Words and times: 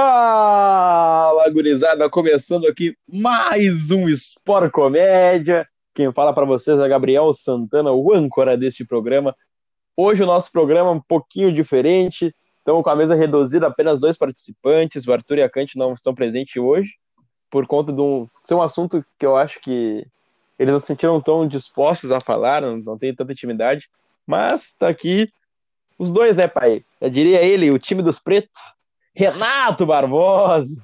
Fala, 0.00 1.50
gurizada! 1.50 2.08
Começando 2.08 2.68
aqui 2.68 2.96
mais 3.04 3.90
um 3.90 4.08
Sport 4.08 4.70
Comédia. 4.70 5.66
Quem 5.92 6.12
fala 6.12 6.32
para 6.32 6.44
vocês 6.44 6.78
é 6.78 6.88
Gabriel 6.88 7.34
Santana, 7.34 7.90
o 7.90 8.14
âncora 8.14 8.56
deste 8.56 8.84
programa. 8.84 9.34
Hoje 9.96 10.22
o 10.22 10.26
nosso 10.26 10.52
programa 10.52 10.90
é 10.90 10.92
um 10.92 11.00
pouquinho 11.00 11.52
diferente. 11.52 12.32
Estamos 12.58 12.84
com 12.84 12.90
a 12.90 12.94
mesa 12.94 13.16
reduzida, 13.16 13.66
apenas 13.66 13.98
dois 13.98 14.16
participantes. 14.16 15.04
O 15.04 15.12
Arthur 15.12 15.38
e 15.38 15.42
a 15.42 15.50
Cante 15.50 15.76
não 15.76 15.94
estão 15.94 16.14
presentes 16.14 16.62
hoje, 16.62 16.92
por 17.50 17.66
conta 17.66 17.92
de 17.92 18.00
um, 18.00 18.28
ser 18.44 18.54
um 18.54 18.62
assunto 18.62 19.04
que 19.18 19.26
eu 19.26 19.36
acho 19.36 19.60
que 19.60 20.06
eles 20.60 20.72
não 20.72 20.78
se 20.78 20.86
sentiram 20.86 21.20
tão 21.20 21.44
dispostos 21.44 22.12
a 22.12 22.20
falar, 22.20 22.62
não, 22.62 22.76
não 22.76 22.96
tem 22.96 23.12
tanta 23.12 23.32
intimidade. 23.32 23.90
Mas 24.24 24.70
tá 24.70 24.86
aqui 24.86 25.28
os 25.98 26.08
dois, 26.08 26.36
né, 26.36 26.46
pai? 26.46 26.84
Eu 27.00 27.10
diria 27.10 27.42
ele, 27.42 27.72
o 27.72 27.80
time 27.80 28.00
dos 28.00 28.20
pretos. 28.20 28.77
Renato 29.18 29.84
Barbosa. 29.84 30.80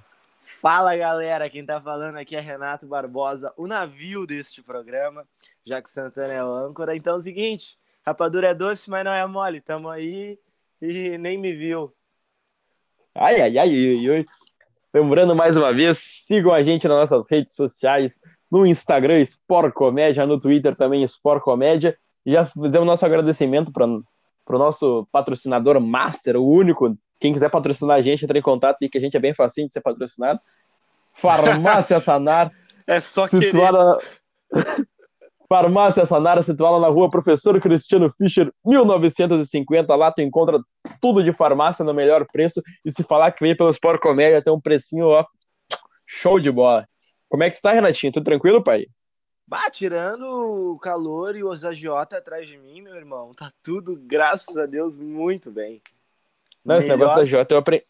Fala 0.61 0.97
galera, 0.97 1.49
quem 1.49 1.65
tá 1.65 1.81
falando 1.81 2.17
aqui 2.17 2.35
é 2.35 2.41
Renato 2.41 2.85
Barbosa, 2.85 3.55
o 3.57 3.65
navio 3.65 4.27
deste 4.27 4.61
programa, 4.61 5.25
já 5.65 5.81
que 5.81 5.89
Santana 5.89 6.33
é 6.33 6.43
o 6.43 6.53
âncora. 6.53 6.97
Então 6.97 7.15
é 7.15 7.17
o 7.19 7.21
seguinte, 7.21 7.77
rapadura 8.05 8.49
é 8.49 8.55
doce, 8.55 8.91
mas 8.91 9.05
não 9.05 9.13
é 9.13 9.25
mole. 9.25 9.61
Tamo 9.61 9.89
aí 9.89 10.37
e 10.83 11.17
nem 11.17 11.39
me 11.39 11.53
viu. 11.53 11.95
Ai, 13.15 13.41
ai, 13.41 13.57
ai, 13.57 13.71
ai, 13.71 14.11
ai. 14.11 14.27
Lembrando 14.93 15.37
mais 15.37 15.57
uma 15.57 15.73
vez, 15.73 16.25
sigam 16.27 16.53
a 16.53 16.61
gente 16.61 16.89
nas 16.89 17.09
nossas 17.09 17.25
redes 17.31 17.55
sociais, 17.55 18.21
no 18.51 18.67
Instagram 18.67 19.21
Sport 19.21 19.73
Comédia, 19.73 20.27
no 20.27 20.41
Twitter 20.41 20.75
também 20.75 21.05
Sport 21.05 21.41
Comédia. 21.41 21.97
E 22.27 22.33
já 22.33 22.51
demos 22.57 22.85
nosso 22.85 23.07
agradecimento 23.07 23.71
para 23.71 23.87
o 23.87 24.59
nosso 24.59 25.07
patrocinador 25.13 25.81
master, 25.81 26.35
o 26.35 26.45
único 26.45 26.99
quem 27.21 27.33
quiser 27.33 27.51
patrocinar 27.51 27.97
a 27.97 28.03
gente, 28.03 28.25
entra 28.25 28.39
em 28.39 28.43
contato 28.43 28.79
e 28.81 28.89
que 28.89 28.99
a 28.99 29.01
gente 29.01 29.17
é 29.17 29.21
bem 29.21 29.35
facinho 29.35 29.67
de 29.67 29.73
ser 29.73 29.81
patrocinado. 29.81 30.41
Farmácia 31.15 31.99
Sanar. 32.01 32.51
é 32.87 33.01
só 33.01 33.27
situada... 33.27 33.99
Farmácia 35.49 36.05
Sanara, 36.05 36.43
situada 36.43 36.81
na 36.81 36.89
rua 36.89 37.11
Professor 37.11 37.61
Cristiano 37.61 38.13
Fischer, 38.17 38.51
1950. 38.65 39.95
Lá 39.95 40.11
tu 40.11 40.23
encontra 40.23 40.59
tudo 41.01 41.23
de 41.23 41.33
farmácia 41.33 41.85
no 41.85 41.93
melhor 41.93 42.27
preço. 42.27 42.63
E 42.85 42.91
se 42.91 43.05
falar 43.05 43.31
que 43.33 43.45
veio 43.45 43.57
pelo 43.57 43.71
Sport 43.71 44.01
Comédia, 44.01 44.43
tem 44.43 44.53
um 44.53 44.61
precinho, 44.61 45.07
ó, 45.07 45.25
show 46.07 46.41
de 46.41 46.51
bola. 46.51 46.89
Como 47.29 47.43
é 47.43 47.51
que 47.51 47.57
tu 47.57 47.63
tá, 47.63 47.73
Renatinho? 47.73 48.13
Tudo 48.13 48.25
tranquilo, 48.25 48.63
pai? 48.63 48.87
Bah, 49.47 49.71
tirando 49.71 50.25
o 50.25 50.79
calor 50.79 51.37
e 51.37 51.45
os 51.45 51.65
agiota 51.65 52.17
atrás 52.17 52.49
de 52.49 52.57
mim, 52.57 52.81
meu 52.81 52.97
irmão, 52.97 53.35
tá 53.35 53.53
tudo, 53.63 53.95
graças 53.97 54.57
a 54.57 54.65
Deus, 54.65 54.99
muito 54.99 55.51
bem. 55.51 55.83
Não, 56.65 56.77
esse 56.77 56.89
negócio 56.89 57.17
da 57.17 57.25
Jota 57.25 57.55
eu 57.55 57.59
aprendi. 57.59 57.85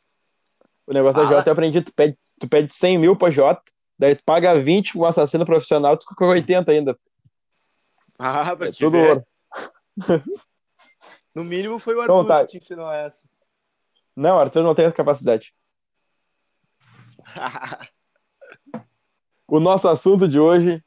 O 0.87 0.93
negócio 0.93 1.23
da 1.23 1.29
Jota 1.29 1.49
eu 1.49 1.53
aprendi, 1.53 1.81
tu 1.83 1.95
pede, 1.95 2.19
tu 2.39 2.49
pede 2.49 2.75
100 2.75 2.99
mil 2.99 3.17
pra 3.17 3.31
Jota, 3.31 3.63
daí 3.99 4.15
tu 4.17 4.23
paga 4.25 4.59
20 4.59 4.93
com 4.93 5.01
um 5.01 5.05
assassino 5.05 5.47
profissional, 5.47 5.97
tu 5.97 6.03
fica 6.03 6.17
com 6.17 6.27
80 6.27 6.71
ainda. 6.71 6.99
Ah, 8.19 8.55
pra 8.57 8.69
é 8.69 8.73
tudo 8.73 8.93
ver. 8.93 9.09
ouro. 9.09 9.25
No 11.35 11.43
mínimo 11.43 11.79
foi 11.81 11.97
o 11.97 12.01
Arthur 12.01 12.15
então, 12.15 12.27
tá. 12.27 12.45
que 12.45 12.53
te 12.53 12.59
ensinou 12.59 12.91
essa. 12.93 13.27
Não, 14.15 14.39
Arthur 14.39 14.63
não 14.63 14.75
tem 14.75 14.85
essa 14.85 14.95
capacidade. 14.95 15.53
o 19.49 19.59
nosso 19.59 19.89
assunto 19.89 20.29
de 20.29 20.39
hoje 20.39 20.81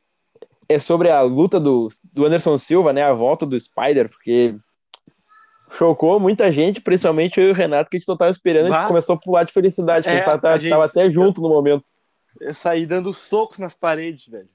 é 0.70 0.80
sobre 0.80 1.10
a 1.10 1.22
luta 1.22 1.60
do, 1.60 1.90
do 2.04 2.26
Anderson 2.26 2.58
Silva, 2.58 2.94
né? 2.94 3.04
A 3.04 3.14
volta 3.14 3.46
do 3.46 3.60
Spider, 3.60 4.10
porque 4.10 4.56
chocou 5.72 6.20
muita 6.20 6.52
gente, 6.52 6.82
principalmente 6.82 7.40
eu 7.40 7.48
e 7.48 7.52
o 7.52 7.56
Renato, 7.56 7.90
que 7.90 7.98
a 7.98 8.00
gente 8.00 8.08
não 8.08 8.18
tava 8.18 8.32
esperando, 8.32 8.74
a 8.74 8.80
gente 8.80 8.88
começou 8.88 9.16
a 9.16 9.20
pular 9.20 9.44
de 9.44 9.54
felicidade, 9.54 10.08
é, 10.08 10.12
a 10.12 10.16
gente 10.16 10.26
tava, 10.26 10.50
a 10.50 10.58
gente... 10.58 10.70
tava 10.70 10.86
até 10.86 11.12
junto 11.12 11.42
no 11.42 11.50
momento. 11.50 11.84
Eu 12.40 12.54
saí 12.54 12.86
dando 12.86 13.14
socos 13.14 13.58
nas 13.58 13.76
paredes, 13.76 14.28
velho. 14.28 14.50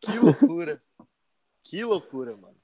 Que 0.00 0.18
loucura. 0.18 0.80
que 1.64 1.84
loucura, 1.84 2.36
mano. 2.36 2.56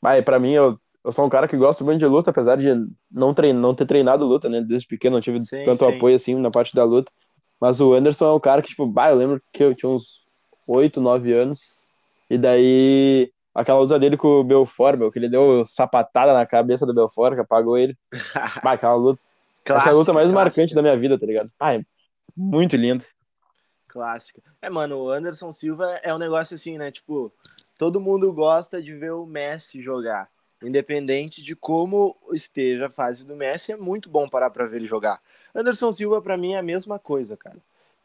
Mas 0.00 0.24
pra 0.24 0.38
mim, 0.38 0.52
eu, 0.52 0.78
eu 1.04 1.12
sou 1.12 1.24
um 1.24 1.28
cara 1.28 1.48
que 1.48 1.56
gosta 1.56 1.82
muito 1.82 1.98
de 1.98 2.06
luta, 2.06 2.30
apesar 2.30 2.56
de 2.56 2.68
não, 3.10 3.34
trein, 3.34 3.52
não 3.52 3.74
ter 3.74 3.86
treinado 3.86 4.24
luta, 4.24 4.48
né? 4.48 4.60
Desde 4.60 4.86
pequeno 4.86 5.16
não 5.16 5.20
tive 5.20 5.40
sim, 5.40 5.64
tanto 5.64 5.84
sim. 5.84 5.96
apoio 5.96 6.14
assim 6.14 6.34
na 6.34 6.50
parte 6.50 6.74
da 6.74 6.84
luta. 6.84 7.10
Mas 7.60 7.80
o 7.80 7.94
Anderson 7.94 8.26
é 8.26 8.34
um 8.34 8.40
cara 8.40 8.60
que, 8.62 8.68
tipo, 8.68 8.86
bah, 8.86 9.10
eu 9.10 9.16
lembro 9.16 9.42
que 9.52 9.64
eu 9.64 9.74
tinha 9.74 9.88
uns 9.88 10.26
8, 10.66 11.00
9 11.00 11.32
anos. 11.32 11.76
E 12.28 12.36
daí 12.36 13.32
aquela 13.56 13.80
luta 13.80 13.98
dele 13.98 14.16
com 14.16 14.28
o 14.28 14.44
Belfort, 14.44 14.98
meu, 14.98 15.10
que 15.10 15.18
ele 15.18 15.30
deu 15.30 15.64
sapatada 15.64 16.34
na 16.34 16.44
cabeça 16.44 16.84
do 16.84 16.94
Belfort, 16.94 17.34
que 17.34 17.40
apagou 17.40 17.78
ele. 17.78 17.96
bah, 18.62 18.72
aquela 18.72 18.94
luta. 18.94 19.20
Clássica, 19.64 19.90
é 19.90 19.92
a 19.92 19.96
luta 19.96 20.12
mais 20.12 20.30
marcante 20.30 20.74
da 20.74 20.82
minha 20.82 20.96
vida, 20.96 21.18
tá 21.18 21.26
ligado? 21.26 21.50
Ai, 21.58 21.84
muito 22.36 22.76
lindo. 22.76 23.04
Clássica. 23.88 24.42
É, 24.60 24.68
mano, 24.68 24.98
o 24.98 25.10
Anderson 25.10 25.50
Silva 25.50 25.98
é 26.02 26.14
um 26.14 26.18
negócio 26.18 26.54
assim, 26.54 26.76
né? 26.78 26.92
Tipo, 26.92 27.32
todo 27.78 28.00
mundo 28.00 28.32
gosta 28.32 28.80
de 28.80 28.94
ver 28.94 29.12
o 29.12 29.26
Messi 29.26 29.82
jogar. 29.82 30.28
Independente 30.62 31.42
de 31.42 31.56
como 31.56 32.16
esteja 32.32 32.86
a 32.86 32.90
fase 32.90 33.26
do 33.26 33.34
Messi, 33.34 33.72
é 33.72 33.76
muito 33.76 34.08
bom 34.08 34.28
parar 34.28 34.50
pra 34.50 34.66
ver 34.66 34.76
ele 34.76 34.86
jogar. 34.86 35.20
Anderson 35.54 35.90
Silva, 35.90 36.20
para 36.22 36.36
mim, 36.36 36.52
é 36.52 36.58
a 36.58 36.62
mesma 36.62 36.98
coisa, 36.98 37.36
cara. 37.36 37.56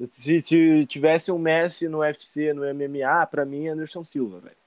Se, 0.04 0.42
se 0.42 0.86
tivesse 0.88 1.32
um 1.32 1.38
Messi 1.38 1.88
no 1.88 2.00
UFC, 2.00 2.54
no 2.54 2.64
MMA, 2.64 3.28
para 3.28 3.46
mim, 3.46 3.68
é 3.68 3.72
Anderson 3.72 4.04
Silva, 4.04 4.40
velho. 4.40 4.61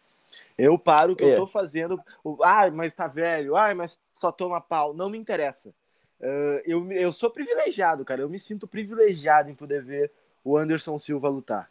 Eu 0.57 0.79
paro 0.79 1.13
o 1.13 1.17
que 1.17 1.25
é. 1.25 1.35
eu 1.35 1.39
tô 1.39 1.47
fazendo. 1.47 2.01
Ai, 2.43 2.71
mas 2.71 2.95
tá 2.95 3.07
velho. 3.07 3.57
Ai, 3.57 3.75
mas 3.75 4.01
só 4.15 4.31
toma 4.31 4.61
pau. 4.61 4.95
Não 4.95 5.11
me 5.11 5.19
interessa. 5.19 5.75
Uh, 6.21 6.63
eu, 6.65 6.93
eu 6.93 7.13
sou 7.13 7.31
privilegiado, 7.31 8.05
cara. 8.05 8.23
Eu 8.23 8.29
me 8.29 8.39
sinto 8.39 8.67
privilegiado 8.69 9.51
em 9.51 9.55
poder 9.55 9.83
ver 9.83 10.13
o 10.45 10.57
Anderson 10.57 10.99
Silva 10.99 11.29
lutar. 11.29 11.71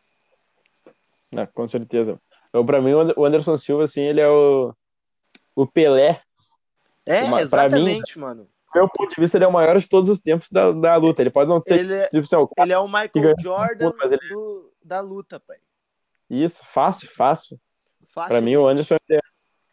Ah, 1.36 1.48
com 1.48 1.68
certeza. 1.68 2.20
Eu, 2.52 2.64
pra 2.66 2.82
mim, 2.82 2.94
o 2.94 3.26
Anderson 3.26 3.58
Silva, 3.58 3.86
assim, 3.86 4.04
ele 4.04 4.22
é 4.22 4.30
o, 4.30 4.74
o 5.56 5.66
Pelé. 5.66 6.22
É, 7.06 7.24
uma, 7.24 7.42
exatamente, 7.42 8.18
mim, 8.18 8.26
mano. 8.26 8.44
Do 8.44 8.80
meu 8.80 8.90
ponto 8.90 9.14
de 9.14 9.22
vista, 9.22 9.38
ele 9.38 9.46
é 9.46 9.48
o 9.48 9.52
maior 9.52 9.80
de 9.80 9.88
todos 9.88 10.10
os 10.10 10.20
tempos 10.20 10.50
da, 10.50 10.72
da 10.72 10.96
luta. 10.96 11.22
Ele 11.22 11.30
pode 11.30 11.50
não 11.50 11.62
ter. 11.62 11.80
Ele 11.80 11.96
é, 11.96 12.08
tipo, 12.10 12.24
assim, 12.24 12.36
o, 12.36 12.50
ele 12.58 12.74
é 12.74 12.78
o 12.78 12.88
Michael 12.88 13.36
Jordan 13.40 13.92
ele... 14.04 14.18
do, 14.30 14.74
da 14.84 15.00
luta, 15.00 15.40
pai. 15.40 15.58
Isso, 16.30 16.64
fácil, 16.66 17.10
fácil. 17.10 17.60
Fácil. 18.14 18.30
Pra 18.30 18.42
mim, 18.42 18.56
o 18.56 18.68
Anderson 18.68 18.96
é... 19.10 19.20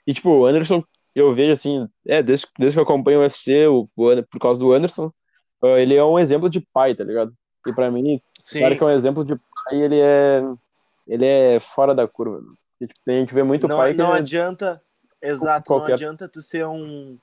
E, 0.07 0.15
tipo, 0.15 0.31
o 0.31 0.47
Anderson, 0.47 0.83
eu 1.15 1.33
vejo 1.33 1.53
assim, 1.53 1.89
é, 2.07 2.23
desde, 2.23 2.47
desde 2.59 2.77
que 2.77 2.81
eu 2.81 2.85
acompanho 2.85 3.21
o 3.21 3.23
UFC, 3.23 3.67
o, 3.67 3.89
o, 3.95 4.23
por 4.25 4.41
causa 4.41 4.59
do 4.59 4.73
Anderson, 4.73 5.13
ele 5.63 5.95
é 5.95 6.05
um 6.05 6.19
exemplo 6.19 6.49
de 6.49 6.61
pai, 6.61 6.95
tá 6.95 7.05
ligado? 7.05 7.33
E 7.67 7.73
pra 7.73 7.91
mim, 7.91 8.21
Sim. 8.41 8.61
claro 8.61 8.77
que 8.77 8.83
é 8.83 8.87
um 8.87 8.91
exemplo 8.91 9.25
de 9.25 9.35
pai, 9.37 9.83
ele 9.83 10.01
é. 10.01 10.43
Ele 11.07 11.27
é 11.27 11.59
fora 11.59 11.95
da 11.95 12.07
curva. 12.07 12.41
E, 12.81 12.87
tipo, 12.87 13.01
a 13.07 13.13
gente 13.13 13.35
vê 13.35 13.43
muito 13.43 13.69
não, 13.69 13.77
pai 13.77 13.93
que. 13.93 13.99
Não 13.99 14.13
adianta. 14.13 14.81
Exato, 15.21 15.67
qualquer... 15.67 15.89
não 15.89 15.95
adianta 15.95 16.29
tu 16.29 16.41
ser 16.41 16.67
um, 16.67 17.19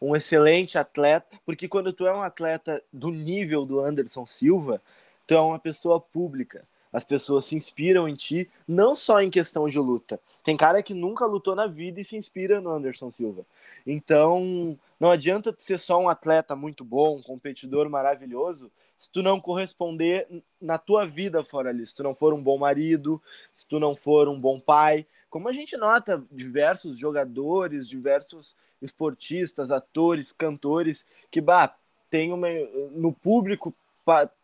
um 0.00 0.16
excelente 0.16 0.78
atleta, 0.78 1.36
porque 1.44 1.68
quando 1.68 1.92
tu 1.92 2.06
é 2.06 2.14
um 2.14 2.22
atleta 2.22 2.82
do 2.90 3.10
nível 3.10 3.66
do 3.66 3.80
Anderson 3.80 4.24
Silva, 4.24 4.80
tu 5.26 5.34
é 5.34 5.40
uma 5.40 5.58
pessoa 5.58 6.00
pública. 6.00 6.64
As 6.90 7.04
pessoas 7.04 7.44
se 7.44 7.56
inspiram 7.56 8.08
em 8.08 8.14
ti, 8.14 8.50
não 8.66 8.94
só 8.94 9.20
em 9.20 9.30
questão 9.30 9.68
de 9.68 9.78
luta. 9.78 10.18
Tem 10.42 10.56
cara 10.56 10.82
que 10.82 10.94
nunca 10.94 11.24
lutou 11.24 11.54
na 11.54 11.66
vida 11.66 12.00
e 12.00 12.04
se 12.04 12.16
inspira 12.16 12.60
no 12.60 12.70
Anderson 12.70 13.10
Silva. 13.10 13.46
Então, 13.86 14.78
não 14.98 15.10
adianta 15.10 15.52
tu 15.52 15.62
ser 15.62 15.78
só 15.78 16.00
um 16.00 16.08
atleta 16.08 16.56
muito 16.56 16.84
bom, 16.84 17.16
um 17.16 17.22
competidor 17.22 17.88
maravilhoso, 17.88 18.70
se 18.98 19.10
tu 19.10 19.22
não 19.22 19.40
corresponder 19.40 20.26
na 20.60 20.78
tua 20.78 21.06
vida 21.06 21.42
fora 21.44 21.70
ali, 21.70 21.86
se 21.86 21.94
tu 21.94 22.02
não 22.02 22.14
for 22.14 22.32
um 22.32 22.42
bom 22.42 22.58
marido, 22.58 23.20
se 23.52 23.66
tu 23.66 23.78
não 23.80 23.96
for 23.96 24.28
um 24.28 24.38
bom 24.38 24.60
pai. 24.60 25.06
Como 25.30 25.48
a 25.48 25.52
gente 25.52 25.76
nota 25.76 26.22
diversos 26.30 26.98
jogadores, 26.98 27.88
diversos 27.88 28.56
esportistas, 28.80 29.70
atores, 29.70 30.32
cantores 30.32 31.06
que 31.30 31.40
bah, 31.40 31.74
tem 32.10 32.32
uma 32.32 32.48
no 32.92 33.12
público 33.12 33.74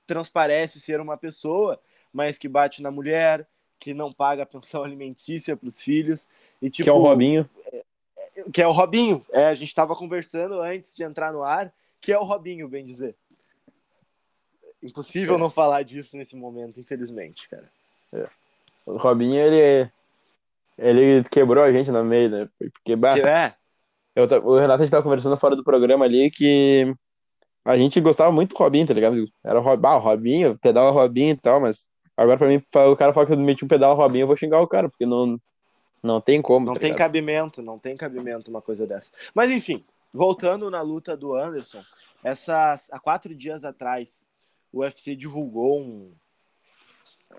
transparece 0.07 0.81
ser 0.81 1.01
uma 1.01 1.17
pessoa 1.17 1.79
mas 2.13 2.39
que 2.39 2.49
bate 2.49 2.83
na 2.83 2.91
mulher, 2.91 3.47
que 3.79 3.95
não 3.95 4.13
paga 4.13 4.43
a 4.43 4.47
pensão 4.47 4.83
alimentícia 4.85 5.57
para 5.57 5.69
os 5.69 5.81
filhos. 5.81 6.29
E, 6.61 6.71
tipo, 6.71 6.85
que 6.85 6.91
é 6.91 6.93
o 6.93 6.99
Robinho. 6.99 7.49
É, 7.73 7.85
é, 8.17 8.51
que 8.53 8.63
é 8.63 8.67
o 8.67 8.73
Robinho. 8.73 9.25
É, 9.33 9.47
a 9.47 9.55
gente 9.55 9.69
estava 9.69 9.95
conversando 9.95 10.61
antes 10.61 10.95
de 10.95 11.03
entrar 11.03 11.33
no 11.33 11.43
ar, 11.43 11.73
que 12.01 12.13
é 12.13 12.19
o 12.19 12.25
Robinho, 12.25 12.69
bem 12.69 12.85
dizer. 12.85 13.15
Impossível 14.83 15.35
é. 15.35 15.39
não 15.39 15.51
falar 15.51 15.83
disso 15.83 16.17
nesse 16.17 16.37
momento, 16.37 16.79
infelizmente, 16.79 17.49
cara. 17.49 17.71
É. 18.13 18.29
O 18.87 18.97
Robinho, 18.97 19.37
ele, 19.37 19.91
ele 20.79 21.29
quebrou 21.29 21.63
a 21.63 21.73
gente 21.73 21.91
no 21.91 22.05
meio, 22.05 22.31
né? 22.31 22.49
Porque, 22.59 22.97
bah, 22.97 23.15
que 23.15 23.21
é? 23.21 23.55
Eu, 24.15 24.25
o 24.45 24.59
Renato, 24.59 24.83
a 24.83 24.85
gente 24.85 24.91
tava 24.91 25.03
conversando 25.03 25.37
fora 25.37 25.55
do 25.55 25.63
programa 25.63 26.05
ali 26.05 26.31
que 26.31 26.93
a 27.65 27.77
gente 27.77 28.01
gostava 28.01 28.33
muito 28.33 28.55
do 28.55 28.59
Robinho, 28.59 28.87
tá 28.87 28.95
ligado? 28.95 29.29
Era 29.45 29.61
o, 29.61 29.87
ah, 29.87 29.97
o 29.97 30.01
Robinho, 30.01 30.59
pedala 30.59 30.91
Robinho 30.91 31.33
e 31.33 31.37
tal, 31.37 31.61
mas 31.61 31.87
Agora, 32.19 32.37
pra 32.37 32.49
mim, 32.49 32.61
o 32.91 32.97
cara 32.97 33.13
fala 33.13 33.27
que 33.27 33.33
eu 33.33 33.39
meti 33.39 33.65
um 33.65 33.69
pedal 33.69 33.95
Robinho, 33.95 34.25
eu 34.25 34.27
vou 34.27 34.37
xingar 34.37 34.61
o 34.61 34.67
cara, 34.67 34.89
porque 34.89 35.07
não, 35.07 35.41
não 36.03 36.21
tem 36.21 36.43
como. 36.43 36.67
Não 36.67 36.75
tá 36.75 36.81
tem 36.81 36.91
ligado? 36.91 37.07
cabimento, 37.07 37.63
não 37.63 37.79
tem 37.79 37.97
cabimento 37.97 38.51
uma 38.51 38.61
coisa 38.61 38.85
dessa. 38.89 39.13
Mas 39.33 39.53
enfim, 39.53 39.85
voltando 40.13 40.69
na 40.69 40.83
luta 40.83 41.17
do 41.17 41.37
Anderson, 41.37 41.81
essas, 42.25 42.91
há 42.91 42.99
quatro 42.99 43.33
dias 43.33 43.65
atrás, 43.65 44.29
o 44.73 44.81
UFC 44.81 45.15
divulgou 45.15 45.81
um, 45.81 46.11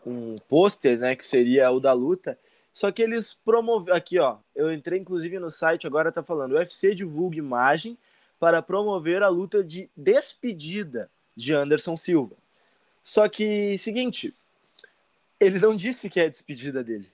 um 0.06 0.38
pôster, 0.48 0.98
né, 0.98 1.14
que 1.14 1.26
seria 1.26 1.70
o 1.72 1.82
da 1.82 1.92
luta. 1.92 2.40
Só 2.72 2.90
que 2.90 3.02
eles 3.02 3.34
promoveram. 3.34 3.98
Aqui, 3.98 4.18
ó. 4.18 4.38
Eu 4.56 4.72
entrei 4.72 4.98
inclusive 4.98 5.40
no 5.40 5.52
site, 5.52 5.88
agora 5.88 6.10
tá 6.10 6.24
falando. 6.24 6.54
O 6.54 6.56
UFC 6.56 6.96
divulga 6.96 7.38
imagem 7.38 7.98
para 8.40 8.62
promover 8.62 9.24
a 9.24 9.28
luta 9.28 9.62
de 9.62 9.90
despedida 9.94 11.12
de 11.36 11.54
Anderson 11.54 11.98
Silva. 11.98 12.38
Só 13.04 13.28
que, 13.28 13.78
seguinte, 13.78 14.34
ele 15.40 15.60
não 15.60 15.76
disse 15.76 16.10
que 16.10 16.20
é 16.20 16.26
a 16.26 16.30
despedida 16.30 16.84
dele. 16.84 17.08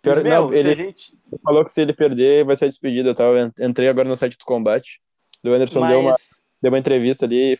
Pior, 0.00 0.22
meu, 0.22 0.24
não, 0.24 0.52
ele 0.52 0.74
gente... 0.74 1.18
falou 1.42 1.64
que 1.64 1.72
se 1.72 1.80
ele 1.80 1.92
perder, 1.92 2.44
vai 2.44 2.56
ser 2.56 2.66
a 2.66 2.68
despedida. 2.68 3.14
Tá? 3.14 3.24
Eu 3.24 3.52
entrei 3.58 3.88
agora 3.88 4.08
no 4.08 4.16
site 4.16 4.38
do 4.38 4.44
combate. 4.44 5.00
O 5.44 5.48
Anderson 5.48 5.80
Mas... 5.80 5.90
deu, 5.90 6.00
uma, 6.00 6.16
deu 6.62 6.70
uma 6.70 6.78
entrevista 6.78 7.26
ali 7.26 7.58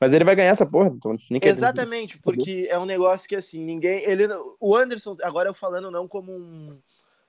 mas 0.00 0.12
ele 0.12 0.24
vai 0.24 0.36
ganhar 0.36 0.50
essa 0.50 0.66
porra. 0.66 0.88
Então 0.88 1.16
Exatamente, 1.42 2.18
porque 2.18 2.66
é 2.70 2.78
um 2.78 2.84
negócio 2.84 3.28
que 3.28 3.34
assim, 3.34 3.64
ninguém. 3.64 4.02
Ele, 4.04 4.28
o 4.60 4.76
Anderson, 4.76 5.16
agora 5.22 5.48
eu 5.48 5.54
falando 5.54 5.90
não 5.90 6.06
como 6.06 6.32
um, 6.32 6.78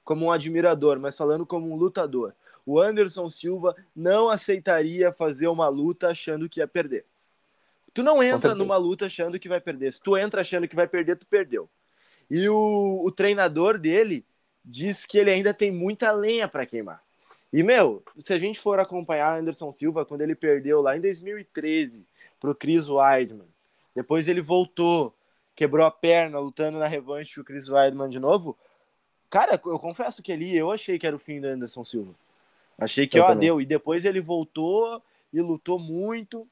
como 0.03 0.25
um 0.25 0.31
admirador, 0.31 1.00
mas 1.00 1.17
falando 1.17 1.45
como 1.45 1.71
um 1.71 1.75
lutador. 1.75 2.33
O 2.65 2.79
Anderson 2.79 3.27
Silva 3.27 3.75
não 3.95 4.29
aceitaria 4.29 5.11
fazer 5.11 5.47
uma 5.47 5.67
luta 5.67 6.09
achando 6.09 6.47
que 6.47 6.59
ia 6.59 6.67
perder. 6.67 7.06
Tu 7.94 8.03
não 8.03 8.21
entra 8.21 8.53
numa 8.56 8.77
luta 8.77 9.07
achando 9.07 9.39
que 9.39 9.50
vai 9.50 9.59
perder. 9.59 9.94
Se 9.94 10.01
tu 10.01 10.18
entra 10.18 10.41
achando 10.41 10.68
que 10.68 10.75
vai 10.75 10.88
perder, 10.88 11.15
tu 11.15 11.25
perdeu. 11.25 11.69
E 12.30 12.47
o, 12.47 13.03
o 13.03 13.12
treinador 13.12 13.77
dele 13.77 14.25
diz 14.63 15.06
que 15.06 15.18
ele 15.18 15.31
ainda 15.31 15.53
tem 15.53 15.71
muita 15.71 16.12
lenha 16.12 16.47
para 16.47 16.65
queimar. 16.65 17.01
E, 17.51 17.63
meu, 17.63 18.03
se 18.18 18.31
a 18.31 18.38
gente 18.38 18.59
for 18.59 18.80
acompanhar 18.80 19.39
Anderson 19.39 19.71
Silva, 19.71 20.06
quando 20.06 20.21
ele 20.21 20.36
perdeu 20.36 20.81
lá 20.81 20.95
em 20.95 21.01
2013 21.01 22.06
pro 22.39 22.56
Chris 22.56 22.88
Weidman. 22.88 23.47
Depois 23.95 24.27
ele 24.27 24.42
voltou, 24.42 25.13
quebrou 25.56 25.85
a 25.85 25.92
perna 25.92 26.39
lutando 26.39 26.80
na 26.80 26.88
revanche 26.88 27.35
com 27.35 27.42
o 27.42 27.44
Chris 27.44 27.68
Weidman 27.68 28.09
de 28.09 28.19
novo. 28.19 28.57
Cara, 29.30 29.59
eu 29.65 29.80
confesso 29.80 30.24
que 30.24 30.31
ali 30.31 30.56
eu 30.56 30.71
achei 30.71 30.97
que 30.97 31.06
era 31.06 31.15
o 31.15 31.19
fim 31.19 31.42
do 31.42 31.47
Anderson 31.47 31.83
Silva. 31.83 32.13
Achei 32.77 33.06
que, 33.06 33.19
eu 33.19 33.24
ó, 33.24 33.33
deu. 33.33 33.59
E 33.59 33.65
depois 33.65 34.06
ele 34.06 34.21
voltou 34.21 35.03
e 35.33 35.42
lutou 35.42 35.77
muito. 35.77 36.47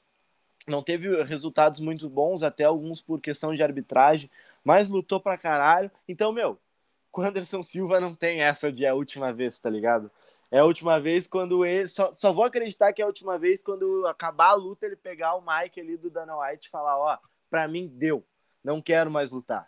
Não 0.68 0.84
teve 0.84 1.24
resultados 1.24 1.80
muito 1.80 2.10
bons, 2.10 2.44
até 2.44 2.66
alguns 2.66 3.02
por 3.02 3.22
questão 3.22 3.56
de 3.56 3.64
arbitragem, 3.64 4.30
mas 4.64 4.90
lutou 4.90 5.19
pra 5.19 5.38
caralho. 5.38 5.90
Então, 6.08 6.34
meu, 6.34 6.60
com 7.10 7.22
o 7.22 7.25
Anderson 7.25 7.64
Silva 7.64 8.00
não 8.00 8.14
tem 8.14 8.42
essa 8.42 8.72
de 8.72 8.86
a 8.86 8.94
última 8.94 9.31
vez, 9.31 9.58
tá 9.60 9.69
ligado? 9.69 10.12
É 10.52 10.60
a 10.60 10.66
última 10.66 11.00
vez 11.00 11.25
quando 11.25 11.66
ele. 11.66 11.88
Só, 11.88 12.14
só 12.14 12.31
vou 12.34 12.44
acreditar 12.44 12.94
que 12.94 13.02
é 13.02 13.06
a 13.06 13.08
última 13.08 13.38
vez 13.38 13.62
quando 13.62 14.06
acabar 14.06 14.50
a 14.50 14.56
luta, 14.56 14.86
ele 14.86 14.96
pegar 14.96 15.36
o 15.36 15.42
Mike 15.42 15.80
ali 15.80 15.98
do 15.98 16.10
Dana 16.10 16.38
White 16.38 16.68
e 16.68 16.72
falar: 16.72 16.98
Ó, 16.98 17.18
pra 17.50 17.68
mim 17.68 17.88
deu. 17.88 18.24
Não 18.64 18.81
quero 18.81 19.10
mais 19.10 19.31
lutar. 19.31 19.68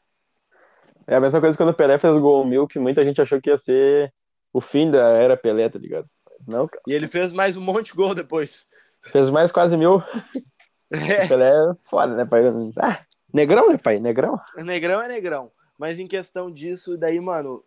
É 1.08 1.16
a 1.16 1.20
mesma 1.20 1.42
coisa 1.42 1.58
quando 1.58 1.70
o 1.70 1.74
Pelé 1.74 1.98
fez 1.98 2.14
o 2.14 2.22
gol 2.22 2.46
mil, 2.46 2.68
que 2.68 2.80
muita 2.80 3.04
gente 3.04 3.22
achou 3.22 3.42
que 3.42 3.50
ia 3.50 3.58
ser 3.58 4.14
o 4.54 4.62
fim 4.62 4.92
da 4.92 5.10
era 5.10 5.36
Pelé, 5.36 5.68
tá 5.68 5.80
ligado? 5.80 6.08
Não, 6.48 6.68
cara. 6.68 6.82
E 6.88 6.94
ele 6.94 7.08
fez 7.08 7.34
mais 7.34 7.58
um 7.58 7.62
monte 7.62 7.88
de 7.88 7.94
gol 7.94 8.14
depois. 8.14 8.68
Fez 9.12 9.30
mais 9.30 9.52
quase 9.52 9.76
mil. 9.76 10.02
É. 10.92 11.26
O 11.26 11.28
Pelé 11.28 11.50
é 11.50 11.76
foda, 11.84 12.16
né, 12.16 12.26
pai? 12.26 12.42
Ah, 12.82 13.06
negrão, 13.34 13.70
né, 13.70 13.78
pai? 13.78 14.00
Negrão. 14.00 14.40
Negrão 14.58 15.02
é 15.02 15.08
negrão. 15.08 15.52
Mas 15.78 16.00
em 16.00 16.08
questão 16.08 16.52
disso, 16.52 16.98
daí, 16.98 17.20
mano, 17.20 17.64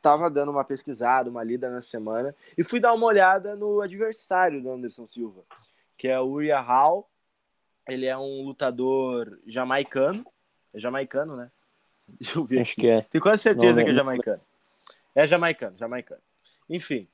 tava 0.00 0.30
dando 0.30 0.50
uma 0.50 0.64
pesquisada, 0.64 1.30
uma 1.30 1.42
lida 1.42 1.70
na 1.70 1.80
semana, 1.80 2.34
e 2.56 2.62
fui 2.62 2.78
dar 2.78 2.92
uma 2.92 3.06
olhada 3.06 3.56
no 3.56 3.80
adversário 3.80 4.62
do 4.62 4.70
Anderson 4.70 5.06
Silva, 5.06 5.42
que 5.96 6.08
é 6.08 6.20
o 6.20 6.26
Uriah 6.26 6.60
Hall. 6.60 7.08
Ele 7.86 8.06
é 8.06 8.16
um 8.16 8.42
lutador 8.42 9.38
jamaicano. 9.46 10.24
É 10.74 10.78
jamaicano, 10.78 11.36
né? 11.36 11.50
Deixa 12.06 12.38
eu 12.38 12.44
ver. 12.44 12.60
Acho 12.60 12.72
aqui. 12.72 12.80
que 12.82 12.88
é. 12.88 13.02
Tenho 13.02 13.22
quase 13.22 13.42
certeza 13.42 13.76
não, 13.76 13.84
que 13.84 13.90
é 13.90 13.94
jamaicano. 13.94 14.40
É 15.14 15.26
jamaicano, 15.26 15.76
jamaicano. 15.78 16.20
Enfim, 16.68 17.08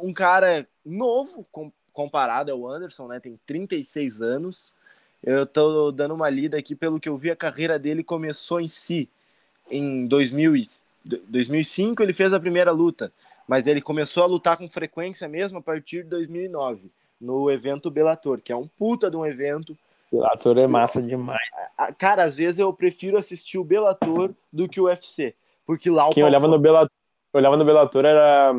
um 0.00 0.12
cara 0.12 0.66
novo 0.84 1.46
com, 1.50 1.72
comparado 1.92 2.50
ao 2.52 2.66
Anderson, 2.66 3.06
né? 3.08 3.20
Tem 3.20 3.38
36 3.46 4.20
anos. 4.20 4.74
Eu 5.22 5.46
tô 5.46 5.92
dando 5.92 6.14
uma 6.14 6.30
lida 6.30 6.58
aqui, 6.58 6.74
pelo 6.74 6.98
que 6.98 7.08
eu 7.08 7.16
vi, 7.16 7.30
a 7.30 7.36
carreira 7.36 7.78
dele 7.78 8.02
começou 8.02 8.60
em 8.60 8.68
si 8.68 9.08
em 9.70 10.06
2000 10.06 10.54
2005 11.04 12.02
ele 12.02 12.12
fez 12.12 12.32
a 12.32 12.40
primeira 12.40 12.70
luta, 12.72 13.12
mas 13.48 13.66
ele 13.66 13.80
começou 13.80 14.22
a 14.22 14.26
lutar 14.26 14.56
com 14.56 14.68
frequência 14.68 15.26
mesmo 15.28 15.58
a 15.58 15.62
partir 15.62 16.02
de 16.02 16.10
2009, 16.10 16.90
no 17.20 17.50
evento 17.50 17.90
Bellator, 17.90 18.40
que 18.40 18.52
é 18.52 18.56
um 18.56 18.68
puta 18.68 19.10
de 19.10 19.16
um 19.16 19.24
evento. 19.24 19.76
Bellator 20.12 20.58
é 20.58 20.66
massa 20.66 21.02
demais. 21.02 21.48
Cara, 21.96 22.24
às 22.24 22.36
vezes 22.36 22.58
eu 22.58 22.72
prefiro 22.72 23.16
assistir 23.16 23.58
o 23.58 23.64
Bellator 23.64 24.32
do 24.52 24.68
que 24.68 24.80
o 24.80 24.84
UFC, 24.84 25.34
porque 25.66 25.88
lá 25.88 26.08
o 26.08 26.12
Quem 26.12 26.24
olhava 26.24 26.46
no 26.46 26.58
Bellator, 26.58 26.92
olhava 27.32 27.56
no 27.56 27.64
Bellator 27.64 28.04
era 28.04 28.54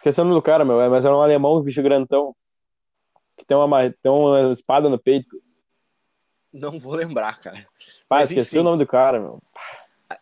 esqueci 0.00 0.18
o 0.20 0.24
nome 0.24 0.36
do 0.36 0.42
cara, 0.42 0.64
meu, 0.64 0.76
mas 0.88 1.04
era 1.04 1.14
um 1.14 1.20
alemão, 1.20 1.58
um 1.58 1.62
bicho 1.62 1.82
grandão, 1.82 2.34
que 3.36 3.44
tem 3.44 3.56
uma 3.56 3.90
tem 3.90 4.10
uma 4.10 4.50
espada 4.50 4.88
no 4.88 4.98
peito. 4.98 5.40
Não 6.52 6.80
vou 6.80 6.94
lembrar, 6.94 7.38
cara. 7.38 7.66
Pai, 8.08 8.24
esqueci 8.24 8.56
enfim, 8.56 8.60
o 8.60 8.62
nome 8.64 8.82
do 8.82 8.88
cara, 8.88 9.20
meu. 9.20 9.42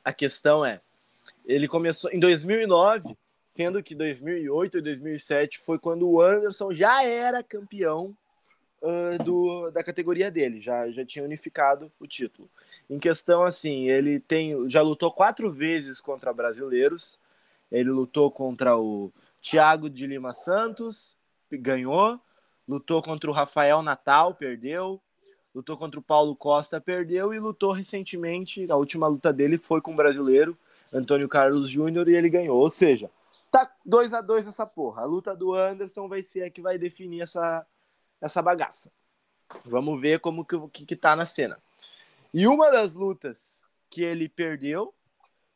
A 0.05 0.13
questão 0.13 0.67
é, 0.67 0.81
ele 1.47 1.69
começou 1.69 2.11
em 2.11 2.19
2009, 2.19 3.17
sendo 3.45 3.83
que 3.83 3.95
2008 3.95 4.79
e 4.79 4.83
2007 4.83 5.59
foi 5.61 5.79
quando 5.79 6.09
o 6.09 6.21
Anderson 6.21 6.75
já 6.75 7.05
era 7.05 7.43
campeão 7.43 8.15
uh, 8.83 9.23
do, 9.23 9.71
da 9.71 9.83
categoria 9.85 10.31
dele, 10.31 10.61
já, 10.61 10.91
já 10.91 11.07
tinha 11.07 11.25
unificado 11.25 11.91
o 12.01 12.07
título. 12.07 12.51
Em 12.91 12.99
questão 12.99 13.45
assim, 13.45 13.89
ele 13.89 14.19
tem 14.19 14.69
já 14.69 14.83
lutou 14.83 15.13
quatro 15.13 15.51
vezes 15.53 16.01
contra 16.01 16.33
brasileiros. 16.33 17.19
Ele 17.71 17.91
lutou 17.91 18.31
contra 18.31 18.77
o 18.77 19.13
Thiago 19.41 19.89
de 19.89 20.07
Lima 20.07 20.33
Santos, 20.33 21.17
ganhou. 21.51 22.21
Lutou 22.67 23.03
contra 23.03 23.31
o 23.31 23.33
Rafael 23.33 23.83
Natal, 23.83 24.35
perdeu. 24.35 25.01
Lutou 25.55 25.77
contra 25.77 25.99
o 25.99 26.03
Paulo 26.03 26.37
Costa, 26.37 26.81
perdeu. 26.81 27.33
E 27.33 27.39
lutou 27.39 27.73
recentemente, 27.73 28.71
a 28.71 28.77
última 28.77 29.07
luta 29.07 29.33
dele 29.33 29.57
foi 29.59 29.81
com 29.81 29.93
o 29.93 29.97
brasileiro, 29.97 30.57
Antônio 30.93 31.29
Carlos 31.29 31.71
Júnior 31.71 32.09
e 32.09 32.15
ele 32.15 32.29
ganhou. 32.29 32.59
Ou 32.59 32.71
seja, 32.71 33.11
tá 33.51 33.71
2 33.85 34.13
a 34.13 34.21
2 34.21 34.47
essa 34.47 34.67
porra. 34.67 35.03
A 35.03 35.07
luta 35.07 35.35
do 35.35 35.55
Anderson 35.55 36.09
vai 36.09 36.23
ser 36.23 36.45
a 36.45 36.51
que 36.51 36.61
vai 36.61 36.79
definir 36.79 37.23
essa, 37.23 37.67
essa 38.21 38.43
bagaça. 38.43 38.91
Vamos 39.65 40.01
ver 40.01 40.21
como 40.21 40.45
que, 40.45 40.57
que, 40.69 40.87
que 40.87 40.97
tá 40.97 41.17
na 41.17 41.25
cena. 41.25 41.59
E 42.33 42.47
uma 42.47 42.71
das 42.71 42.93
lutas 42.93 43.63
que 43.89 44.03
ele 44.03 44.29
perdeu 44.29 44.93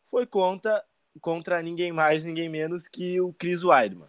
foi 0.06 0.26
contra, 0.26 0.82
contra 1.20 1.62
ninguém 1.62 1.92
mais, 1.92 2.24
ninguém 2.24 2.48
menos 2.48 2.88
que 2.88 3.20
o 3.20 3.32
Chris 3.32 3.62
Weidman. 3.62 4.08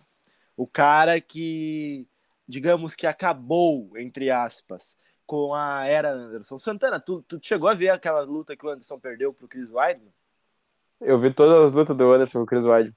O 0.55 0.67
cara 0.67 1.19
que, 1.19 2.07
digamos 2.47 2.95
que 2.95 3.07
acabou, 3.07 3.97
entre 3.97 4.29
aspas, 4.29 4.97
com 5.25 5.53
a 5.53 5.85
era 5.85 6.11
Anderson. 6.11 6.57
Santana, 6.57 6.99
tu, 6.99 7.21
tu 7.23 7.39
chegou 7.41 7.69
a 7.69 7.73
ver 7.73 7.89
aquela 7.89 8.21
luta 8.21 8.55
que 8.55 8.65
o 8.65 8.69
Anderson 8.69 8.99
perdeu 8.99 9.33
pro 9.33 9.47
Chris 9.47 9.69
Weidman? 9.71 10.13
Eu 11.01 11.17
vi 11.17 11.33
todas 11.33 11.65
as 11.65 11.73
lutas 11.73 11.95
do 11.95 12.11
Anderson 12.11 12.39
com 12.39 12.43
o 12.43 12.47
Chris 12.47 12.63
Weidman. 12.63 12.95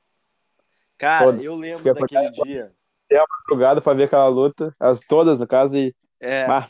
Cara, 0.99 1.25
todas. 1.27 1.43
eu 1.43 1.57
lembro 1.57 1.95
daquele 1.95 2.31
dia. 2.31 2.73
Tem 3.09 3.19
uma 3.19 3.27
madrugada 3.41 3.81
pra 3.81 3.95
ver 3.95 4.05
aquela 4.05 4.29
luta, 4.29 4.75
as 4.81 5.01
todas, 5.01 5.39
no 5.39 5.47
caso, 5.47 5.77
e. 5.77 5.95
É. 6.21 6.45
Ah, 6.45 6.69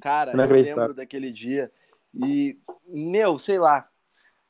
Cara, 0.00 0.32
eu 0.32 0.46
lembro 0.46 0.94
daquele 0.94 1.32
dia. 1.32 1.70
E, 2.12 2.58
meu, 2.86 3.38
sei 3.38 3.58
lá. 3.58 3.88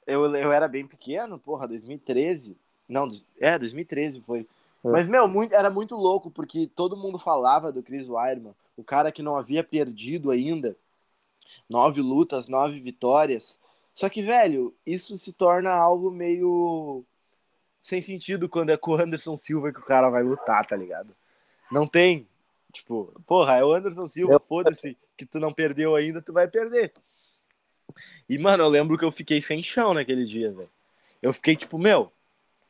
Eu, 0.07 0.35
eu 0.37 0.53
era 0.53 0.69
bem 0.69 0.87
pequeno, 0.87 1.39
porra, 1.39 1.69
2013. 1.69 2.57
Não, 2.89 3.11
é, 3.41 3.59
2013 3.59 4.21
foi. 4.21 4.41
É. 4.41 4.89
Mas, 4.89 5.09
meu, 5.09 5.27
muito, 5.27 5.55
era 5.55 5.71
muito 5.71 5.95
louco, 5.97 6.31
porque 6.31 6.67
todo 6.67 6.97
mundo 6.97 7.19
falava 7.19 7.73
do 7.73 7.83
Chris 7.83 8.09
Weidman, 8.09 8.55
o 8.77 8.85
cara 8.85 9.11
que 9.11 9.23
não 9.23 9.37
havia 9.37 9.65
perdido 9.65 10.31
ainda. 10.31 10.77
Nove 11.69 12.01
lutas, 12.01 12.49
nove 12.49 12.81
vitórias. 12.81 13.61
Só 13.95 14.09
que, 14.09 14.23
velho, 14.23 14.75
isso 14.87 15.17
se 15.17 15.33
torna 15.33 15.71
algo 15.71 16.11
meio 16.11 17.05
sem 17.81 18.01
sentido 18.01 18.49
quando 18.49 18.71
é 18.71 18.77
com 18.79 18.93
o 18.93 18.97
Anderson 18.97 19.37
Silva 19.37 19.71
que 19.71 19.79
o 19.79 19.85
cara 19.85 20.09
vai 20.09 20.23
lutar, 20.23 20.67
tá 20.67 20.75
ligado? 20.75 21.15
Não 21.71 21.87
tem. 21.87 22.27
Tipo, 22.73 23.13
porra, 23.27 23.59
é 23.59 23.65
o 23.65 23.73
Anderson 23.73 24.07
Silva, 24.07 24.41
foda-se, 24.41 24.97
que 25.17 25.25
tu 25.25 25.39
não 25.39 25.53
perdeu 25.53 25.95
ainda, 25.95 26.21
tu 26.21 26.33
vai 26.33 26.49
perder. 26.49 26.93
E, 28.29 28.39
mano, 28.39 28.65
eu 28.65 28.69
lembro 28.69 28.97
que 28.99 29.05
eu 29.05 29.13
fiquei 29.13 29.41
sem 29.41 29.63
chão 29.63 29.95
naquele 29.95 30.25
dia, 30.25 30.53
velho. 30.53 30.71
Eu 31.23 31.33
fiquei 31.33 31.57
tipo, 31.57 31.79
meu, 31.79 32.13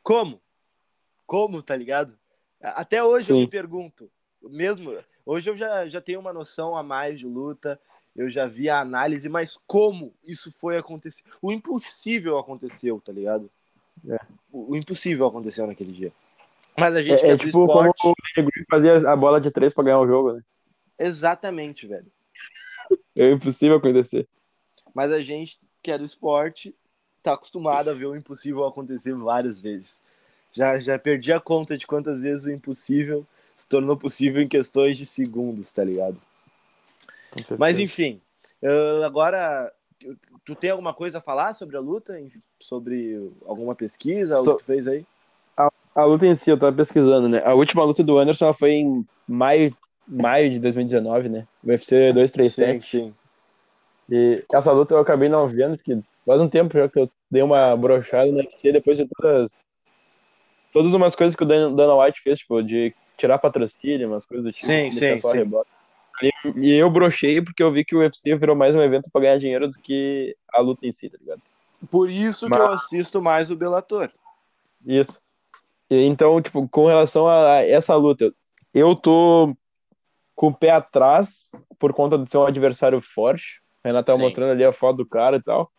como? 0.03 0.41
Como, 1.27 1.63
tá 1.63 1.77
ligado? 1.77 2.17
Até 2.61 3.03
hoje 3.03 3.27
Sim. 3.27 3.33
eu 3.35 3.39
me 3.41 3.49
pergunto, 3.49 4.11
mesmo, 4.43 4.97
hoje 5.25 5.51
eu 5.51 5.57
já, 5.57 5.87
já 5.87 6.01
tenho 6.01 6.21
uma 6.21 6.33
noção 6.33 6.77
a 6.77 6.83
mais 6.83 7.19
de 7.19 7.27
luta, 7.27 7.81
eu 8.15 8.31
já 8.31 8.47
vi 8.47 8.71
a 8.71 8.81
análise, 8.81 9.29
mas 9.29 9.59
como 9.67 10.15
isso 10.23 10.53
foi 10.53 10.77
acontecer? 10.77 11.25
O 11.43 11.51
impossível 11.51 12.39
aconteceu, 12.39 13.01
tá 13.01 13.13
ligado? 13.13 13.51
É. 14.09 14.19
O, 14.53 14.73
o, 14.73 14.77
impossível 14.77 15.27
aconteceu 15.27 15.67
naquele 15.67 15.93
dia. 15.93 16.13
Mas 16.79 16.95
a 16.97 17.03
gente 17.03 17.25
é, 17.25 17.31
é 17.31 17.37
tipo 17.37 17.65
esporte... 17.65 18.01
como 18.01 18.13
o 18.13 18.41
Negri 18.41 18.65
fazia 18.69 19.11
a 19.11 19.17
bola 19.17 19.41
de 19.41 19.51
três 19.51 19.75
para 19.75 19.85
ganhar 19.85 20.01
o 20.01 20.07
jogo, 20.07 20.33
né? 20.33 20.43
Exatamente, 20.99 21.87
velho. 21.87 22.07
É 23.17 23.31
impossível 23.31 23.77
acontecer. 23.77 24.29
Mas 24.95 25.13
a 25.13 25.21
gente 25.21 25.59
que 25.83 25.91
é 25.91 25.99
do 25.99 26.05
esporte 26.05 26.75
tá 27.23 27.35
acostumado 27.35 27.91
a 27.91 27.95
ver 27.95 28.07
o 28.07 28.17
impossível 28.17 28.65
acontecer 28.65 29.15
várias 29.15 29.61
vezes. 29.61 30.01
Já, 30.53 30.79
já 30.79 30.99
perdi 30.99 31.33
a 31.33 31.41
conta 31.41 31.77
de 31.77 31.87
quantas 31.87 32.23
vezes 32.23 32.45
o 32.45 32.51
impossível 32.51 33.27
se 33.57 33.67
tornou 33.67 33.97
possível 33.97 34.41
em 34.41 34.49
questões 34.49 34.97
de 34.97 35.05
segundos, 35.05 35.73
tá 35.73 35.83
ligado? 35.83 36.17
Mas 37.59 37.79
enfim, 37.79 38.21
agora 39.05 39.73
tu 40.45 40.55
tem 40.55 40.71
alguma 40.71 40.95
coisa 40.95 41.19
a 41.19 41.21
falar 41.21 41.55
sobre 41.55 41.77
a 41.77 41.81
luta? 41.81 42.21
Sobre 42.61 43.31
alguma 43.47 43.75
pesquisa, 43.75 44.37
algo 44.37 44.45
so, 44.45 44.57
que 44.57 44.63
tu 44.63 44.67
fez 44.67 44.87
aí? 44.87 45.05
A, 45.57 45.71
a, 45.95 46.05
luta 46.05 46.27
em 46.27 46.35
si, 46.35 46.51
eu 46.51 46.59
tava 46.59 46.77
pesquisando, 46.77 47.29
né? 47.29 47.43
A 47.45 47.55
última 47.55 47.85
luta 47.85 48.03
do 48.03 48.19
Anderson 48.19 48.53
foi 48.53 48.73
em 48.73 49.07
maio, 49.27 49.77
maio 50.07 50.51
de 50.51 50.61
2019, 50.61 51.29
né? 51.29 51.47
UFC 51.65 52.13
237. 52.13 52.87
Sim, 52.87 52.99
sim. 52.99 53.15
E 54.11 54.43
essa 54.53 54.73
luta 54.73 54.95
eu 54.95 54.99
acabei 54.99 55.29
não 55.29 55.49
vendo, 55.49 55.77
porque 55.77 55.99
faz 56.27 56.41
um 56.41 56.49
tempo 56.49 56.77
já 56.77 56.89
que 56.89 56.99
eu 56.99 57.11
dei 57.31 57.43
uma 57.43 57.77
brochada 57.77 58.31
no 58.31 58.39
UFC 58.39 58.73
depois 58.73 58.99
de 58.99 59.07
todas 59.09 59.51
todas 60.73 60.93
umas 60.93 61.15
coisas 61.15 61.37
que 61.37 61.45
o 61.45 61.47
Dana 61.47 61.95
White 61.95 62.21
fez, 62.21 62.41
tipo, 62.41 62.61
de 62.63 62.93
tirar 63.17 63.39
patrocínio, 63.39 64.09
umas 64.09 64.27
coisas 64.27 64.45
do 64.45 64.53
tipo. 64.53 64.67
Sim, 64.67 64.91
sim, 64.91 65.17
sim. 65.19 65.51
E, 66.23 66.31
e, 66.57 66.75
eu 66.75 66.91
brochei 66.91 67.41
porque 67.41 67.63
eu 67.63 67.73
vi 67.73 67.85
que 67.85 67.95
o 67.95 68.01
UFC 68.01 68.37
virou 68.37 68.55
mais 68.55 68.75
um 68.75 68.83
evento 68.83 69.11
para 69.11 69.23
ganhar 69.23 69.39
dinheiro 69.39 69.69
do 69.69 69.79
que 69.79 70.37
a 70.53 70.61
luta 70.61 70.87
em 70.87 70.93
si, 70.93 71.09
tá 71.09 71.17
ligado? 71.21 71.41
Por 71.91 72.11
isso 72.11 72.49
Mas... 72.49 72.59
que 72.59 72.67
eu 72.67 72.73
assisto 72.73 73.23
mais 73.23 73.51
o 73.51 73.57
Bellator. 73.57 74.11
Isso. 74.87 75.21
Então, 75.91 76.41
tipo, 76.41 76.69
com 76.69 76.87
relação 76.87 77.29
a 77.29 77.63
essa 77.63 77.95
luta, 77.95 78.33
eu 78.73 78.95
tô 78.95 79.55
com 80.35 80.49
o 80.49 80.55
pé 80.55 80.71
atrás 80.71 81.51
por 81.79 81.93
conta 81.93 82.19
de 82.19 82.31
ser 82.31 82.39
um 82.39 82.47
adversário 82.47 83.01
forte. 83.01 83.61
A 83.85 83.89
Renata 83.89 84.07
tava 84.07 84.19
mostrando 84.19 84.53
ali 84.53 84.65
a 84.65 84.73
foto 84.73 84.97
do 84.97 85.07
cara 85.07 85.37
e 85.37 85.43
tal. 85.43 85.71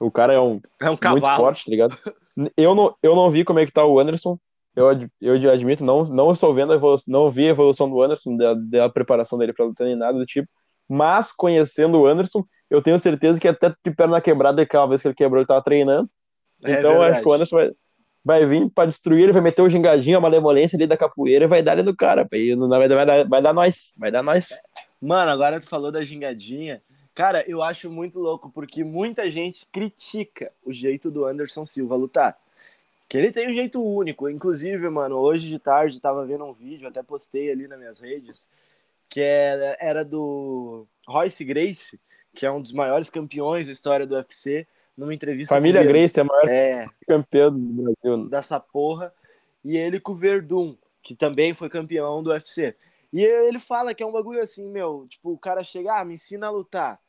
O 0.00 0.10
cara 0.10 0.32
é 0.32 0.40
um, 0.40 0.60
é 0.80 0.90
um 0.90 0.98
muito 1.10 1.36
forte, 1.36 1.64
tá 1.64 1.70
ligado? 1.70 1.96
Eu 2.56 2.72
não, 2.72 2.94
eu 3.02 3.16
não 3.16 3.32
vi 3.32 3.42
como 3.42 3.58
é 3.58 3.66
que 3.66 3.72
tá 3.72 3.84
o 3.84 3.98
Anderson. 3.98 4.38
Eu, 4.76 4.86
eu 5.20 5.50
admito, 5.50 5.84
não, 5.84 6.04
não 6.04 6.30
estou 6.30 6.54
vendo 6.54 6.72
a 6.72 6.76
evolução, 6.76 7.12
não 7.12 7.28
vi 7.32 7.48
a 7.48 7.50
evolução 7.50 7.90
do 7.90 8.00
Anderson, 8.00 8.36
da, 8.36 8.54
da 8.54 8.88
preparação 8.88 9.36
dele 9.36 9.52
para 9.52 9.64
lutar 9.64 9.84
nem 9.84 9.96
nada 9.96 10.16
do 10.16 10.24
tipo. 10.24 10.48
Mas, 10.88 11.32
conhecendo 11.32 11.98
o 11.98 12.06
Anderson, 12.06 12.44
eu 12.70 12.80
tenho 12.80 12.96
certeza 12.96 13.40
que 13.40 13.48
até 13.48 13.74
de 13.84 13.90
perna 13.90 14.20
quebrada, 14.20 14.62
aquela 14.62 14.86
vez 14.86 15.02
que 15.02 15.08
ele 15.08 15.16
quebrou, 15.16 15.40
ele 15.40 15.48
tava 15.48 15.64
treinando. 15.64 16.08
É 16.62 16.78
então, 16.78 16.92
verdade. 16.92 17.10
acho 17.10 17.22
que 17.22 17.28
o 17.28 17.32
Anderson 17.32 17.56
vai, 17.56 17.72
vai 18.24 18.46
vir 18.46 18.70
para 18.70 18.88
destruir, 18.88 19.24
ele 19.24 19.32
vai 19.32 19.42
meter 19.42 19.62
o 19.62 19.68
gingadinho, 19.68 20.16
a 20.16 20.20
malemolência 20.20 20.76
ali 20.76 20.86
da 20.86 20.96
capoeira 20.96 21.46
e 21.46 21.48
vai 21.48 21.60
dar 21.60 21.72
ali 21.72 21.82
no 21.82 21.96
cara. 21.96 22.24
Vai, 22.30 22.56
vai, 22.56 22.88
vai, 22.88 23.06
dar, 23.06 23.28
vai 23.28 23.42
dar 23.42 23.52
nós, 23.52 23.94
vai 23.96 24.12
dar 24.12 24.22
nós. 24.22 24.50
Mano, 25.02 25.32
agora 25.32 25.58
tu 25.58 25.68
falou 25.68 25.90
da 25.90 26.04
gingadinha. 26.04 26.80
Cara, 27.18 27.42
eu 27.50 27.64
acho 27.64 27.90
muito 27.90 28.20
louco, 28.20 28.48
porque 28.48 28.84
muita 28.84 29.28
gente 29.28 29.66
critica 29.72 30.52
o 30.64 30.72
jeito 30.72 31.10
do 31.10 31.24
Anderson 31.24 31.64
Silva 31.64 31.96
lutar. 31.96 32.38
Que 33.08 33.18
ele 33.18 33.32
tem 33.32 33.50
um 33.50 33.54
jeito 33.54 33.84
único. 33.84 34.30
Inclusive, 34.30 34.88
mano, 34.88 35.16
hoje 35.16 35.48
de 35.48 35.58
tarde 35.58 36.00
tava 36.00 36.24
vendo 36.24 36.44
um 36.44 36.52
vídeo, 36.52 36.86
até 36.86 37.02
postei 37.02 37.50
ali 37.50 37.66
nas 37.66 37.76
minhas 37.76 37.98
redes, 37.98 38.46
que 39.08 39.20
era, 39.20 39.76
era 39.80 40.04
do 40.04 40.86
Royce 41.08 41.44
Grace, 41.44 41.98
que 42.32 42.46
é 42.46 42.52
um 42.52 42.62
dos 42.62 42.72
maiores 42.72 43.10
campeões 43.10 43.66
da 43.66 43.72
história 43.72 44.06
do 44.06 44.14
UFC, 44.14 44.64
numa 44.96 45.12
entrevista. 45.12 45.56
Família 45.56 45.82
Grace 45.82 46.20
é 46.20 46.22
a 46.22 46.24
maior 46.24 46.48
é, 46.48 46.86
campeão 47.04 47.50
do 47.50 47.82
Brasil. 47.82 48.28
Dessa 48.28 48.60
porra. 48.60 49.12
E 49.64 49.76
ele 49.76 49.98
com 49.98 50.12
o 50.12 50.16
Verdun, 50.16 50.76
que 51.02 51.16
também 51.16 51.52
foi 51.52 51.68
campeão 51.68 52.22
do 52.22 52.30
UFC. 52.30 52.76
E 53.12 53.24
ele 53.24 53.58
fala 53.58 53.92
que 53.92 54.04
é 54.04 54.06
um 54.06 54.12
bagulho 54.12 54.40
assim, 54.40 54.70
meu, 54.70 55.04
tipo, 55.08 55.32
o 55.32 55.38
cara 55.38 55.64
chega, 55.64 55.98
ah, 55.98 56.04
me 56.04 56.14
ensina 56.14 56.46
a 56.46 56.50
lutar 56.50 57.00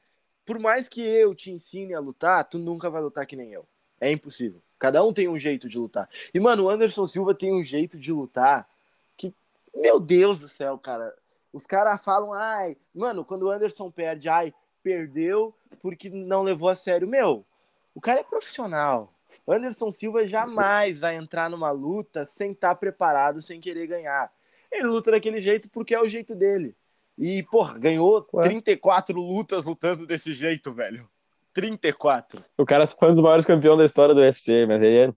por 0.49 0.57
mais 0.57 0.89
que 0.89 0.99
eu 0.99 1.35
te 1.35 1.51
ensine 1.51 1.93
a 1.93 1.99
lutar, 1.99 2.43
tu 2.43 2.57
nunca 2.57 2.89
vai 2.89 2.99
lutar 2.99 3.23
que 3.27 3.35
nem 3.35 3.53
eu. 3.53 3.67
É 4.01 4.11
impossível. 4.11 4.59
Cada 4.79 5.03
um 5.03 5.13
tem 5.13 5.27
um 5.27 5.37
jeito 5.37 5.69
de 5.69 5.77
lutar. 5.77 6.09
E, 6.33 6.39
mano, 6.39 6.63
o 6.63 6.69
Anderson 6.71 7.05
Silva 7.05 7.35
tem 7.35 7.53
um 7.53 7.63
jeito 7.63 7.99
de 7.99 8.11
lutar 8.11 8.67
que, 9.15 9.31
meu 9.75 9.99
Deus 9.99 10.39
do 10.39 10.49
céu, 10.49 10.75
cara. 10.79 11.15
Os 11.53 11.67
caras 11.67 12.03
falam, 12.03 12.33
ai, 12.33 12.75
mano, 12.95 13.23
quando 13.23 13.43
o 13.43 13.51
Anderson 13.51 13.91
perde, 13.91 14.27
ai, 14.27 14.51
perdeu 14.81 15.53
porque 15.83 16.09
não 16.09 16.41
levou 16.41 16.67
a 16.67 16.73
sério. 16.73 17.07
Meu, 17.07 17.45
o 17.93 18.01
cara 18.01 18.21
é 18.21 18.23
profissional. 18.23 19.13
Anderson 19.47 19.91
Silva 19.91 20.25
jamais 20.25 20.99
vai 20.99 21.15
entrar 21.15 21.47
numa 21.47 21.69
luta 21.69 22.25
sem 22.25 22.53
estar 22.53 22.73
preparado, 22.73 23.39
sem 23.39 23.61
querer 23.61 23.85
ganhar. 23.85 24.33
Ele 24.71 24.87
luta 24.87 25.11
daquele 25.11 25.41
jeito 25.41 25.69
porque 25.69 25.93
é 25.93 26.01
o 26.01 26.07
jeito 26.07 26.33
dele. 26.33 26.75
E, 27.19 27.43
porra, 27.43 27.77
ganhou 27.77 28.25
Ué? 28.33 28.43
34 28.43 29.19
lutas 29.19 29.65
lutando 29.65 30.07
desse 30.07 30.33
jeito, 30.33 30.71
velho. 30.73 31.05
34. 31.53 32.41
O 32.57 32.65
cara 32.65 32.87
foi 32.87 33.09
um 33.09 33.11
dos 33.11 33.19
maiores 33.19 33.45
campeões 33.45 33.77
da 33.77 33.85
história 33.85 34.15
do 34.15 34.21
UFC, 34.21 34.65
mas 34.65 34.81
ele, 34.81 35.13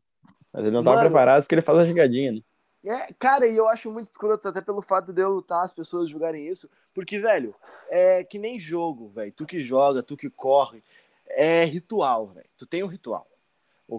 mas 0.53 0.65
ele 0.65 0.73
não 0.73 0.81
estava 0.81 1.01
preparado 1.01 1.43
porque 1.43 1.55
ele 1.55 1.63
faz 1.63 1.79
a 1.79 1.85
gigadinha, 1.85 2.33
né? 2.33 2.41
É, 2.85 3.13
cara, 3.17 3.47
e 3.47 3.57
eu 3.57 3.69
acho 3.69 3.93
muito 3.93 4.09
escroto, 4.09 4.49
até 4.49 4.61
pelo 4.61 4.83
fato 4.83 5.13
de 5.13 5.23
eu 5.23 5.31
lutar, 5.31 5.65
as 5.65 5.73
pessoas 5.73 6.11
julgarem 6.11 6.49
isso, 6.49 6.69
porque, 6.93 7.21
velho, 7.21 7.55
é 7.89 8.25
que 8.25 8.41
nem 8.41 8.59
jogo, 8.59 9.09
velho. 9.11 9.33
Tu 9.33 9.47
que 9.47 9.61
joga, 9.61 10.03
tu 10.03 10.17
que 10.17 10.29
corre, 10.29 10.83
é 11.29 11.65
ritual, 11.65 12.27
velho. 12.27 12.49
Tu 12.59 12.67
tem 12.67 12.83
um 12.83 12.89
ritual. 12.89 13.29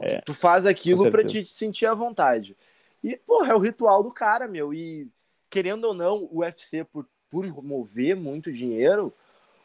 É, 0.01 0.19
tu 0.21 0.33
faz 0.33 0.65
aquilo 0.65 1.09
para 1.09 1.23
te 1.23 1.45
sentir 1.45 1.85
à 1.85 1.93
vontade. 1.93 2.57
E, 3.01 3.15
porra, 3.15 3.53
é 3.53 3.55
o 3.55 3.59
ritual 3.59 4.03
do 4.03 4.11
cara, 4.11 4.47
meu. 4.47 4.73
E, 4.73 5.07
querendo 5.49 5.85
ou 5.85 5.93
não, 5.93 6.27
o 6.29 6.39
UFC, 6.39 6.83
por 6.83 7.07
por 7.33 7.63
mover 7.63 8.15
muito 8.15 8.51
dinheiro, 8.51 9.11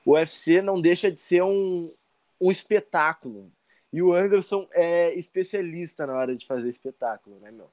o 0.02 0.12
UFC 0.12 0.62
não 0.62 0.80
deixa 0.80 1.12
de 1.12 1.20
ser 1.20 1.42
um, 1.42 1.92
um 2.40 2.50
espetáculo. 2.50 3.52
E 3.92 4.00
o 4.00 4.14
Anderson 4.14 4.66
é 4.72 5.12
especialista 5.12 6.06
na 6.06 6.14
hora 6.14 6.34
de 6.34 6.46
fazer 6.46 6.70
espetáculo, 6.70 7.38
né, 7.40 7.50
meu? 7.50 7.68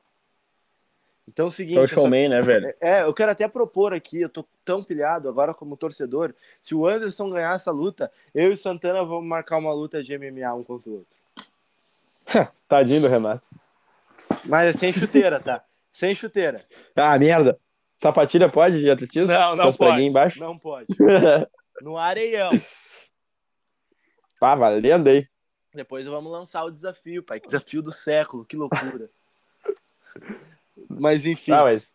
Então 1.25 1.45
é 1.45 1.47
o 1.47 1.51
seguinte. 1.51 1.77
É 1.77 1.81
o 1.81 1.87
showman, 1.87 2.27
né, 2.27 2.41
velho? 2.41 2.73
É, 2.81 3.03
eu 3.03 3.13
quero 3.13 3.31
até 3.31 3.47
propor 3.47 3.93
aqui, 3.93 4.19
eu 4.19 4.27
tô 4.27 4.45
tão 4.65 4.83
pilhado 4.83 5.29
agora 5.29 5.53
como 5.53 5.77
torcedor. 5.77 6.35
Se 6.61 6.75
o 6.75 6.85
Anderson 6.85 7.29
ganhar 7.29 7.55
essa 7.55 7.71
luta, 7.71 8.11
eu 8.33 8.51
e 8.51 8.57
Santana 8.57 9.01
vamos 9.05 9.25
marcar 9.25 9.59
uma 9.59 9.73
luta 9.73 10.03
de 10.03 10.17
MMA 10.17 10.53
um 10.55 10.63
contra 10.63 10.89
o 10.89 10.93
outro. 10.95 11.17
Tadinho 12.67 12.99
do 12.99 13.07
Renato. 13.07 13.43
Mas 14.43 14.75
é 14.75 14.77
sem 14.77 14.91
chuteira, 14.91 15.39
tá? 15.39 15.63
Sem 15.89 16.13
chuteira. 16.13 16.61
Ah, 16.93 17.17
merda. 17.17 17.57
Sapatilha 17.97 18.49
pode 18.49 18.79
de 18.79 18.89
atletismo? 18.89 19.27
Não, 19.27 19.55
não 19.55 19.73
pode. 19.73 20.01
Embaixo? 20.01 20.39
Não 20.39 20.57
pode. 20.57 20.87
no 21.81 21.97
areião. 21.97 22.51
Ah, 24.41 24.55
valendo 24.55 25.07
aí. 25.07 25.27
Depois 25.73 26.05
vamos 26.05 26.31
lançar 26.31 26.63
o 26.63 26.71
desafio, 26.71 27.23
pai. 27.23 27.39
Que 27.39 27.47
desafio 27.47 27.81
do 27.81 27.91
século, 27.91 28.45
que 28.45 28.55
loucura. 28.55 29.09
mas 30.89 31.25
enfim. 31.25 31.51
Ah, 31.51 31.63
mas... 31.63 31.93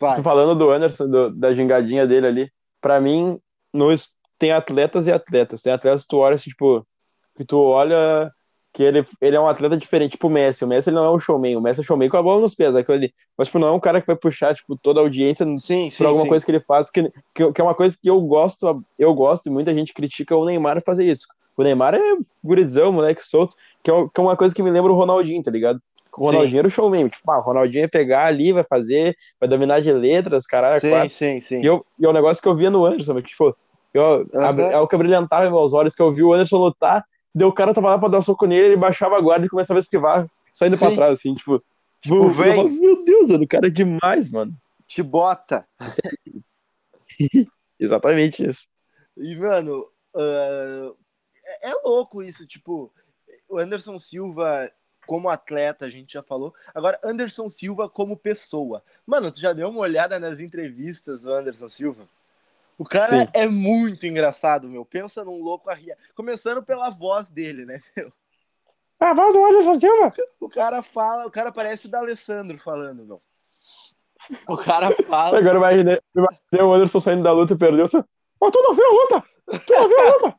Vai. 0.00 0.22
falando 0.22 0.58
do 0.58 0.70
Anderson, 0.70 1.08
do, 1.08 1.30
da 1.30 1.54
gingadinha 1.54 2.06
dele 2.06 2.26
ali, 2.26 2.52
pra 2.80 3.00
mim, 3.00 3.40
nos, 3.72 4.14
tem 4.38 4.50
atletas 4.50 5.06
e 5.06 5.12
atletas. 5.12 5.62
Tem 5.62 5.72
atletas 5.72 6.02
que 6.02 6.08
tu 6.08 6.18
olha 6.18 6.34
assim, 6.34 6.50
tipo, 6.50 6.86
que 7.36 7.44
tu 7.44 7.58
olha 7.58 8.30
que 8.74 8.82
ele, 8.82 9.06
ele 9.20 9.36
é 9.36 9.40
um 9.40 9.46
atleta 9.46 9.76
diferente, 9.76 10.10
tipo 10.12 10.26
o 10.26 10.30
Messi. 10.30 10.64
O 10.64 10.66
Messi 10.66 10.90
não 10.90 11.04
é 11.04 11.10
um 11.10 11.20
showman, 11.20 11.56
o 11.56 11.60
Messi 11.60 11.80
é 11.80 11.84
showman 11.84 12.08
com 12.08 12.16
a 12.16 12.22
bola 12.22 12.40
nos 12.40 12.56
pés, 12.56 12.74
aquilo 12.74 12.96
ali. 12.96 13.14
Mas, 13.38 13.46
tipo, 13.46 13.60
não 13.60 13.68
é 13.68 13.70
um 13.70 13.78
cara 13.78 14.00
que 14.00 14.06
vai 14.08 14.16
puxar, 14.16 14.52
tipo, 14.52 14.76
toda 14.76 14.98
a 14.98 15.02
audiência 15.04 15.46
sim, 15.58 15.88
por 15.96 16.06
alguma 16.06 16.24
sim. 16.24 16.28
coisa 16.28 16.44
que 16.44 16.50
ele 16.50 16.60
faz, 16.60 16.90
que, 16.90 17.04
que, 17.32 17.52
que, 17.52 17.60
é 17.60 17.64
uma 17.64 17.74
coisa 17.74 17.96
que 17.96 18.10
eu 18.10 18.20
gosto, 18.20 18.84
eu 18.98 19.14
gosto, 19.14 19.46
e 19.46 19.50
muita 19.50 19.72
gente 19.72 19.94
critica 19.94 20.36
o 20.36 20.44
Neymar 20.44 20.82
fazer 20.82 21.08
isso. 21.08 21.28
O 21.56 21.62
Neymar 21.62 21.94
é 21.94 22.00
gurizão, 22.42 22.90
moleque 22.90 23.24
solto, 23.24 23.54
que 23.80 23.88
é, 23.88 23.94
que 24.12 24.20
é 24.20 24.22
uma 24.22 24.36
coisa 24.36 24.52
que 24.52 24.62
me 24.62 24.72
lembra 24.72 24.90
o 24.90 24.96
Ronaldinho, 24.96 25.40
tá 25.40 25.52
ligado? 25.52 25.80
O 26.18 26.26
Ronaldinho 26.26 26.58
era 26.58 26.66
o 26.66 26.70
showman, 26.70 27.08
tipo, 27.08 27.30
ah, 27.30 27.38
o 27.38 27.42
Ronaldinho 27.42 27.82
ia 27.82 27.88
pegar 27.88 28.26
ali, 28.26 28.52
vai 28.52 28.64
fazer, 28.64 29.16
vai 29.38 29.48
dominar 29.48 29.82
de 29.82 29.92
letras, 29.92 30.46
caralho, 30.46 30.80
sim, 30.80 30.90
quatro. 30.90 31.10
Sim, 31.10 31.40
sim, 31.40 31.60
e, 31.60 31.66
eu, 31.66 31.86
e 31.96 32.04
é 32.04 32.08
um 32.08 32.12
negócio 32.12 32.42
que 32.42 32.48
eu 32.48 32.56
via 32.56 32.70
no 32.70 32.84
Anderson, 32.84 33.20
tipo, 33.22 33.56
eu, 33.92 34.26
uhum. 34.32 34.60
é 34.60 34.80
o 34.80 34.88
que 34.88 34.96
brilhantava 34.96 35.46
em 35.46 35.52
meus 35.52 35.72
olhos, 35.72 35.94
que 35.94 36.02
eu 36.02 36.12
vi 36.12 36.24
o 36.24 36.32
Anderson 36.32 36.56
lutar, 36.56 37.04
Deu 37.34 37.48
o 37.48 37.52
cara 37.52 37.74
tava 37.74 37.88
lá 37.88 37.98
pra 37.98 38.08
dar 38.08 38.22
soco 38.22 38.46
nele, 38.46 38.68
ele 38.68 38.76
baixava 38.76 39.16
a 39.16 39.20
guarda 39.20 39.44
e 39.44 39.48
começava 39.48 39.78
a 39.78 39.82
esquivar, 39.82 40.30
só 40.52 40.66
indo 40.66 40.76
Sim. 40.76 40.86
pra 40.86 40.94
trás, 40.94 41.18
assim, 41.18 41.34
tipo. 41.34 41.62
Tipo, 42.00 42.28
vem. 42.30 42.70
Meu 42.70 43.04
Deus, 43.04 43.30
mano, 43.30 43.44
o 43.44 43.48
cara 43.48 43.66
é 43.66 43.70
demais, 43.70 44.30
mano. 44.30 44.54
Te 44.86 45.02
bota. 45.02 45.66
Exatamente 47.80 48.44
isso. 48.44 48.68
E, 49.16 49.34
mano, 49.36 49.86
uh, 50.14 50.96
é 51.62 51.72
louco 51.84 52.22
isso, 52.22 52.46
tipo, 52.46 52.92
o 53.48 53.58
Anderson 53.58 53.98
Silva 53.98 54.70
como 55.06 55.28
atleta, 55.28 55.86
a 55.86 55.90
gente 55.90 56.14
já 56.14 56.22
falou. 56.22 56.54
Agora, 56.74 56.98
Anderson 57.04 57.48
Silva 57.48 57.88
como 57.88 58.16
pessoa. 58.16 58.82
Mano, 59.06 59.30
tu 59.30 59.40
já 59.40 59.52
deu 59.52 59.68
uma 59.68 59.80
olhada 59.80 60.18
nas 60.18 60.40
entrevistas 60.40 61.22
do 61.22 61.32
Anderson 61.32 61.68
Silva? 61.68 62.08
O 62.76 62.84
cara 62.84 63.24
Sim. 63.24 63.28
é 63.32 63.48
muito 63.48 64.06
engraçado, 64.06 64.68
meu. 64.68 64.84
Pensa 64.84 65.24
num 65.24 65.40
louco 65.40 65.70
a 65.70 65.74
rir. 65.74 65.96
Começando 66.14 66.62
pela 66.62 66.90
voz 66.90 67.28
dele, 67.28 67.64
né, 67.64 67.80
meu? 67.96 68.12
A 69.00 69.12
voz 69.12 69.34
do 69.34 69.44
Anderson 69.44 69.78
Silva? 69.78 70.12
O 70.40 70.48
cara 70.48 70.82
fala, 70.82 71.26
o 71.26 71.30
cara 71.30 71.52
parece 71.52 71.86
o 71.86 71.90
da 71.90 71.98
Alessandro 71.98 72.58
falando, 72.58 73.04
meu. 73.04 73.22
O 74.48 74.56
cara 74.56 74.90
fala. 75.04 75.38
Agora 75.38 75.58
imaginei, 75.58 76.00
imaginei 76.14 76.62
o 76.62 76.72
Anderson 76.72 77.00
saindo 77.00 77.22
da 77.22 77.32
luta 77.32 77.52
e 77.52 77.58
perdeu. 77.58 77.86
Ó, 78.40 78.50
tu 78.50 78.62
não 78.62 78.74
viu 78.74 78.86
a 78.86 78.90
luta? 78.90 79.28
Tu 79.66 79.72
não 79.72 79.88
viu 79.88 80.00
a 80.00 80.14
luta? 80.14 80.36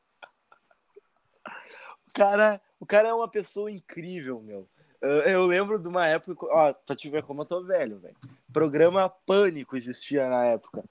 o, 2.08 2.14
cara, 2.14 2.62
o 2.80 2.86
cara 2.86 3.10
é 3.10 3.14
uma 3.14 3.30
pessoa 3.30 3.72
incrível, 3.72 4.42
meu. 4.42 4.68
Eu, 5.02 5.10
eu 5.22 5.46
lembro 5.46 5.78
de 5.78 5.88
uma 5.88 6.08
época, 6.08 6.48
ó, 6.50 6.74
pra 6.74 6.96
te 6.96 7.10
ver 7.10 7.24
como 7.24 7.44
eu 7.44 7.46
tô 7.46 7.64
velho, 7.64 8.00
velho. 8.00 8.16
Programa 8.52 9.10
Pânico 9.10 9.78
existia 9.78 10.28
na 10.28 10.46
época. 10.46 10.84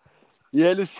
E 0.54 0.62
eles, 0.62 0.96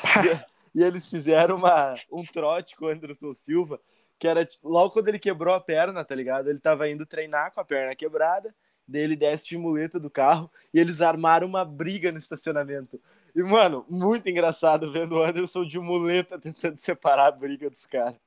e 0.75 0.82
eles 0.82 1.08
fizeram 1.08 1.54
uma, 1.56 1.94
um 2.11 2.25
trote 2.25 2.75
com 2.75 2.87
o 2.87 2.88
Anderson 2.88 3.32
Silva, 3.32 3.80
que 4.18 4.26
era 4.26 4.49
logo 4.61 4.90
quando 4.90 5.08
ele 5.08 5.18
quebrou 5.18 5.54
a 5.54 5.61
perna, 5.61 6.04
tá 6.04 6.12
ligado? 6.12 6.50
Ele 6.50 6.58
tava 6.58 6.88
indo 6.88 7.06
treinar 7.06 7.52
com 7.52 7.61
a 7.61 7.64
perna 7.64 7.94
quebrada, 7.94 8.52
daí 8.87 9.02
ele 9.02 9.14
desce 9.14 9.46
de 9.46 9.56
muleta 9.56 10.00
do 10.00 10.11
carro 10.11 10.50
e 10.73 10.80
eles 10.80 11.00
armaram 11.00 11.46
uma 11.46 11.64
briga 11.64 12.11
no 12.11 12.18
estacionamento. 12.18 13.00
E, 13.32 13.42
mano, 13.44 13.87
muito 13.88 14.28
engraçado 14.28 14.92
vendo 14.92 15.14
o 15.14 15.23
Anderson 15.23 15.64
de 15.64 15.78
muleta 15.78 16.37
tentando 16.37 16.80
separar 16.80 17.28
a 17.28 17.32
briga 17.32 17.70
dos 17.70 17.87
caras. 17.87 18.18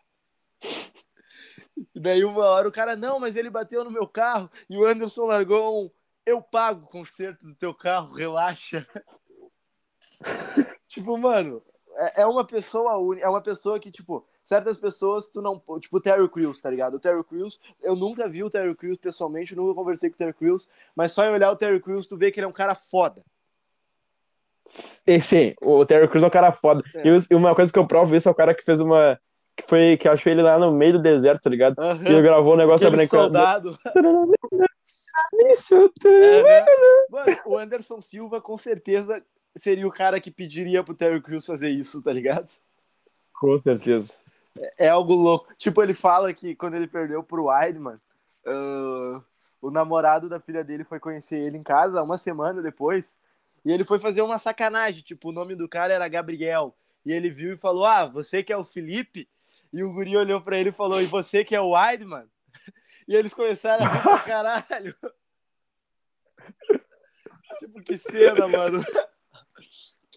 E 1.94 2.00
daí 2.00 2.24
uma 2.24 2.46
hora 2.46 2.70
o 2.70 2.72
cara, 2.72 2.96
não, 2.96 3.20
mas 3.20 3.36
ele 3.36 3.50
bateu 3.50 3.84
no 3.84 3.92
meu 3.92 4.08
carro 4.08 4.50
e 4.70 4.78
o 4.78 4.86
Anderson 4.86 5.26
largou 5.26 5.86
um 5.86 5.92
eu 6.26 6.42
pago 6.42 6.84
o 6.84 6.90
conserto 6.90 7.46
do 7.46 7.56
teu 7.56 7.74
carro, 7.74 8.14
relaxa. 8.14 8.86
Tipo, 10.88 11.18
mano, 11.18 11.62
é, 11.98 12.22
é 12.22 12.26
uma 12.26 12.46
pessoa 12.46 12.98
única, 12.98 13.26
é 13.26 13.30
uma 13.30 13.42
pessoa 13.42 13.80
que, 13.80 13.92
tipo, 13.92 14.26
certas 14.44 14.78
pessoas 14.78 15.28
tu 15.28 15.42
não. 15.42 15.62
Tipo, 15.80 15.98
o 15.98 16.02
Terry 16.02 16.28
Crews, 16.30 16.62
tá 16.62 16.70
ligado? 16.70 16.96
O 16.96 17.00
Terry 17.00 17.24
Crews, 17.24 17.60
eu 17.82 17.96
nunca 17.96 18.28
vi 18.28 18.44
o 18.44 18.50
Terry 18.50 18.74
Crews 18.76 18.98
pessoalmente, 18.98 19.56
nunca 19.56 19.76
conversei 19.76 20.10
com 20.10 20.16
o 20.16 20.18
Terry 20.18 20.34
Crews, 20.34 20.70
mas 20.96 21.12
só 21.12 21.26
em 21.26 21.34
olhar 21.34 21.52
o 21.52 21.56
Terry 21.56 21.82
Crews 21.82 22.08
tu 22.08 22.18
vê 22.18 22.32
que 22.32 22.40
ele 22.40 22.46
é 22.46 22.50
um 22.50 22.54
cara 22.54 22.76
foda. 22.76 23.24
Sim, 24.68 25.54
o 25.62 25.86
Terry 25.86 26.08
Crews 26.08 26.24
é 26.24 26.28
um 26.28 26.32
cara 26.32 26.52
foda. 26.52 26.84
É. 26.96 27.04
E 27.32 27.36
uma 27.36 27.56
coisa 27.56 27.72
que 27.72 27.80
eu 27.80 27.88
provo 27.88 28.16
isso 28.16 28.28
é 28.28 28.32
o 28.32 28.36
cara 28.36 28.54
que 28.54 28.64
fez 28.64 28.80
uma. 28.80 29.20
Que 29.56 29.64
foi 29.66 29.98
que 29.98 30.08
eu 30.08 30.12
achei 30.12 30.34
ele 30.34 30.44
lá 30.44 30.60
no 30.60 30.72
meio 30.72 30.94
do 30.94 31.02
deserto, 31.02 31.44
tá 31.44 31.50
ligado? 31.50 31.80
Uhum. 31.80 32.04
E 32.04 32.08
ele 32.10 32.22
gravou 32.22 32.54
um 32.54 32.58
negócio 32.58 32.88
Aquele 32.88 33.08
soldado. 33.08 33.78
Isso, 35.50 35.92
é, 36.06 36.66
Mano, 37.10 37.38
o 37.46 37.58
Anderson 37.58 38.02
Silva 38.02 38.42
com 38.42 38.58
certeza 38.58 39.24
seria 39.58 39.88
o 39.88 39.92
cara 39.92 40.20
que 40.20 40.32
pediria 40.32 40.84
pro 40.84 40.94
Terry 40.94 41.22
Crews 41.22 41.46
fazer 41.46 41.70
isso, 41.70 42.02
tá 42.02 42.12
ligado? 42.12 42.50
Com 43.34 43.58
certeza. 43.58 44.14
É, 44.58 44.86
é 44.86 44.90
algo 44.90 45.14
louco. 45.14 45.54
Tipo, 45.58 45.82
ele 45.82 45.94
fala 45.94 46.34
que 46.34 46.56
quando 46.56 46.76
ele 46.76 46.88
perdeu 46.88 47.24
pro 47.24 47.46
Weidman, 47.46 48.00
uh, 48.46 49.24
o 49.62 49.70
namorado 49.70 50.30
da 50.30 50.40
filha 50.40 50.64
dele 50.64 50.84
foi 50.84 51.00
conhecer 51.00 51.38
ele 51.38 51.58
em 51.58 51.64
casa 51.64 52.02
uma 52.02 52.18
semana 52.18 52.62
depois. 52.62 53.16
E 53.66 53.72
ele 53.72 53.84
foi 53.84 54.00
fazer 54.00 54.22
uma 54.22 54.40
sacanagem. 54.40 55.02
Tipo, 55.02 55.30
o 55.30 55.34
nome 55.34 55.56
do 55.56 55.68
cara 55.68 55.94
era 55.94 56.08
Gabriel. 56.08 56.76
E 57.06 57.12
ele 57.12 57.30
viu 57.30 57.54
e 57.54 57.58
falou: 57.58 57.86
Ah, 57.86 58.06
você 58.06 58.44
que 58.44 58.54
é 58.54 58.58
o 58.58 58.66
Felipe? 58.66 59.28
E 59.72 59.84
o 59.84 59.92
guri 59.92 60.16
olhou 60.16 60.42
pra 60.42 60.58
ele 60.58 60.70
e 60.70 60.74
falou: 60.74 61.02
E 61.02 61.06
você 61.06 61.44
que 61.44 61.56
é 61.56 61.62
o 61.62 61.72
Weidman? 61.72 62.26
E 63.08 63.16
eles 63.16 63.34
começaram 63.34 63.86
a 63.86 63.88
rir 63.88 64.02
pra 64.02 64.20
caralho. 64.20 64.96
tipo, 67.60 67.82
que 67.82 67.98
cena, 67.98 68.48
mano. 68.48 68.84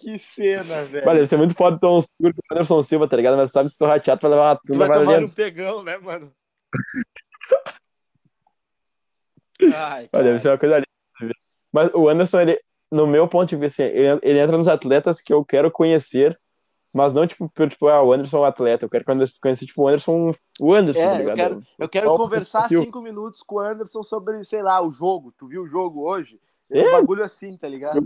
Que 0.00 0.18
cena, 0.18 0.84
velho. 0.84 1.04
Mas 1.04 1.14
deve 1.14 1.26
ser 1.26 1.36
muito 1.36 1.54
foda 1.54 1.78
ter 1.78 1.86
um 1.86 2.00
seguro 2.00 2.34
com 2.34 2.40
o 2.40 2.54
Anderson 2.54 2.82
Silva, 2.82 3.06
tá 3.06 3.16
ligado? 3.16 3.36
Mas 3.36 3.50
sabe 3.50 3.68
se 3.68 3.76
tu 3.76 3.84
rateado 3.84 4.18
pra 4.20 4.30
levar 4.30 4.52
uma 4.52 4.60
Tu 4.66 4.78
vai 4.78 4.88
tomar 4.88 5.18
um 5.22 5.28
pegão, 5.28 5.82
né, 5.82 5.98
mano? 5.98 6.32
Ai, 9.74 10.08
Mas 10.10 10.24
deve 10.24 10.38
ser 10.38 10.48
uma 10.48 10.58
coisa 10.58 10.76
ali. 10.76 10.86
Mas 11.70 11.90
o 11.94 12.08
Anderson, 12.08 12.40
ele, 12.40 12.58
no 12.90 13.06
meu 13.06 13.28
ponto 13.28 13.48
de 13.48 13.56
vista, 13.56 13.84
assim, 13.84 13.92
ele, 13.92 14.18
ele, 14.22 14.40
entra 14.40 14.56
nos 14.56 14.68
atletas 14.68 15.20
que 15.20 15.32
eu 15.32 15.44
quero 15.44 15.70
conhecer, 15.70 16.38
mas 16.92 17.12
não 17.12 17.26
tipo, 17.26 17.50
tipo 17.68 17.88
ah, 17.88 18.02
o 18.02 18.12
Anderson 18.12 18.38
é 18.38 18.40
um 18.40 18.44
atleta. 18.44 18.86
Eu 18.86 18.90
quero 18.90 19.04
conhecer 19.04 19.66
tipo, 19.66 19.82
o 19.82 19.88
Anderson, 19.88 20.34
o 20.58 20.74
Anderson, 20.74 21.00
é, 21.00 21.24
tá 21.24 21.30
Eu 21.30 21.34
quero, 21.34 21.62
eu 21.78 21.88
quero 21.88 22.16
conversar 22.16 22.68
cinco 22.68 23.02
minutos 23.02 23.42
com 23.42 23.56
o 23.56 23.60
Anderson 23.60 24.02
sobre, 24.02 24.42
sei 24.44 24.62
lá, 24.62 24.80
o 24.80 24.90
jogo. 24.90 25.32
Tu 25.36 25.46
viu 25.46 25.62
o 25.62 25.68
jogo 25.68 26.08
hoje? 26.08 26.40
É, 26.70 26.88
um 26.88 26.92
bagulho 26.92 27.22
assim, 27.22 27.56
tá 27.56 27.68
ligado? 27.68 28.02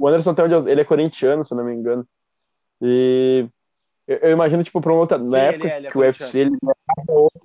O 0.00 0.08
Anderson 0.08 0.32
tem 0.32 0.46
onde 0.46 0.70
ele 0.70 0.80
é 0.80 0.84
corintiano, 0.84 1.44
se 1.44 1.54
não 1.54 1.62
me 1.62 1.74
engano. 1.74 2.06
E 2.80 3.46
eu, 4.08 4.16
eu 4.16 4.30
imagino, 4.30 4.64
tipo, 4.64 4.80
pra 4.80 4.90
uma 4.90 5.00
outra. 5.00 5.18
Sim, 5.18 5.30
na 5.30 5.38
época 5.38 5.68
é, 5.68 5.84
é 5.84 5.90
que 5.90 5.98
o 5.98 6.00
UFC 6.00 6.38
ele 6.38 6.56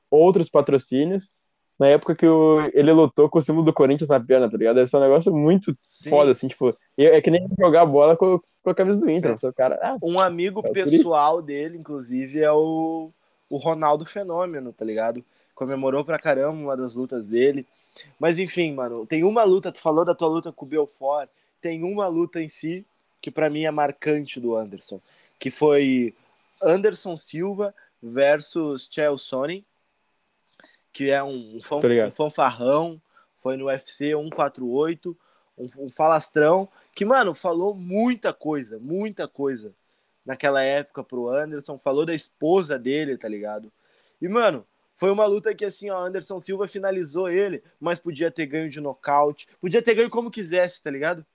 outros 0.09 0.49
patrocínios. 0.49 1.31
Na 1.77 1.87
época 1.87 2.15
que 2.15 2.25
o, 2.25 2.61
ele 2.73 2.93
lutou 2.93 3.29
com 3.29 3.39
o 3.39 3.41
símbolo 3.41 3.65
do 3.65 3.73
Corinthians 3.73 4.07
na 4.07 4.17
perna, 4.17 4.49
tá 4.49 4.55
ligado? 4.55 4.79
Esse 4.79 4.95
é 4.95 4.99
um 4.99 5.01
negócio 5.01 5.35
muito 5.35 5.77
Sim. 5.85 6.09
foda, 6.09 6.31
assim, 6.31 6.47
tipo, 6.47 6.73
é 6.97 7.19
que 7.19 7.29
nem 7.29 7.45
jogar 7.59 7.85
bola 7.85 8.15
com, 8.15 8.39
com 8.63 8.69
a 8.69 8.73
camisa 8.73 9.01
do 9.01 9.09
Inter. 9.09 9.35
É. 9.43 9.51
Cara, 9.51 9.77
ah, 9.83 9.97
um 10.01 10.17
amigo 10.17 10.61
é 10.63 10.69
pessoal 10.69 11.41
dele, 11.41 11.77
inclusive, 11.77 12.39
é 12.39 12.49
o, 12.49 13.11
o 13.49 13.57
Ronaldo 13.57 14.05
Fenômeno, 14.05 14.71
tá 14.71 14.85
ligado? 14.85 15.21
Comemorou 15.53 16.05
pra 16.05 16.17
caramba 16.17 16.57
uma 16.57 16.77
das 16.77 16.95
lutas 16.95 17.27
dele. 17.27 17.65
Mas 18.17 18.39
enfim, 18.39 18.73
mano, 18.73 19.05
tem 19.05 19.25
uma 19.25 19.43
luta, 19.43 19.73
tu 19.73 19.81
falou 19.81 20.05
da 20.05 20.15
tua 20.15 20.29
luta 20.29 20.53
com 20.53 20.65
o 20.65 20.69
Belfort, 20.69 21.29
tem 21.65 21.84
uma 21.84 22.08
luta 22.08 22.39
em 22.39 22.47
si 22.47 22.86
que 23.19 23.32
para 23.32 23.49
mim 23.49 23.63
é 23.63 23.71
marcante 23.71 24.39
do 24.39 24.56
Anderson, 24.56 25.01
que 25.39 25.49
foi 25.49 26.13
Anderson 26.62 27.17
Silva 27.17 27.73
versus 27.99 28.88
Chael 28.91 29.17
Sonnen, 29.17 29.65
que 30.93 31.10
é 31.10 31.23
um, 31.23 31.60
fan, 31.63 31.80
um 32.08 32.12
fanfarrão, 32.12 33.01
foi 33.36 33.58
no 33.58 33.65
UFC 33.65 34.12
148, 34.12 35.17
um, 35.58 35.69
um 35.80 35.89
falastrão, 35.89 36.69
que, 36.95 37.04
mano, 37.04 37.34
falou 37.34 37.73
muita 37.73 38.32
coisa, 38.32 38.78
muita 38.78 39.28
coisa 39.28 39.73
naquela 40.23 40.62
época 40.62 41.04
pro 41.04 41.30
Anderson, 41.30 41.80
falou 41.80 42.06
da 42.06 42.13
esposa 42.13 42.78
dele, 42.78 43.17
tá 43.17 43.28
ligado? 43.28 43.71
E, 44.21 44.28
mano, 44.28 44.63
foi 44.97 45.10
uma 45.10 45.25
luta 45.25 45.56
que, 45.56 45.65
assim, 45.65 45.89
ó, 45.89 46.06
Anderson 46.06 46.39
Silva 46.39 46.67
finalizou 46.67 47.28
ele, 47.28 47.63
mas 47.80 47.97
podia 47.97 48.30
ter 48.30 48.45
ganho 48.45 48.69
de 48.69 48.80
nocaute, 48.80 49.47
podia 49.60 49.82
ter 49.82 49.95
ganho 49.95 50.12
como 50.12 50.30
quisesse, 50.30 50.80
tá 50.80 50.91
ligado? 50.91 51.25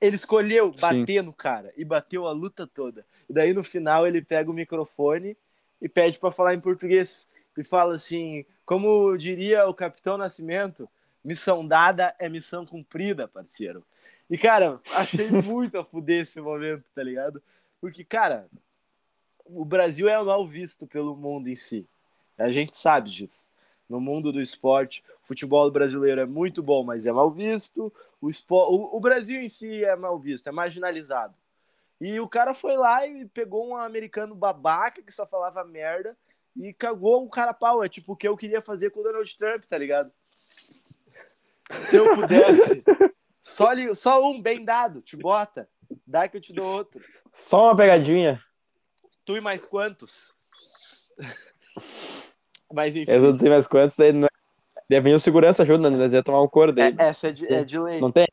Ele 0.00 0.16
escolheu 0.16 0.72
bater 0.72 1.20
Sim. 1.20 1.26
no 1.26 1.32
cara 1.32 1.72
e 1.76 1.84
bateu 1.84 2.26
a 2.26 2.32
luta 2.32 2.66
toda. 2.66 3.04
E 3.28 3.32
daí 3.32 3.52
no 3.52 3.62
final 3.62 4.06
ele 4.06 4.22
pega 4.22 4.50
o 4.50 4.54
microfone 4.54 5.36
e 5.80 5.88
pede 5.88 6.18
para 6.18 6.32
falar 6.32 6.54
em 6.54 6.60
português 6.60 7.26
e 7.56 7.62
fala 7.62 7.94
assim, 7.94 8.44
como 8.64 9.16
diria 9.16 9.66
o 9.66 9.74
Capitão 9.74 10.16
Nascimento, 10.16 10.88
missão 11.22 11.66
dada 11.66 12.14
é 12.18 12.28
missão 12.28 12.64
cumprida, 12.64 13.28
parceiro. 13.28 13.84
E 14.28 14.38
cara, 14.38 14.80
achei 14.96 15.30
muito 15.30 15.78
a 15.78 15.84
fuder 15.84 16.22
esse 16.22 16.40
momento, 16.40 16.84
tá 16.94 17.02
ligado? 17.02 17.42
Porque 17.80 18.04
cara, 18.04 18.48
o 19.44 19.64
Brasil 19.64 20.08
é 20.08 20.22
mal 20.22 20.46
visto 20.46 20.86
pelo 20.86 21.14
mundo 21.14 21.48
em 21.48 21.56
si. 21.56 21.86
A 22.38 22.50
gente 22.50 22.76
sabe 22.76 23.10
disso 23.10 23.53
no 23.94 24.00
mundo 24.00 24.32
do 24.32 24.40
esporte. 24.40 25.04
O 25.22 25.28
futebol 25.28 25.70
brasileiro 25.70 26.20
é 26.20 26.26
muito 26.26 26.62
bom, 26.62 26.82
mas 26.82 27.06
é 27.06 27.12
mal 27.12 27.30
visto. 27.30 27.92
O, 28.20 28.28
esporte, 28.28 28.72
o, 28.72 28.96
o 28.96 29.00
Brasil 29.00 29.40
em 29.40 29.48
si 29.48 29.84
é 29.84 29.94
mal 29.94 30.18
visto, 30.18 30.48
é 30.48 30.52
marginalizado. 30.52 31.34
E 32.00 32.18
o 32.18 32.28
cara 32.28 32.52
foi 32.52 32.76
lá 32.76 33.06
e 33.06 33.24
pegou 33.26 33.68
um 33.68 33.76
americano 33.76 34.34
babaca 34.34 35.00
que 35.00 35.12
só 35.12 35.24
falava 35.24 35.64
merda 35.64 36.16
e 36.56 36.72
cagou 36.72 37.24
o 37.24 37.30
cara 37.30 37.54
pau. 37.54 37.84
É 37.84 37.88
tipo 37.88 38.12
o 38.12 38.16
que 38.16 38.26
eu 38.26 38.36
queria 38.36 38.60
fazer 38.60 38.90
com 38.90 38.98
o 38.98 39.04
Donald 39.04 39.38
Trump, 39.38 39.64
tá 39.64 39.78
ligado? 39.78 40.10
Se 41.88 41.96
eu 41.96 42.16
pudesse, 42.16 42.84
só, 43.40 43.70
só 43.94 44.28
um 44.28 44.42
bem 44.42 44.64
dado, 44.64 45.00
te 45.00 45.16
bota. 45.16 45.68
Dá 46.04 46.28
que 46.28 46.36
eu 46.36 46.40
te 46.40 46.52
dou 46.52 46.66
outro. 46.66 47.00
Só 47.34 47.66
uma 47.66 47.76
pegadinha. 47.76 48.42
Tu 49.24 49.36
e 49.36 49.40
mais 49.40 49.64
quantos? 49.64 50.34
Mas 52.74 52.96
enfim. 52.96 53.10
Eu 53.10 53.22
não 53.22 53.38
tenho 53.38 53.52
mais 53.52 53.66
quantos, 53.66 53.96
daí 53.96 54.12
não... 54.12 54.28
deve 54.90 55.10
vir 55.10 55.14
o 55.14 55.20
segurança 55.20 55.62
ajuda, 55.62 55.90
né? 55.90 55.96
Nós 55.96 56.12
ia 56.12 56.22
tomar 56.22 56.42
um 56.42 56.48
cor 56.48 56.72
dele. 56.72 56.96
É, 56.98 57.04
essa 57.04 57.28
é 57.28 57.32
de, 57.32 57.52
é 57.52 57.64
de 57.64 57.78
lei. 57.78 58.00
Não 58.00 58.10
tem 58.10 58.26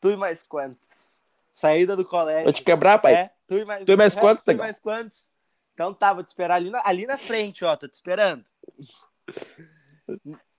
Tu 0.00 0.10
e 0.10 0.16
mais 0.16 0.42
quantos? 0.42 1.22
Saída 1.54 1.96
do 1.96 2.04
colégio. 2.04 2.44
Vou 2.44 2.52
te 2.52 2.62
quebrar, 2.62 2.98
pai. 2.98 3.14
É, 3.14 3.30
tu 3.48 3.54
e 3.54 3.64
mais, 3.64 3.84
tu 3.84 3.92
e 3.92 3.96
mais 3.96 4.16
é, 4.16 4.20
quantos, 4.20 4.44
Tu 4.44 4.52
e 4.52 4.54
mais 4.54 4.78
quantos? 4.78 5.26
Então 5.72 5.94
tá, 5.94 6.12
vou 6.12 6.22
te 6.22 6.28
esperar 6.28 6.56
ali 6.56 6.70
na, 6.70 6.82
ali 6.84 7.06
na 7.06 7.16
frente, 7.16 7.64
ó. 7.64 7.74
Tô 7.74 7.88
te 7.88 7.94
esperando. 7.94 8.44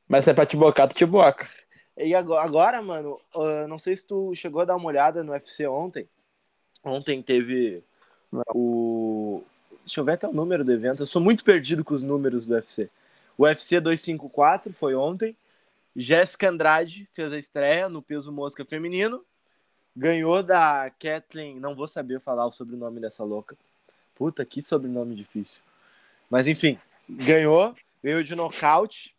Mas 0.08 0.24
se 0.24 0.32
é 0.32 0.34
pra 0.34 0.46
te 0.46 0.58
bocar, 0.58 0.88
tu 0.88 0.96
te 0.96 1.06
boca. 1.06 1.48
E 1.96 2.14
agora, 2.16 2.44
agora 2.44 2.82
mano, 2.82 3.20
uh, 3.36 3.68
não 3.68 3.78
sei 3.78 3.96
se 3.96 4.06
tu 4.06 4.34
chegou 4.36 4.62
a 4.62 4.66
dar 4.66 4.76
uma 4.76 4.88
olhada 4.88 5.24
no 5.24 5.32
UFC 5.32 5.68
ontem. 5.68 6.10
Ontem 6.84 7.22
teve 7.22 7.84
o. 8.54 9.44
Deixa 9.82 10.00
eu 10.00 10.04
ver 10.04 10.14
até 10.14 10.28
o 10.28 10.34
número 10.34 10.66
do 10.66 10.72
evento. 10.72 11.04
Eu 11.04 11.08
sou 11.08 11.22
muito 11.22 11.44
perdido 11.44 11.84
com 11.84 11.94
os 11.94 12.04
números 12.04 12.48
do 12.48 12.56
UFC. 12.56 12.90
UFC 13.38 13.80
254 13.80 14.74
foi 14.74 14.96
ontem. 14.96 15.36
Jéssica 15.96 16.50
Andrade 16.50 17.08
fez 17.12 17.34
a 17.34 17.38
estreia 17.38 17.90
no 17.90 18.02
peso 18.02 18.32
mosca 18.32 18.64
feminino. 18.66 19.24
Ganhou 19.96 20.44
da 20.44 20.92
Kathleen, 21.00 21.60
não 21.60 21.76
vou 21.76 21.88
saber 21.88 22.20
falar 22.20 22.46
o 22.46 22.52
sobrenome 22.52 23.00
dessa 23.00 23.24
louca. 23.24 23.58
Puta, 24.14 24.46
que 24.46 24.62
sobrenome 24.62 25.16
difícil. 25.16 25.62
Mas 26.30 26.48
enfim, 26.48 26.80
ganhou, 27.10 27.76
ganhou 28.04 28.22
de 28.22 28.36
nocaute. 28.36 29.16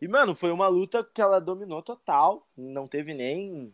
E, 0.00 0.08
mano, 0.08 0.34
foi 0.34 0.50
uma 0.50 0.68
luta 0.68 1.06
que 1.12 1.20
ela 1.20 1.40
dominou 1.40 1.82
total. 1.82 2.46
Não 2.56 2.86
teve 2.86 3.12
nem. 3.12 3.72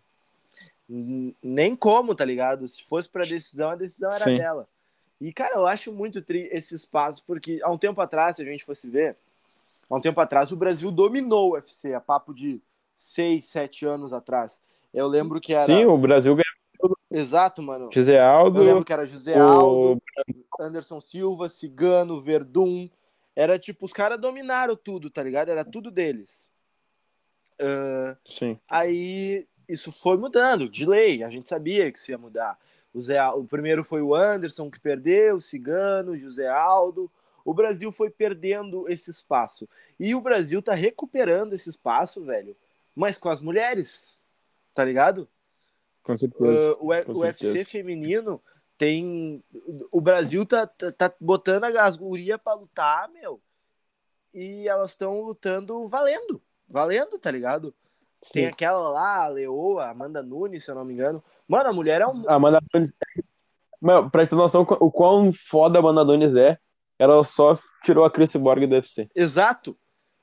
Nem 0.88 1.76
como, 1.76 2.16
tá 2.16 2.24
ligado? 2.24 2.66
Se 2.66 2.82
fosse 2.82 3.08
pra 3.08 3.24
decisão, 3.24 3.70
a 3.70 3.76
decisão 3.76 4.10
era 4.10 4.24
Sim. 4.24 4.38
dela. 4.38 4.68
E, 5.20 5.32
cara, 5.32 5.54
eu 5.54 5.66
acho 5.66 5.92
muito 5.92 6.20
tri 6.20 6.48
esse 6.50 6.74
espaço, 6.74 7.22
porque 7.24 7.60
há 7.62 7.70
um 7.70 7.78
tempo 7.78 8.00
atrás, 8.00 8.36
se 8.36 8.42
a 8.42 8.44
gente 8.44 8.64
fosse 8.64 8.88
ver, 8.88 9.16
há 9.90 9.96
um 9.96 10.00
tempo 10.00 10.20
atrás, 10.20 10.52
o 10.52 10.56
Brasil 10.56 10.90
dominou 10.90 11.50
o 11.50 11.52
UFC, 11.54 11.92
a 11.92 12.00
papo 12.00 12.32
de 12.32 12.62
seis, 12.96 13.46
sete 13.46 13.84
anos 13.84 14.12
atrás. 14.12 14.62
Eu 14.94 15.06
lembro 15.06 15.40
que 15.40 15.52
era. 15.52 15.66
Sim, 15.66 15.84
o 15.86 15.98
Brasil 15.98 16.34
ganhou. 16.34 16.96
Exato, 17.10 17.62
mano. 17.62 17.90
José 17.92 18.20
Aldo. 18.20 18.60
Eu 18.60 18.64
lembro 18.64 18.84
que 18.84 18.92
era 18.92 19.04
José 19.04 19.36
Aldo, 19.38 20.00
o... 20.58 20.62
Anderson 20.62 21.00
Silva, 21.00 21.48
Cigano, 21.48 22.20
Verdun. 22.20 22.88
Era 23.34 23.58
tipo, 23.58 23.84
os 23.84 23.92
caras 23.92 24.20
dominaram 24.20 24.76
tudo, 24.76 25.10
tá 25.10 25.22
ligado? 25.22 25.50
Era 25.50 25.64
tudo 25.64 25.90
deles. 25.90 26.50
Uh, 27.60 28.16
Sim. 28.24 28.58
Aí 28.68 29.46
isso 29.68 29.92
foi 29.92 30.16
mudando, 30.16 30.68
de 30.68 30.84
lei, 30.84 31.22
a 31.22 31.30
gente 31.30 31.48
sabia 31.48 31.90
que 31.92 31.98
isso 31.98 32.10
ia 32.10 32.18
mudar. 32.18 32.58
O, 32.92 33.00
Zé, 33.02 33.24
o 33.28 33.44
primeiro 33.44 33.84
foi 33.84 34.02
o 34.02 34.14
Anderson 34.14 34.70
que 34.70 34.80
perdeu, 34.80 35.36
o 35.36 35.40
Cigano, 35.40 36.18
José 36.18 36.48
Aldo. 36.48 37.10
O 37.50 37.54
Brasil 37.54 37.90
foi 37.90 38.08
perdendo 38.08 38.88
esse 38.88 39.10
espaço. 39.10 39.68
E 39.98 40.14
o 40.14 40.20
Brasil 40.20 40.62
tá 40.62 40.72
recuperando 40.72 41.52
esse 41.52 41.68
espaço, 41.68 42.24
velho, 42.24 42.56
mas 42.94 43.18
com 43.18 43.28
as 43.28 43.40
mulheres, 43.40 44.16
tá 44.72 44.84
ligado? 44.84 45.28
Com 46.04 46.16
certeza. 46.16 46.74
Uh, 46.74 46.74
o, 46.74 47.04
com 47.04 47.10
o 47.10 47.16
certeza. 47.16 47.52
UFC 47.52 47.64
feminino 47.64 48.40
tem. 48.78 49.42
O 49.90 50.00
Brasil 50.00 50.46
tá, 50.46 50.64
tá, 50.64 50.92
tá 50.92 51.12
botando 51.20 51.64
as 51.64 51.96
gurias 51.96 52.38
pra 52.40 52.54
lutar, 52.54 53.08
meu. 53.08 53.40
E 54.32 54.68
elas 54.68 54.92
estão 54.92 55.20
lutando 55.20 55.88
valendo. 55.88 56.40
Valendo, 56.68 57.18
tá 57.18 57.32
ligado? 57.32 57.74
Sim. 58.22 58.32
Tem 58.32 58.46
aquela 58.46 58.90
lá, 58.90 59.24
a 59.24 59.28
Leoa, 59.28 59.88
Amanda 59.88 60.22
Nunes, 60.22 60.62
se 60.62 60.70
eu 60.70 60.76
não 60.76 60.84
me 60.84 60.94
engano. 60.94 61.20
Mano, 61.48 61.68
a 61.68 61.72
mulher 61.72 62.00
é 62.00 62.06
um. 62.06 62.30
Amanda 62.30 62.62
Nunes. 62.72 62.92
Mano, 63.80 64.08
pra 64.08 64.24
ter 64.24 64.36
noção 64.36 64.62
o 64.62 64.92
quão 64.92 65.32
foda 65.32 65.78
a 65.78 65.80
Amanda 65.80 66.04
Nunes 66.04 66.36
é, 66.36 66.56
ela 67.00 67.24
só 67.24 67.58
tirou 67.82 68.04
a 68.04 68.10
Chris 68.10 68.36
Borg 68.36 68.66
do 68.66 68.74
UFC. 68.74 69.08
Exato! 69.16 69.74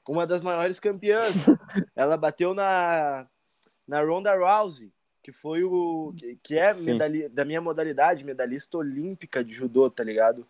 Uma 0.08 0.28
das 0.28 0.42
maiores 0.42 0.80
campeãs. 0.80 1.48
ela 1.96 2.16
bateu 2.16 2.54
na, 2.54 3.28
na 3.88 4.02
Ronda 4.04 4.36
Rousey, 4.36 4.94
que 5.24 5.32
foi 5.32 5.64
o. 5.64 6.14
que 6.44 6.56
é 6.56 6.72
medalha, 6.76 7.30
da 7.30 7.44
minha 7.44 7.60
modalidade, 7.60 8.24
medalhista 8.24 8.78
olímpica 8.78 9.44
de 9.44 9.56
judô, 9.56 9.90
tá 9.90 10.04
ligado? 10.04 10.48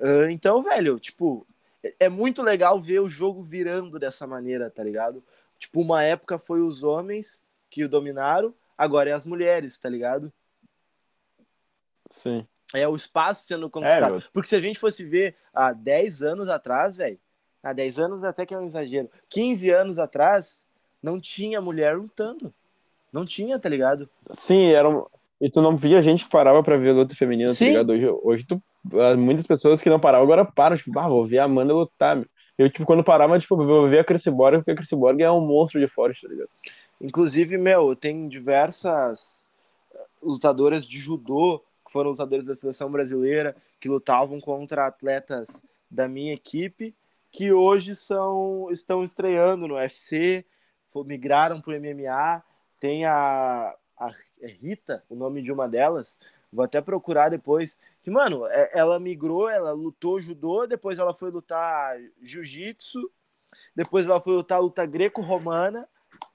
Uh, 0.00 0.28
então, 0.30 0.64
velho, 0.64 0.98
tipo, 0.98 1.46
é 2.00 2.08
muito 2.08 2.42
legal 2.42 2.82
ver 2.82 2.98
o 2.98 3.08
jogo 3.08 3.40
virando 3.40 4.00
dessa 4.00 4.26
maneira, 4.26 4.68
tá 4.68 4.82
ligado? 4.82 5.22
Tipo, 5.60 5.80
uma 5.80 6.02
época 6.02 6.40
foi 6.40 6.60
os 6.60 6.82
homens 6.82 7.40
que 7.70 7.84
o 7.84 7.88
dominaram, 7.88 8.52
agora 8.76 9.10
é 9.10 9.12
as 9.12 9.24
mulheres, 9.24 9.78
tá 9.78 9.88
ligado? 9.88 10.32
Sim. 12.10 12.44
É 12.74 12.88
o 12.88 12.96
espaço 12.96 13.46
sendo 13.46 13.68
conquistado. 13.68 14.18
É, 14.18 14.22
Porque 14.32 14.48
se 14.48 14.56
a 14.56 14.60
gente 14.60 14.78
fosse 14.78 15.04
ver 15.04 15.36
há 15.52 15.72
10 15.72 16.22
anos 16.22 16.48
atrás, 16.48 16.96
velho, 16.96 17.18
há 17.62 17.72
10 17.72 17.98
anos 17.98 18.24
até 18.24 18.46
que 18.46 18.54
é 18.54 18.58
um 18.58 18.66
exagero, 18.66 19.10
15 19.28 19.70
anos 19.70 19.98
atrás, 19.98 20.64
não 21.02 21.20
tinha 21.20 21.60
mulher 21.60 21.96
lutando. 21.96 22.52
Não 23.12 23.26
tinha, 23.26 23.58
tá 23.58 23.68
ligado? 23.68 24.08
Sim, 24.32 24.66
era 24.66 24.88
um... 24.88 25.04
E 25.40 25.50
tu 25.50 25.60
não 25.60 25.76
via 25.76 26.02
gente 26.02 26.24
que 26.24 26.30
parava 26.30 26.62
pra 26.62 26.76
ver 26.76 26.92
luta 26.92 27.14
feminina, 27.14 27.50
tá 27.50 27.54
Sim. 27.54 27.64
tá 27.64 27.82
ligado? 27.82 27.90
Hoje, 27.90 28.06
hoje 28.22 28.44
tu... 28.44 28.62
muitas 29.18 29.46
pessoas 29.46 29.82
que 29.82 29.90
não 29.90 30.00
paravam 30.00 30.24
agora 30.24 30.44
param, 30.44 30.76
tipo, 30.76 30.96
ah, 30.98 31.08
vou 31.08 31.26
ver 31.26 31.38
a 31.38 31.44
Amanda 31.44 31.74
lutar, 31.74 32.16
meu. 32.16 32.26
Eu, 32.56 32.70
tipo, 32.70 32.86
quando 32.86 33.02
parava, 33.02 33.38
tipo, 33.38 33.60
eu 33.60 33.88
ver 33.88 34.00
a 34.00 34.04
Chris 34.04 34.24
Borg, 34.24 34.58
porque 34.58 34.70
a 34.70 34.76
Chris 34.76 34.90
Borg 34.92 35.20
é 35.20 35.30
um 35.30 35.40
monstro 35.40 35.80
de 35.80 35.88
forte, 35.88 36.22
tá 36.22 36.28
ligado? 36.28 36.48
Inclusive, 37.00 37.58
meu, 37.58 37.96
tem 37.96 38.28
diversas 38.28 39.42
lutadoras 40.22 40.86
de 40.86 40.98
judô 40.98 41.62
que 41.84 41.92
foram 41.92 42.10
lutadores 42.10 42.46
da 42.46 42.54
seleção 42.54 42.90
brasileira 42.90 43.56
que 43.80 43.88
lutavam 43.88 44.40
contra 44.40 44.86
atletas 44.86 45.62
da 45.90 46.08
minha 46.08 46.32
equipe 46.32 46.94
que 47.30 47.50
hoje 47.52 47.96
são 47.96 48.68
estão 48.70 49.02
estreando 49.02 49.66
no 49.66 49.74
UFC, 49.74 50.44
migraram 51.06 51.60
para 51.60 51.72
o 51.72 51.80
MMA. 51.80 52.42
Tem 52.78 53.06
a, 53.06 53.74
a 53.98 54.12
é 54.40 54.48
Rita, 54.48 55.02
o 55.08 55.14
nome 55.14 55.40
de 55.40 55.50
uma 55.50 55.66
delas, 55.68 56.18
Vou 56.52 56.64
até 56.64 56.82
procurar 56.82 57.30
depois. 57.30 57.78
Que, 58.02 58.10
mano, 58.10 58.46
é, 58.46 58.78
ela 58.78 59.00
migrou, 59.00 59.48
ela 59.48 59.72
lutou 59.72 60.20
judô, 60.20 60.66
depois 60.66 60.98
ela 60.98 61.14
foi 61.14 61.30
lutar 61.30 61.98
jiu-jitsu, 62.20 63.10
depois 63.74 64.06
ela 64.06 64.20
foi 64.20 64.34
lutar 64.34 64.60
luta 64.60 64.84
greco-romana, 64.84 65.88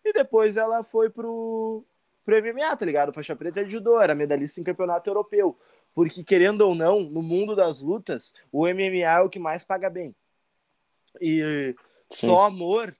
e 0.03 0.11
depois 0.11 0.57
ela 0.57 0.83
foi 0.83 1.09
pro, 1.09 1.85
pro 2.27 2.35
MMA, 2.43 2.75
tá 2.75 2.85
ligado? 2.85 3.13
Faixa 3.13 3.37
preta 3.37 3.63
de 3.63 3.71
judô, 3.71 4.01
era 4.01 4.13
medalhista 4.13 4.59
em 4.59 4.63
campeonato 4.63 5.09
europeu. 5.09 5.57
Porque, 5.95 6.25
querendo 6.25 6.59
ou 6.59 6.75
não, 6.75 6.99
no 6.99 7.23
mundo 7.23 7.55
das 7.55 7.79
lutas, 7.79 8.33
o 8.51 8.67
MMA 8.67 9.05
é 9.05 9.21
o 9.21 9.29
que 9.29 9.39
mais 9.39 9.63
paga 9.63 9.89
bem. 9.89 10.13
E 11.21 11.73
Sim. 12.11 12.27
só 12.27 12.41
amor 12.41 12.93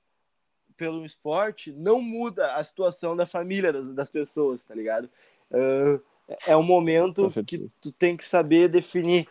pelo 0.78 1.06
esporte 1.06 1.74
não 1.74 2.02
muda 2.02 2.54
a 2.54 2.64
situação 2.64 3.18
da 3.18 3.28
família 3.28 3.74
das, 3.74 3.94
das 3.94 4.10
pessoas, 4.10 4.64
tá 4.64 4.74
ligado? 4.74 5.10
Uh, 5.52 6.02
é 6.48 6.56
um 6.56 6.64
momento 6.64 7.30
que 7.46 7.70
tu 7.82 7.92
tem 7.92 8.16
que 8.16 8.24
saber 8.24 8.70
definir 8.70 9.28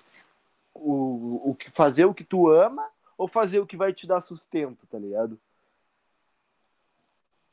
o, 0.75 1.51
o 1.51 1.55
que 1.55 1.71
fazer 1.71 2.05
o 2.05 2.13
que 2.13 2.25
tu 2.25 2.51
ama 2.51 2.87
ou 3.17 3.27
fazer 3.27 3.61
o 3.61 3.67
que 3.67 3.79
vai 3.79 3.95
te 3.95 4.07
dar 4.07 4.21
sustento, 4.21 4.87
tá 4.91 4.99
ligado? 4.99 5.39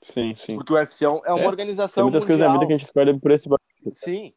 Sim, 0.04 0.36
sim. 0.36 0.56
Porque 0.56 0.74
o 0.74 0.76
UFC 0.76 1.06
é, 1.06 1.08
é 1.08 1.34
uma 1.34 1.44
é, 1.44 1.48
organização. 1.48 2.04
Tem 2.04 2.12
muitas 2.12 2.24
mundial. 2.24 2.38
coisas 2.38 2.48
na 2.48 2.54
vida 2.54 2.68
que 2.68 2.74
a 2.74 2.78
gente 2.78 2.88
escolhe 2.88 3.20
por 3.20 3.32
esse 3.32 3.50
Sim. 3.92 4.34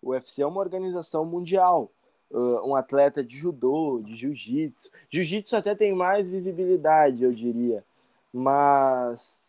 O 0.00 0.10
UFC 0.10 0.42
é 0.42 0.46
uma 0.46 0.60
organização 0.60 1.24
mundial. 1.24 1.90
Uh, 2.30 2.68
um 2.68 2.74
atleta 2.74 3.22
de 3.22 3.36
judô, 3.36 4.02
de 4.04 4.16
jiu-jitsu. 4.16 4.90
Jiu-jitsu 5.08 5.56
até 5.56 5.74
tem 5.74 5.94
mais 5.94 6.28
visibilidade, 6.28 7.22
eu 7.22 7.32
diria. 7.32 7.84
Mas 8.32 9.44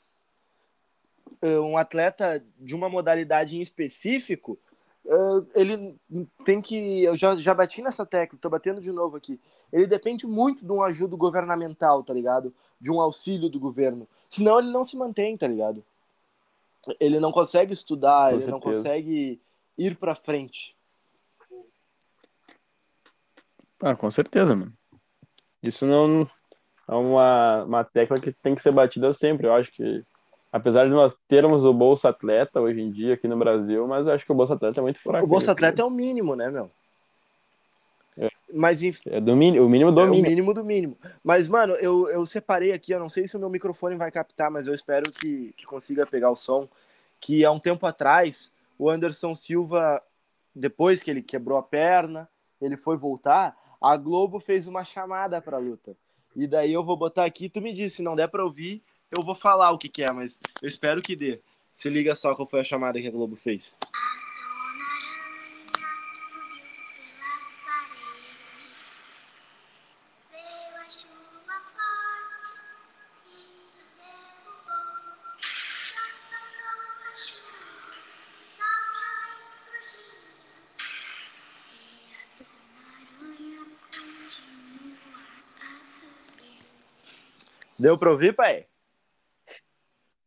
eh, 1.41 1.59
um 1.59 1.77
atleta 1.77 2.43
de 2.59 2.75
uma 2.75 2.89
modalidade 2.89 3.57
em 3.57 3.61
específico, 3.61 4.57
eh, 5.05 5.43
ele 5.55 5.95
tem 6.43 6.61
que. 6.61 7.03
Eu 7.03 7.15
já, 7.15 7.35
já 7.35 7.53
bati 7.53 7.81
nessa 7.81 8.05
tecla, 8.05 8.39
tô 8.39 8.49
batendo 8.49 8.81
de 8.81 8.91
novo 8.91 9.17
aqui. 9.17 9.39
Ele 9.71 9.87
depende 9.87 10.25
muito 10.25 10.65
de 10.65 10.71
um 10.71 10.81
ajuda 10.81 11.15
governamental, 11.15 12.03
tá 12.03 12.13
ligado? 12.13 12.53
De 12.85 12.91
um 12.91 13.01
auxílio 13.01 13.49
do 13.49 13.59
governo. 13.59 14.07
Senão 14.29 14.59
ele 14.59 14.69
não 14.69 14.83
se 14.83 14.95
mantém, 14.95 15.35
tá 15.35 15.47
ligado? 15.47 15.83
Ele 16.99 17.19
não 17.19 17.31
consegue 17.31 17.73
estudar, 17.73 18.29
Com 18.29 18.35
ele 18.35 18.45
certeza. 18.45 18.51
não 18.51 18.59
consegue 18.59 19.41
ir 19.75 19.95
pra 19.95 20.13
frente. 20.13 20.75
Ah, 23.81 23.95
com 23.95 24.11
certeza, 24.11 24.55
mano. 24.55 24.71
Isso 25.63 25.87
não 25.87 26.29
é 26.87 26.93
uma, 26.93 27.63
uma 27.63 27.83
tecla 27.83 28.19
que 28.19 28.31
tem 28.31 28.53
que 28.53 28.61
ser 28.61 28.71
batida 28.71 29.11
sempre. 29.13 29.47
Eu 29.47 29.53
acho 29.55 29.71
que 29.71 30.03
apesar 30.51 30.85
de 30.85 30.91
nós 30.91 31.17
termos 31.27 31.65
o 31.65 31.73
Bolsa 31.73 32.09
Atleta 32.09 32.61
hoje 32.61 32.79
em 32.81 32.91
dia 32.91 33.15
aqui 33.15 33.27
no 33.27 33.35
Brasil, 33.35 33.87
mas 33.87 34.05
eu 34.05 34.13
acho 34.13 34.23
que 34.23 34.31
o 34.31 34.35
Bolsa 34.35 34.53
Atleta 34.53 34.79
é 34.79 34.83
muito 34.83 34.99
fraco. 34.99 35.25
O 35.25 35.27
Bolsa 35.27 35.53
Atleta 35.53 35.81
é 35.81 35.85
o 35.85 35.89
mínimo, 35.89 36.35
né, 36.35 36.51
meu? 36.51 36.69
É. 38.17 38.29
Mas 38.53 38.81
enfim. 38.81 39.09
É 39.09 39.19
do 39.19 39.35
mínimo, 39.35 39.65
o 39.65 39.69
mínimo 39.69 39.91
do 39.91 40.01
é 40.01 40.05
mínimo. 40.05 40.25
O 40.25 40.29
mínimo 40.29 40.53
do 40.53 40.63
mínimo. 40.63 40.97
Mas, 41.23 41.47
mano, 41.47 41.73
eu, 41.75 42.09
eu 42.09 42.25
separei 42.25 42.71
aqui, 42.71 42.91
eu 42.91 42.99
não 42.99 43.09
sei 43.09 43.27
se 43.27 43.35
o 43.35 43.39
meu 43.39 43.49
microfone 43.49 43.95
vai 43.95 44.11
captar, 44.11 44.49
mas 44.49 44.67
eu 44.67 44.73
espero 44.73 45.11
que, 45.11 45.53
que 45.57 45.65
consiga 45.65 46.05
pegar 46.05 46.31
o 46.31 46.35
som. 46.35 46.67
Que 47.19 47.43
há 47.43 47.51
um 47.51 47.59
tempo 47.59 47.85
atrás, 47.85 48.51
o 48.77 48.89
Anderson 48.89 49.35
Silva, 49.35 50.01
depois 50.53 51.01
que 51.01 51.11
ele 51.11 51.21
quebrou 51.21 51.57
a 51.57 51.63
perna, 51.63 52.29
ele 52.61 52.77
foi 52.77 52.97
voltar, 52.97 53.55
a 53.81 53.97
Globo 53.97 54.39
fez 54.39 54.67
uma 54.67 54.83
chamada 54.83 55.41
pra 55.41 55.57
luta. 55.57 55.95
E 56.35 56.47
daí 56.47 56.73
eu 56.73 56.83
vou 56.83 56.97
botar 56.97 57.25
aqui, 57.25 57.49
tu 57.49 57.61
me 57.61 57.73
disse, 57.73 57.97
se 57.97 58.03
não 58.03 58.15
der 58.15 58.27
pra 58.27 58.43
ouvir, 58.43 58.81
eu 59.15 59.23
vou 59.23 59.35
falar 59.35 59.71
o 59.71 59.77
que, 59.77 59.89
que 59.89 60.03
é, 60.03 60.11
mas 60.11 60.39
eu 60.61 60.67
espero 60.67 61.01
que 61.01 61.15
dê. 61.15 61.39
Se 61.73 61.89
liga 61.89 62.15
só 62.15 62.33
qual 62.35 62.47
foi 62.47 62.61
a 62.61 62.63
chamada 62.63 62.99
que 62.99 63.07
a 63.07 63.11
Globo 63.11 63.35
fez. 63.35 63.75
Deu 87.85 87.99
pra 87.99 88.09
ouvir, 88.09 88.35
pai? 88.35 88.65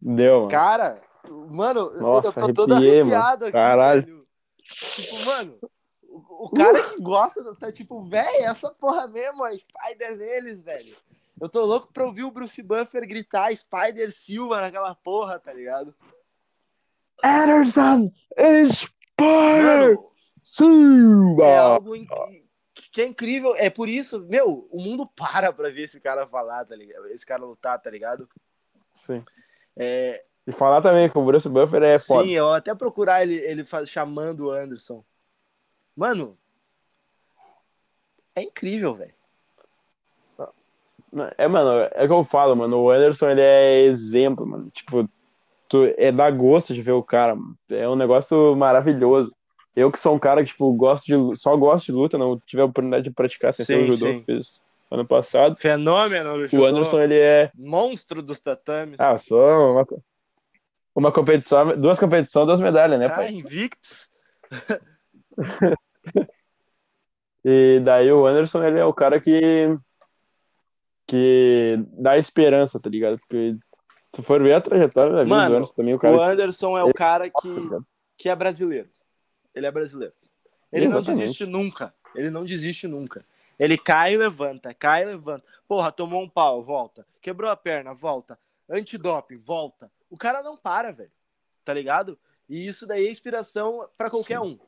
Deu. 0.00 0.42
Mano. 0.42 0.48
Cara, 0.48 1.02
mano, 1.28 1.90
Nossa, 2.00 2.38
eu 2.38 2.46
tô 2.46 2.54
todo 2.54 2.74
arrepiado 2.76 3.46
aqui. 3.46 3.52
Caralho. 3.52 4.02
Velho. 4.02 4.26
Tipo, 4.62 5.24
mano, 5.24 5.58
o, 6.08 6.46
o 6.46 6.50
cara 6.50 6.84
que 6.84 7.02
gosta 7.02 7.56
tá 7.56 7.72
tipo, 7.72 8.04
velho, 8.04 8.44
essa 8.44 8.70
porra 8.70 9.08
mesmo, 9.08 9.42
a 9.42 9.50
Spider 9.58 10.16
neles, 10.16 10.60
velho. 10.60 10.94
Eu 11.40 11.48
tô 11.48 11.64
louco 11.64 11.92
pra 11.92 12.04
ouvir 12.04 12.22
o 12.22 12.30
Bruce 12.30 12.62
Buffer 12.62 13.04
gritar 13.08 13.52
Spider 13.56 14.12
Silva 14.12 14.60
naquela 14.60 14.94
porra, 14.94 15.40
tá 15.40 15.52
ligado? 15.52 15.92
Anderson 17.24 18.12
Spider! 18.70 19.98
Silva! 20.44 21.44
É 21.44 21.58
algo 21.58 21.96
que 22.90 23.02
é 23.02 23.06
incrível. 23.06 23.54
É 23.56 23.70
por 23.70 23.88
isso, 23.88 24.20
meu, 24.20 24.68
o 24.70 24.80
mundo 24.80 25.06
para 25.06 25.52
pra 25.52 25.70
ver 25.70 25.82
esse 25.82 26.00
cara 26.00 26.26
falar, 26.26 26.64
tá 26.64 26.74
ligado? 26.74 27.06
Esse 27.08 27.26
cara 27.26 27.44
lutar, 27.44 27.78
tá 27.80 27.90
ligado? 27.90 28.28
Sim. 28.96 29.24
É... 29.76 30.24
E 30.46 30.52
falar 30.52 30.80
também 30.80 31.08
com 31.08 31.22
o 31.22 31.26
Bruce 31.26 31.48
Buffer 31.48 31.82
é 31.82 31.98
foda. 31.98 32.24
Sim, 32.24 32.30
eu 32.30 32.52
até 32.52 32.74
procurar 32.74 33.22
ele, 33.22 33.36
ele 33.36 33.62
faz, 33.62 33.90
chamando 33.90 34.46
o 34.46 34.50
Anderson. 34.50 35.04
Mano, 35.94 36.38
é 38.34 38.42
incrível, 38.42 38.94
velho. 38.94 39.14
É, 41.36 41.48
mano, 41.48 41.88
é 41.92 42.06
que 42.06 42.12
eu 42.12 42.24
falo, 42.24 42.54
mano. 42.54 42.78
O 42.78 42.90
Anderson, 42.90 43.30
ele 43.30 43.40
é 43.40 43.82
exemplo, 43.82 44.46
mano. 44.46 44.70
Tipo, 44.70 45.08
tu, 45.68 45.92
é 45.96 46.12
dá 46.12 46.30
gosto 46.30 46.72
de 46.72 46.82
ver 46.82 46.92
o 46.92 47.02
cara, 47.02 47.34
mano. 47.34 47.58
É 47.68 47.88
um 47.88 47.96
negócio 47.96 48.54
maravilhoso. 48.56 49.34
Eu 49.78 49.92
que 49.92 50.00
sou 50.00 50.14
um 50.14 50.18
cara 50.18 50.42
que, 50.42 50.50
tipo, 50.50 50.72
gosto 50.72 51.06
de, 51.06 51.40
só 51.40 51.56
gosto 51.56 51.86
de 51.86 51.92
luta, 51.92 52.18
não 52.18 52.38
tive 52.40 52.62
a 52.62 52.64
oportunidade 52.64 53.04
de 53.04 53.12
praticar 53.12 53.52
sem 53.52 53.64
ser 53.64 53.88
o 53.88 53.92
judô 53.92 54.18
que 54.18 54.24
fiz 54.24 54.60
ano 54.90 55.06
passado. 55.06 55.56
Fenômeno, 55.56 56.30
O 56.52 56.64
Anderson, 56.64 57.00
ele 57.00 57.16
é... 57.16 57.52
Monstro 57.54 58.20
dos 58.20 58.40
tatames. 58.40 58.98
Ah, 58.98 59.16
só 59.16 59.72
uma, 59.72 59.86
uma 60.96 61.12
competição, 61.12 61.78
duas 61.78 62.00
competições, 62.00 62.46
duas 62.46 62.60
medalhas, 62.60 62.98
né, 62.98 63.06
ah, 63.06 63.10
pai? 63.10 63.30
Invictus. 63.30 64.10
e 67.44 67.80
daí 67.84 68.10
o 68.10 68.26
Anderson, 68.26 68.64
ele 68.64 68.80
é 68.80 68.84
o 68.84 68.92
cara 68.92 69.20
que 69.20 69.78
que 71.06 71.82
dá 71.92 72.18
esperança, 72.18 72.78
tá 72.78 72.90
ligado? 72.90 73.18
Porque 73.18 73.56
se 74.14 74.22
for 74.22 74.42
ver 74.42 74.54
a 74.54 74.60
trajetória 74.60 75.12
da 75.12 75.22
vida 75.22 75.34
Mano, 75.34 75.50
do 75.50 75.56
Anderson 75.56 75.74
também, 75.74 75.94
o 75.94 75.98
cara. 75.98 76.16
O 76.16 76.20
Anderson 76.20 76.76
é 76.76 76.84
o 76.84 76.92
cara 76.92 77.30
que, 77.30 77.48
que 78.18 78.28
é 78.28 78.36
brasileiro. 78.36 78.88
Ele 79.54 79.66
é 79.66 79.70
brasileiro. 79.70 80.14
Ele 80.72 80.86
Exatamente. 80.86 81.08
não 81.08 81.16
desiste 81.16 81.46
nunca. 81.46 81.94
Ele 82.14 82.30
não 82.30 82.44
desiste 82.44 82.86
nunca. 82.86 83.24
Ele 83.58 83.76
cai 83.76 84.14
e 84.14 84.16
levanta, 84.16 84.72
cai 84.72 85.02
e 85.02 85.06
levanta. 85.06 85.44
Porra, 85.66 85.90
tomou 85.90 86.22
um 86.22 86.28
pau, 86.28 86.62
volta. 86.62 87.06
Quebrou 87.20 87.50
a 87.50 87.56
perna, 87.56 87.92
volta. 87.92 88.38
Antidoping, 88.68 89.38
volta. 89.38 89.90
O 90.08 90.16
cara 90.16 90.42
não 90.42 90.56
para, 90.56 90.92
velho. 90.92 91.10
Tá 91.64 91.74
ligado? 91.74 92.18
E 92.48 92.66
isso 92.66 92.86
daí 92.86 93.06
é 93.06 93.10
inspiração 93.10 93.88
para 93.96 94.10
qualquer 94.10 94.38
Sim. 94.40 94.44
um. 94.44 94.58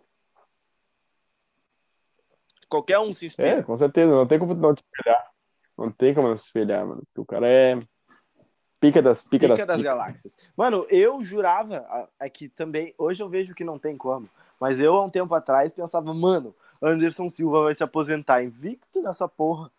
Qualquer 2.69 2.99
um 2.99 3.13
se 3.13 3.27
inspira. 3.27 3.49
É, 3.49 3.63
com 3.63 3.77
certeza. 3.77 4.11
Não 4.11 4.27
tem 4.27 4.39
como 4.39 4.55
não 4.55 4.75
te 4.75 4.83
espelhar. 4.83 5.31
Não 5.79 5.91
tem 5.91 6.15
como 6.15 6.29
não 6.29 6.37
se 6.37 6.47
espelhar, 6.47 6.87
mano. 6.87 7.03
O 7.17 7.25
cara 7.25 7.47
é 7.47 7.81
pica 8.79 9.03
das 9.03 9.23
pica, 9.23 9.49
pica 9.49 9.67
das, 9.67 9.67
das 9.67 9.83
galáxias. 9.83 10.37
Mano, 10.57 10.87
eu 10.89 11.21
jurava 11.23 12.09
aqui 12.19 12.47
é 12.47 12.49
também. 12.49 12.95
Hoje 12.99 13.23
eu 13.23 13.29
vejo 13.29 13.55
que 13.55 13.65
não 13.65 13.79
tem 13.79 13.97
como. 13.97 14.29
Mas 14.61 14.79
eu, 14.79 14.95
há 14.95 15.05
um 15.05 15.11
tempo 15.11 15.35
atrás, 15.35 15.73
pensava, 15.73 16.13
mano, 16.13 16.55
Anderson 16.83 17.29
Silva 17.31 17.65
vai 17.65 17.75
se 17.75 17.83
aposentar 17.83 18.43
invicto 18.45 19.01
nessa 19.01 19.27
porra. 19.27 19.71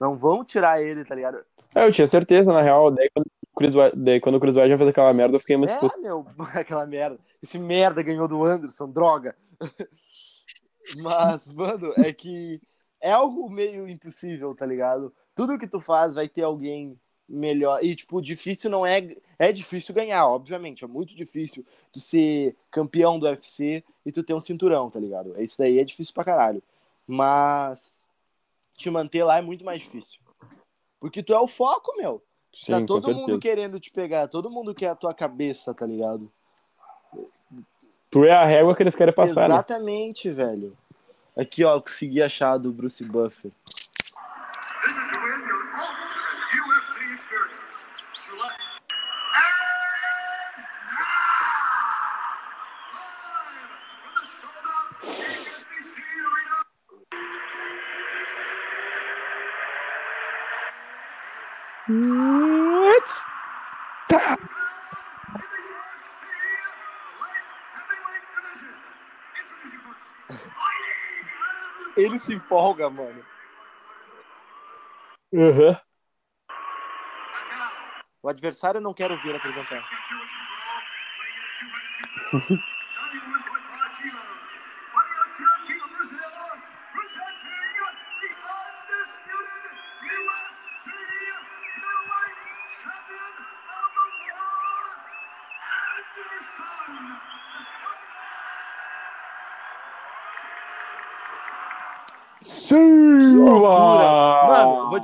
Não 0.00 0.16
vão 0.16 0.42
tirar 0.44 0.82
ele, 0.82 1.04
tá 1.04 1.14
ligado? 1.14 1.44
É, 1.74 1.86
eu 1.86 1.92
tinha 1.92 2.06
certeza, 2.06 2.52
na 2.52 2.62
real. 2.62 2.90
Daí 2.90 3.10
quando 3.10 3.26
o 3.26 3.56
Chris, 3.56 3.72
daí, 3.94 4.20
quando 4.20 4.36
o 4.36 4.40
Chris 4.40 4.56
Weidman 4.56 4.78
fez 4.78 4.90
aquela 4.90 5.12
merda, 5.12 5.36
eu 5.36 5.40
fiquei 5.40 5.56
muito 5.56 5.72
É, 5.72 5.78
puto. 5.78 6.00
meu, 6.00 6.26
aquela 6.54 6.86
merda. 6.86 7.18
Esse 7.42 7.58
merda 7.58 8.02
ganhou 8.02 8.26
do 8.26 8.42
Anderson, 8.42 8.88
droga. 8.90 9.36
Mas, 10.96 11.50
mano, 11.52 11.92
é 11.98 12.12
que 12.12 12.60
é 13.00 13.10
algo 13.12 13.48
meio 13.50 13.88
impossível, 13.88 14.54
tá 14.54 14.66
ligado? 14.66 15.12
Tudo 15.34 15.58
que 15.58 15.66
tu 15.66 15.80
faz 15.80 16.14
vai 16.14 16.28
ter 16.28 16.42
alguém 16.42 16.98
melhor. 17.28 17.82
E, 17.82 17.94
tipo, 17.94 18.20
difícil 18.20 18.70
não 18.70 18.84
é. 18.86 19.16
É 19.38 19.52
difícil 19.52 19.94
ganhar, 19.94 20.26
obviamente. 20.26 20.84
É 20.84 20.86
muito 20.86 21.14
difícil 21.14 21.64
tu 21.92 22.00
ser 22.00 22.56
campeão 22.70 23.18
do 23.18 23.26
UFC 23.26 23.82
e 24.06 24.12
tu 24.12 24.22
ter 24.22 24.34
um 24.34 24.40
cinturão, 24.40 24.90
tá 24.90 25.00
ligado? 25.00 25.34
Isso 25.40 25.58
daí 25.58 25.78
é 25.78 25.84
difícil 25.84 26.14
pra 26.14 26.24
caralho. 26.24 26.62
Mas 27.06 28.06
te 28.76 28.90
manter 28.90 29.24
lá 29.24 29.38
é 29.38 29.42
muito 29.42 29.64
mais 29.64 29.82
difícil. 29.82 30.20
Porque 31.00 31.22
tu 31.22 31.34
é 31.34 31.40
o 31.40 31.48
foco, 31.48 31.96
meu. 31.96 32.22
Sim, 32.52 32.72
tá 32.72 32.86
todo 32.86 33.12
mundo 33.14 33.38
querendo 33.40 33.80
te 33.80 33.90
pegar, 33.90 34.28
todo 34.28 34.50
mundo 34.50 34.74
quer 34.74 34.88
a 34.88 34.94
tua 34.94 35.12
cabeça, 35.12 35.74
tá 35.74 35.84
ligado? 35.84 36.30
Tu 38.10 38.24
é 38.24 38.30
a 38.30 38.46
régua 38.46 38.76
que 38.76 38.82
eles 38.82 38.94
querem 38.94 39.12
passar. 39.12 39.48
né? 39.48 39.56
Exatamente, 39.56 40.28
né? 40.28 40.34
velho. 40.34 40.76
Aqui, 41.36 41.64
ó, 41.64 41.80
consegui 41.80 42.22
achar 42.22 42.56
do 42.58 42.70
Bruce 42.70 43.04
Buffer. 43.04 43.50
Stop. 64.06 64.40
Ele 71.96 72.18
se 72.18 72.34
empolga, 72.34 72.90
mano. 72.90 73.24
Uhum. 75.32 75.76
O 78.22 78.28
adversário 78.28 78.80
não 78.80 78.94
quer 78.94 79.12
ouvir 79.12 79.36
apresentar. 79.36 79.84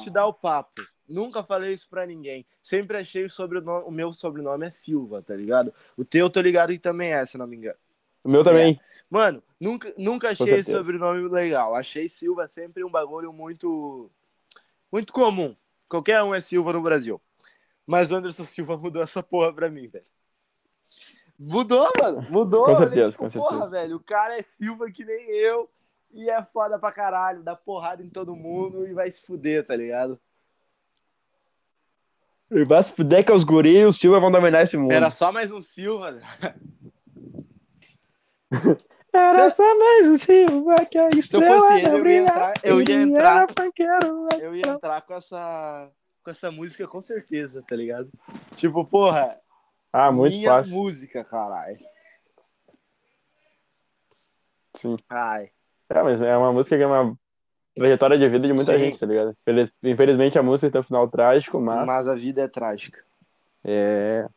te 0.00 0.10
dar 0.10 0.26
o 0.26 0.32
papo. 0.32 0.82
Nunca 1.08 1.42
falei 1.42 1.72
isso 1.72 1.88
pra 1.88 2.06
ninguém. 2.06 2.46
Sempre 2.62 2.98
achei 2.98 3.24
o, 3.24 3.30
sobrenome, 3.30 3.84
o 3.84 3.90
meu 3.90 4.12
sobrenome 4.12 4.66
é 4.66 4.70
Silva, 4.70 5.22
tá 5.22 5.34
ligado? 5.34 5.74
O 5.96 6.04
teu, 6.04 6.30
tô 6.30 6.40
ligado 6.40 6.72
que 6.72 6.78
também 6.78 7.12
é, 7.12 7.26
se 7.26 7.36
não 7.36 7.46
me 7.46 7.56
engano. 7.56 7.78
O 8.24 8.28
meu 8.28 8.44
também. 8.44 8.74
É. 8.74 8.90
Mano, 9.10 9.42
nunca, 9.58 9.92
nunca 9.98 10.30
achei 10.30 10.54
esse 10.54 10.70
sobrenome 10.70 11.28
legal. 11.28 11.74
Achei 11.74 12.08
Silva 12.08 12.46
sempre 12.46 12.84
um 12.84 12.90
bagulho 12.90 13.32
muito. 13.32 14.08
Muito 14.92 15.12
comum. 15.12 15.56
Qualquer 15.88 16.22
um 16.22 16.34
é 16.34 16.40
Silva 16.40 16.72
no 16.72 16.80
Brasil. 16.80 17.20
Mas 17.84 18.12
o 18.12 18.14
Anderson 18.14 18.46
Silva 18.46 18.76
mudou 18.76 19.02
essa 19.02 19.20
porra 19.20 19.52
pra 19.52 19.68
mim, 19.68 19.88
velho. 19.88 20.04
Mudou, 21.36 21.90
mano. 22.00 22.22
Mudou. 22.30 22.66
Com 22.66 22.76
certeza, 22.76 23.10
tipo, 23.10 23.24
com 23.24 23.30
porra, 23.30 23.50
certeza. 23.50 23.70
velho. 23.70 23.96
O 23.96 24.00
cara 24.00 24.38
é 24.38 24.42
Silva 24.42 24.90
que 24.90 25.04
nem 25.04 25.28
eu. 25.30 25.68
E 26.12 26.28
é 26.28 26.42
foda 26.42 26.78
pra 26.78 26.92
caralho. 26.92 27.42
Dá 27.42 27.54
porrada 27.54 28.02
em 28.02 28.10
todo 28.10 28.34
mundo 28.36 28.86
e 28.86 28.92
vai 28.92 29.10
se 29.10 29.24
fuder, 29.24 29.66
tá 29.66 29.76
ligado? 29.76 30.20
E 32.50 32.64
vai 32.64 32.82
se 32.82 32.92
fuder 32.92 33.24
que 33.24 33.32
os 33.32 33.44
guris 33.44 33.78
e 33.78 33.84
o 33.84 33.92
Silva 33.92 34.18
vão 34.18 34.30
dominar 34.30 34.62
esse 34.62 34.76
mundo. 34.76 34.90
Era 34.92 35.10
só 35.10 35.30
mais 35.30 35.52
um 35.52 35.60
Silva. 35.60 36.16
Era 39.12 39.50
só 39.50 39.78
mais 39.78 40.08
um 40.08 40.16
Silva 40.16 40.84
que 40.84 40.98
a 40.98 41.10
Se 41.10 41.34
eu 41.34 41.42
fosse 41.42 41.72
ele, 41.74 41.88
eu 41.88 42.06
ia 42.06 42.22
entrar. 42.22 42.54
Eu 42.62 42.82
ia 42.82 43.02
entrar. 43.02 43.46
Eu 44.40 44.54
ia 44.54 44.68
entrar 44.68 45.00
com 45.02 45.14
essa. 45.14 45.90
Com 46.24 46.30
essa 46.30 46.50
música 46.50 46.86
com 46.86 47.00
certeza, 47.00 47.64
tá 47.66 47.74
ligado? 47.74 48.10
Tipo, 48.56 48.84
porra. 48.84 49.40
Ah, 49.92 50.12
muito 50.12 50.36
minha 50.36 50.50
fácil. 50.50 50.74
música, 50.74 51.24
caralho. 51.24 51.78
Sim. 54.76 54.96
Ai. 55.08 55.50
É, 55.90 56.03
mas 56.05 56.20
é 56.20 56.37
uma 56.37 56.53
música 56.53 56.76
que 56.76 56.83
é 56.83 56.87
uma 56.87 57.18
trajetória 57.74 58.16
de 58.16 58.29
vida 58.29 58.46
de 58.46 58.53
muita 58.53 58.72
Sim. 58.72 58.85
gente, 58.85 59.00
tá 59.00 59.07
ligado? 59.07 59.37
Infeliz- 59.42 59.72
Infelizmente 59.83 60.38
a 60.38 60.42
música 60.42 60.70
tem 60.70 60.81
um 60.81 60.85
final 60.85 61.09
trágico, 61.09 61.61
mas, 61.61 61.85
Mas 61.85 62.07
a 62.07 62.14
vida 62.14 62.42
é 62.42 62.48
trágica. 62.48 63.05
é. 63.64 64.29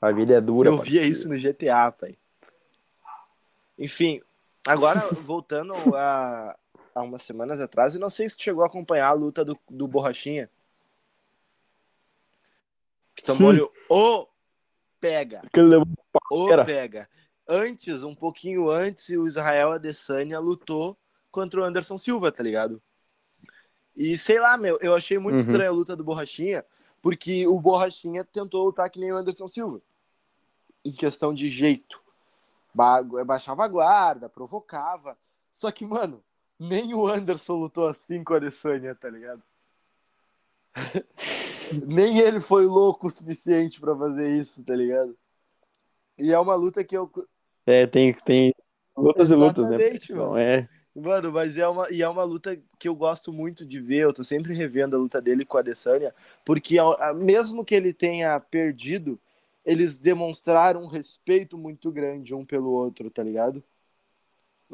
A 0.00 0.10
vida 0.10 0.34
é 0.34 0.40
dura. 0.40 0.68
Eu 0.68 0.76
via 0.76 0.82
parceiro. 0.82 1.06
isso 1.08 1.28
no 1.28 1.38
GTA, 1.38 1.90
pai. 1.90 2.18
Enfim, 3.78 4.20
agora 4.66 5.00
voltando 5.24 5.72
a, 5.94 6.54
a 6.94 7.02
umas 7.02 7.22
semanas 7.22 7.58
atrás, 7.58 7.94
e 7.94 7.98
não 7.98 8.10
sei 8.10 8.28
se 8.28 8.36
chegou 8.38 8.62
a 8.62 8.66
acompanhar 8.66 9.08
a 9.08 9.12
luta 9.12 9.44
do, 9.44 9.58
do 9.70 9.88
Borrachinha. 9.88 10.50
Que 13.14 13.22
tomou-lhe 13.22 13.62
o 13.88 14.28
pega. 15.00 15.42
O 16.30 16.48
pega. 16.64 17.08
Antes, 17.46 18.02
um 18.02 18.14
pouquinho 18.14 18.70
antes, 18.70 19.08
o 19.10 19.26
Israel 19.26 19.72
Adesanya 19.72 20.38
lutou 20.38 20.96
contra 21.30 21.60
o 21.60 21.64
Anderson 21.64 21.98
Silva, 21.98 22.32
tá 22.32 22.42
ligado? 22.42 22.80
E 23.96 24.16
sei 24.16 24.40
lá, 24.40 24.56
meu, 24.56 24.78
eu 24.80 24.94
achei 24.94 25.18
muito 25.18 25.36
Uhum. 25.36 25.40
estranha 25.40 25.68
a 25.68 25.72
luta 25.72 25.94
do 25.94 26.02
Borrachinha, 26.02 26.64
porque 27.02 27.46
o 27.46 27.60
Borrachinha 27.60 28.24
tentou 28.24 28.64
lutar 28.64 28.88
que 28.90 28.98
nem 28.98 29.12
o 29.12 29.16
Anderson 29.16 29.46
Silva. 29.46 29.80
Em 30.84 30.92
questão 30.92 31.32
de 31.34 31.50
jeito. 31.50 32.02
baixava 33.24 33.64
a 33.64 33.68
guarda, 33.68 34.28
provocava. 34.28 35.16
Só 35.52 35.70
que, 35.70 35.86
mano, 35.86 36.22
nem 36.58 36.92
o 36.94 37.06
Anderson 37.06 37.54
lutou 37.54 37.86
assim 37.86 38.24
com 38.24 38.34
a 38.34 38.36
Adesanya, 38.38 38.94
tá 38.94 39.08
ligado? 39.08 39.42
nem 41.86 42.18
ele 42.18 42.40
foi 42.40 42.66
louco 42.66 43.06
o 43.06 43.10
suficiente 43.10 43.80
para 43.80 43.96
fazer 43.96 44.40
isso, 44.40 44.62
tá 44.64 44.74
ligado? 44.74 45.16
E 46.18 46.32
é 46.32 46.38
uma 46.38 46.54
luta 46.54 46.84
que 46.84 46.96
eu. 46.96 47.10
É, 47.66 47.86
tem, 47.86 48.12
tem 48.12 48.54
lutas 48.96 49.30
Exatamente, 49.30 49.58
e 49.58 49.62
lutas, 49.62 49.70
né? 49.70 49.98
Então, 50.02 50.36
é. 50.36 50.68
Mano, 50.94 51.32
mas 51.32 51.56
é 51.56 51.66
uma, 51.66 51.90
e 51.90 52.02
é 52.02 52.08
uma 52.08 52.22
luta 52.22 52.56
que 52.78 52.86
eu 52.86 52.94
gosto 52.94 53.32
muito 53.32 53.66
de 53.66 53.80
ver. 53.80 54.04
Eu 54.04 54.12
tô 54.12 54.22
sempre 54.22 54.54
revendo 54.54 54.94
a 54.94 54.98
luta 54.98 55.20
dele 55.20 55.44
com 55.44 55.56
a 55.56 55.60
Adesanya, 55.60 56.14
porque 56.44 56.76
mesmo 57.16 57.64
que 57.64 57.74
ele 57.74 57.92
tenha 57.92 58.38
perdido, 58.38 59.18
eles 59.64 59.98
demonstraram 59.98 60.84
um 60.84 60.86
respeito 60.86 61.58
muito 61.58 61.90
grande 61.90 62.34
um 62.34 62.44
pelo 62.44 62.70
outro, 62.70 63.10
tá 63.10 63.24
ligado? 63.24 63.62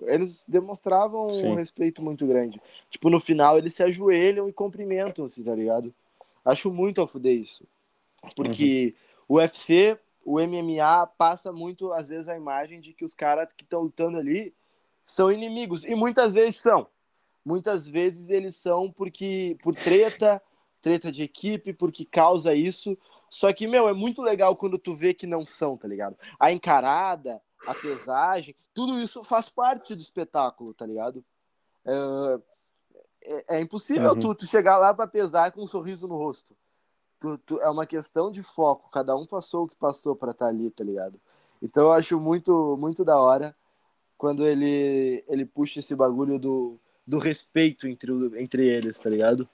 Eles 0.02 0.44
demonstravam 0.46 1.30
Sim. 1.30 1.48
um 1.48 1.54
respeito 1.54 2.02
muito 2.02 2.26
grande. 2.26 2.60
Tipo, 2.90 3.08
no 3.08 3.18
final 3.18 3.56
eles 3.56 3.74
se 3.74 3.82
ajoelham 3.82 4.48
e 4.48 4.52
cumprimentam-se, 4.52 5.42
tá 5.42 5.54
ligado? 5.54 5.94
Acho 6.44 6.70
muito 6.70 7.00
a 7.00 7.06
fuder 7.06 7.34
isso. 7.34 7.64
Porque 8.36 8.94
uhum. 9.28 9.36
o 9.36 9.38
UFC, 9.38 9.98
o 10.24 10.38
MMA, 10.38 11.06
passa 11.18 11.52
muito, 11.52 11.92
às 11.92 12.08
vezes, 12.08 12.28
a 12.28 12.36
imagem 12.36 12.80
de 12.80 12.92
que 12.92 13.04
os 13.04 13.14
caras 13.14 13.52
que 13.52 13.64
estão 13.64 13.82
lutando 13.82 14.18
ali 14.18 14.54
são 15.04 15.30
inimigos. 15.32 15.84
E 15.84 15.94
muitas 15.94 16.34
vezes 16.34 16.56
são. 16.56 16.86
Muitas 17.44 17.88
vezes 17.88 18.30
eles 18.30 18.56
são 18.56 18.92
porque 18.92 19.56
por 19.62 19.74
treta, 19.74 20.42
treta 20.80 21.10
de 21.10 21.22
equipe, 21.22 21.72
porque 21.72 22.04
causa 22.04 22.54
isso. 22.54 22.96
Só 23.30 23.52
que, 23.52 23.66
meu, 23.66 23.88
é 23.88 23.92
muito 23.92 24.22
legal 24.22 24.56
quando 24.56 24.78
tu 24.78 24.94
vê 24.94 25.14
que 25.14 25.26
não 25.26 25.46
são, 25.46 25.76
tá 25.76 25.88
ligado? 25.88 26.16
A 26.38 26.52
encarada, 26.52 27.40
a 27.66 27.74
pesagem, 27.74 28.54
tudo 28.74 29.00
isso 29.00 29.22
faz 29.24 29.48
parte 29.48 29.94
do 29.94 30.02
espetáculo, 30.02 30.74
tá 30.74 30.84
ligado? 30.84 31.24
É, 31.84 32.40
é, 33.22 33.56
é 33.56 33.60
impossível 33.60 34.12
uhum. 34.12 34.20
tu, 34.20 34.34
tu, 34.34 34.46
chegar 34.46 34.76
lá 34.78 34.92
para 34.92 35.06
pesar 35.06 35.52
com 35.52 35.62
um 35.62 35.66
sorriso 35.66 36.08
no 36.08 36.16
rosto. 36.16 36.56
Tu, 37.20 37.38
tu, 37.38 37.60
é 37.60 37.68
uma 37.68 37.86
questão 37.86 38.30
de 38.30 38.42
foco, 38.42 38.90
cada 38.90 39.14
um 39.14 39.26
passou 39.26 39.64
o 39.64 39.68
que 39.68 39.76
passou 39.76 40.16
para 40.16 40.30
estar 40.30 40.46
tá 40.46 40.50
ali, 40.50 40.70
tá 40.70 40.82
ligado? 40.82 41.20
Então 41.62 41.84
eu 41.84 41.92
acho 41.92 42.18
muito, 42.18 42.76
muito 42.78 43.04
da 43.04 43.20
hora 43.20 43.54
quando 44.16 44.46
ele, 44.46 45.22
ele 45.28 45.44
puxa 45.44 45.80
esse 45.80 45.94
bagulho 45.94 46.38
do, 46.38 46.78
do 47.06 47.18
respeito 47.18 47.86
entre, 47.86 48.12
entre 48.42 48.66
eles, 48.66 48.98
tá 48.98 49.10
ligado? 49.10 49.48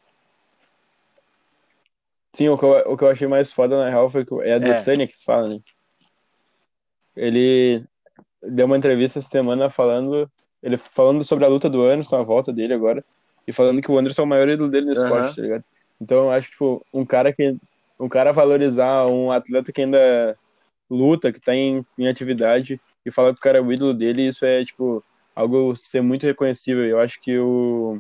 Sim, 2.33 2.49
o 2.51 2.59
que, 2.59 2.65
eu, 2.65 2.93
o 2.93 2.97
que 2.97 3.05
eu 3.05 3.09
achei 3.09 3.27
mais 3.27 3.51
foda 3.51 3.79
na 3.79 3.89
real 3.89 4.11
foi 4.11 4.25
que 4.25 4.35
é 4.43 4.55
a 4.55 4.59
Desânia 4.59 5.05
é. 5.05 5.07
que 5.07 5.17
se 5.17 5.25
fala, 5.25 5.49
né? 5.49 5.61
Ele 7.17 7.85
deu 8.43 8.67
uma 8.67 8.77
entrevista 8.77 9.19
essa 9.19 9.29
semana 9.29 9.71
falando, 9.71 10.31
ele 10.63 10.77
falando 10.77 11.25
sobre 11.25 11.45
a 11.47 11.49
luta 11.49 11.71
do 11.71 11.83
Anderson, 11.83 12.17
a 12.17 12.25
volta 12.25 12.53
dele 12.53 12.75
agora, 12.75 13.05
e 13.47 13.53
falando 13.53 13.81
que 13.81 13.91
o 13.91 13.99
Anderson 13.99 14.23
é 14.23 14.25
o 14.25 14.29
maior 14.29 14.49
ídolo 14.49 14.71
dele 14.71 14.87
no 14.87 14.93
uhum. 14.93 15.03
esporte, 15.03 15.37
tá 15.37 15.43
ligado? 15.43 15.65
Então 16.01 16.25
eu 16.25 16.31
acho, 16.31 16.51
tipo, 16.51 16.85
um 16.93 17.05
cara 17.05 17.33
que. 17.33 17.57
Um 17.99 18.09
cara 18.09 18.33
valorizar 18.33 19.07
um 19.07 19.33
atleta 19.33 19.73
que 19.73 19.81
ainda 19.81 20.39
luta, 20.91 21.33
que 21.33 21.41
tá 21.41 21.55
em, 21.55 21.85
em 21.99 22.07
atividade, 22.07 22.79
e 23.05 23.11
falar 23.11 23.33
que 23.33 23.39
o 23.39 23.43
cara 23.43 23.59
é 23.59 23.61
o 23.61 23.73
ídolo 23.73 23.95
dele, 23.95 24.27
isso 24.27 24.45
é, 24.45 24.63
tipo, 24.65 25.03
algo 25.35 25.75
ser 25.75 26.03
muito 26.03 26.27
reconhecível. 26.27 26.85
Eu 26.85 27.01
acho 27.01 27.21
que 27.21 27.39
o. 27.39 27.99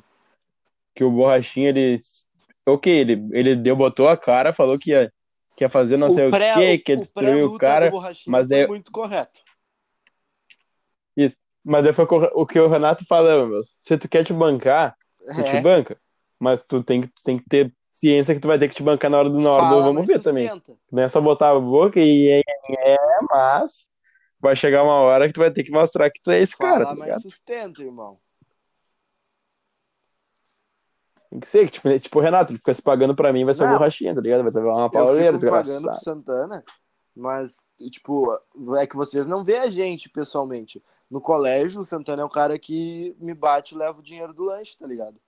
Que 0.94 1.04
o 1.04 1.10
Borrachinha, 1.10 1.70
ele 1.70 1.98
ok, 2.66 2.92
ele, 2.92 3.28
ele 3.32 3.54
deu, 3.54 3.76
botou 3.76 4.08
a 4.08 4.16
cara, 4.16 4.52
falou 4.52 4.78
que 4.78 4.90
ia, 4.90 5.12
que 5.56 5.64
ia 5.64 5.70
fazer 5.70 5.96
não 5.96 6.08
o 6.08 6.10
sei 6.10 6.28
pré, 6.30 6.52
o 6.52 6.58
quê, 6.58 6.78
que 6.78 6.92
ia 6.92 6.96
destruir 6.98 7.44
o, 7.44 7.56
cara, 7.56 7.92
mas 8.26 8.48
daí... 8.48 8.66
muito 8.66 8.90
correto. 8.90 9.40
Isso, 11.16 11.36
mas 11.64 11.84
daí 11.84 11.92
foi 11.92 12.06
o 12.34 12.46
que 12.46 12.58
o 12.58 12.68
Renato 12.68 13.06
falou, 13.06 13.46
meu, 13.46 13.60
se 13.62 13.96
tu 13.96 14.08
quer 14.08 14.24
te 14.24 14.32
bancar, 14.32 14.96
tu 15.18 15.44
te 15.44 15.56
é. 15.56 15.60
banca, 15.60 15.96
mas 16.38 16.64
tu 16.64 16.82
tem, 16.82 17.02
tu 17.02 17.22
tem 17.24 17.38
que 17.38 17.48
ter 17.48 17.72
ciência 17.88 18.34
que 18.34 18.40
tu 18.40 18.48
vai 18.48 18.58
ter 18.58 18.68
que 18.68 18.74
te 18.74 18.82
bancar 18.82 19.10
na 19.10 19.18
hora 19.18 19.30
do, 19.30 19.38
na 19.38 19.50
hora 19.50 19.62
Fala, 19.62 19.76
do 19.76 19.82
vamos 19.82 20.06
ver 20.06 20.20
também. 20.20 20.50
Não 20.90 21.02
é 21.02 21.08
só 21.08 21.20
botar 21.20 21.50
a 21.50 21.60
boca 21.60 22.00
e 22.00 22.28
é, 22.28 22.42
é, 22.94 22.96
mas 23.30 23.86
vai 24.40 24.54
chegar 24.54 24.82
uma 24.82 24.94
hora 24.94 25.26
que 25.26 25.32
tu 25.32 25.40
vai 25.40 25.50
ter 25.50 25.64
que 25.64 25.70
mostrar 25.70 26.10
que 26.10 26.20
tu 26.22 26.30
é 26.30 26.40
esse 26.40 26.56
Fala, 26.56 26.72
cara, 26.72 26.84
tá 26.86 26.94
ligado? 26.94 27.08
mas 27.08 27.22
sustenta, 27.22 27.82
irmão. 27.82 28.18
Tem 31.30 31.40
que 31.40 31.48
ser, 31.48 31.68
tipo, 31.68 31.98
tipo 31.98 32.18
o 32.18 32.22
Renato, 32.22 32.52
ele 32.52 32.58
fica 32.58 32.72
se 32.72 32.82
pagando 32.82 33.14
pra 33.14 33.32
mim, 33.32 33.44
vai 33.44 33.52
ser 33.52 33.64
uma 33.64 33.72
borrachinha, 33.72 34.14
tá 34.14 34.20
ligado? 34.20 34.42
Vai 34.42 34.52
ter 34.52 34.60
uma 34.60 34.90
pauleira, 34.90 35.36
Eu 35.36 35.40
fico 35.40 35.52
pagando 35.52 35.82
pro 35.82 35.96
Santana, 35.96 36.64
mas, 37.14 37.56
tipo, 37.90 38.26
é 38.78 38.86
que 38.86 38.96
vocês 38.96 39.26
não 39.26 39.44
vê 39.44 39.56
a 39.56 39.68
gente 39.68 40.08
pessoalmente. 40.08 40.82
No 41.10 41.20
colégio, 41.20 41.80
o 41.80 41.84
Santana 41.84 42.22
é 42.22 42.24
o 42.24 42.30
cara 42.30 42.58
que 42.58 43.16
me 43.18 43.34
bate 43.34 43.74
e 43.74 43.78
leva 43.78 43.98
o 43.98 44.02
dinheiro 44.02 44.32
do 44.32 44.44
lanche, 44.44 44.76
tá 44.78 44.86
ligado? 44.86 45.20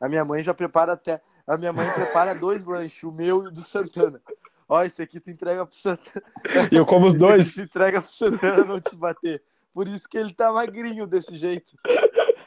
A 0.00 0.08
minha 0.08 0.24
mãe 0.24 0.42
já 0.42 0.54
prepara 0.54 0.92
até. 0.92 1.20
A 1.48 1.56
minha 1.56 1.72
mãe 1.72 1.90
prepara 1.90 2.34
dois 2.34 2.66
lanches, 2.66 3.02
o 3.02 3.10
meu 3.10 3.42
e 3.42 3.48
o 3.48 3.50
do 3.50 3.64
Santana. 3.64 4.20
Ó, 4.68 4.82
esse 4.84 5.00
aqui 5.00 5.18
tu 5.18 5.30
entrega 5.30 5.64
pro 5.64 5.74
Santana. 5.74 6.26
Eu 6.70 6.84
como 6.84 7.06
os 7.06 7.14
dois. 7.18 7.54
Tu 7.54 7.62
entrega 7.62 8.02
pro 8.02 8.10
Santana 8.10 8.64
não 8.64 8.80
te 8.80 8.94
bater. 8.94 9.42
Por 9.72 9.88
isso 9.88 10.06
que 10.06 10.18
ele 10.18 10.34
tá 10.34 10.52
magrinho 10.52 11.06
desse 11.06 11.36
jeito. 11.36 11.72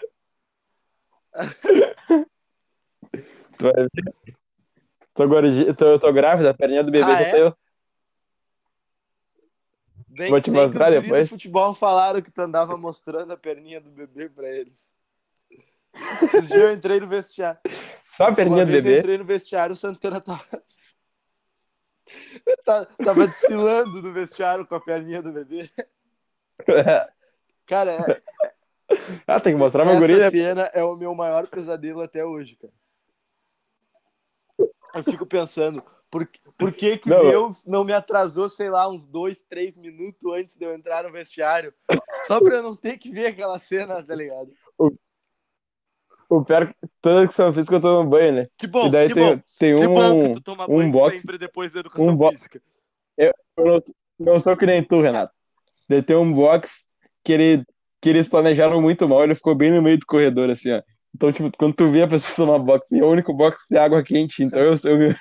Tu 3.58 3.64
vai 3.66 3.74
ver. 3.74 4.36
Tô, 5.14 5.28
gordi... 5.28 5.74
tô, 5.74 6.00
tô 6.00 6.12
grávida, 6.12 6.50
a 6.50 6.54
perninha 6.54 6.84
do 6.84 6.92
bebê 6.92 7.12
ah, 7.12 7.16
já 7.16 7.22
é? 7.22 7.32
saiu. 7.32 7.56
Bem, 10.08 10.30
Vou 10.30 10.42
te 10.42 10.50
mostrar 10.50 10.90
depois. 10.90 11.30
Futebol 11.30 11.74
falaram 11.76 12.22
que 12.22 12.32
tu 12.32 12.40
andava 12.40 12.76
mostrando 12.76 13.32
a 13.32 13.38
perninha 13.38 13.80
do 13.80 13.92
bebê 13.92 14.28
pra 14.30 14.50
eles. 14.50 14.92
Esses 15.93 16.47
dias 16.47 16.60
eu 16.60 16.73
entrei 16.73 16.99
no 16.99 17.08
vestiário. 17.08 17.60
Só 18.04 18.25
a 18.25 18.34
perninha 18.34 18.65
do 18.65 18.71
bebê? 18.71 18.95
Eu 18.95 18.99
entrei 18.99 19.17
no 19.17 19.25
vestiário, 19.25 19.73
o 19.73 19.77
Santana 19.77 20.21
tava. 20.21 20.63
tava 23.04 23.27
desfilando 23.27 24.01
no 24.01 24.12
vestiário 24.12 24.65
com 24.65 24.75
a 24.75 24.82
perninha 24.82 25.21
do 25.21 25.32
bebê. 25.32 25.69
Cara, 27.65 27.93
é... 27.93 28.21
ah, 29.27 29.39
tem 29.39 29.54
que 29.54 29.60
mostrar 29.60 29.86
meu 29.86 29.97
guri. 29.97 30.19
Essa 30.19 30.32
cena 30.32 30.63
é 30.73 30.84
o 30.84 30.95
meu 30.95 31.15
maior 31.15 31.47
pesadelo 31.47 32.01
até 32.01 32.25
hoje, 32.25 32.56
cara 32.56 32.73
eu 34.93 35.04
fico 35.04 35.25
pensando, 35.25 35.84
por, 36.10 36.30
por 36.58 36.73
que, 36.73 36.97
que 36.97 37.10
não. 37.10 37.21
Deus 37.21 37.65
não 37.65 37.84
me 37.84 37.93
atrasou, 37.93 38.49
sei 38.49 38.69
lá, 38.69 38.89
uns 38.89 39.06
dois, 39.06 39.41
três 39.41 39.77
minutos 39.77 40.21
antes 40.34 40.58
de 40.58 40.65
eu 40.65 40.73
entrar 40.73 41.04
no 41.04 41.12
vestiário? 41.12 41.73
Só 42.27 42.39
pra 42.39 42.56
eu 42.56 42.63
não 42.63 42.75
ter 42.75 42.97
que 42.97 43.12
ver 43.12 43.27
aquela 43.27 43.60
cena, 43.60 44.04
tá 44.04 44.15
ligado? 44.15 44.51
O, 44.77 44.91
o 46.32 46.46
pior, 46.46 46.74
toda 47.02 47.20
educação 47.20 47.54
física 47.54 47.76
eu 47.76 47.82
tomo 47.82 48.10
banho, 48.10 48.32
né? 48.32 48.48
Que 48.58 48.65
bom, 48.65 48.88
e 48.88 48.91
daí 48.91 49.08
que 49.10 49.13
tem, 49.13 49.36
bom. 49.36 49.41
Tem 49.60 49.76
que 49.76 49.88
um, 49.88 49.94
bom 49.94 50.24
que 50.24 50.34
tu 50.36 50.41
toma 50.41 50.63
um 50.63 50.78
banho 50.78 50.91
box, 50.91 51.22
sempre 51.22 51.38
depois 51.38 51.74
da 51.74 51.82
educação 51.82 52.13
um 52.13 52.30
física. 52.32 52.62
Eu, 53.17 53.34
eu 53.58 53.65
não, 53.65 53.84
não 54.20 54.39
sou 54.39 54.56
que 54.56 54.65
nem 54.65 54.82
tu, 54.82 55.02
Renato. 55.02 55.34
Daí 55.89 56.02
tem 56.02 56.15
um 56.15 56.32
box 56.32 56.86
que, 57.24 57.34
ele, 57.34 57.65
que 58.00 58.10
eles 58.10 58.28
planejaram 58.28 58.82
muito 58.82 59.08
mal, 59.10 59.24
ele 59.24 59.36
ficou 59.36 59.54
bem 59.54 59.72
no 59.72 59.82
meio 59.82 59.98
do 59.98 60.06
corredor, 60.06 60.50
assim, 60.50 60.72
ó. 60.72 60.82
Então, 61.13 61.34
tipo, 61.34 61.52
quando 61.58 61.76
tu 61.76 61.89
vê 61.89 62.04
a 62.04 62.08
pessoa 62.08 62.34
tomar 62.48 62.60
boxe, 62.60 62.98
é 62.98 63.04
o 63.04 63.10
único 63.10 63.34
box 63.34 63.65
de 63.70 63.78
água 63.78 64.02
quente, 64.02 64.41
então 64.41 64.60
eu, 64.60 64.76
eu, 64.86 65.15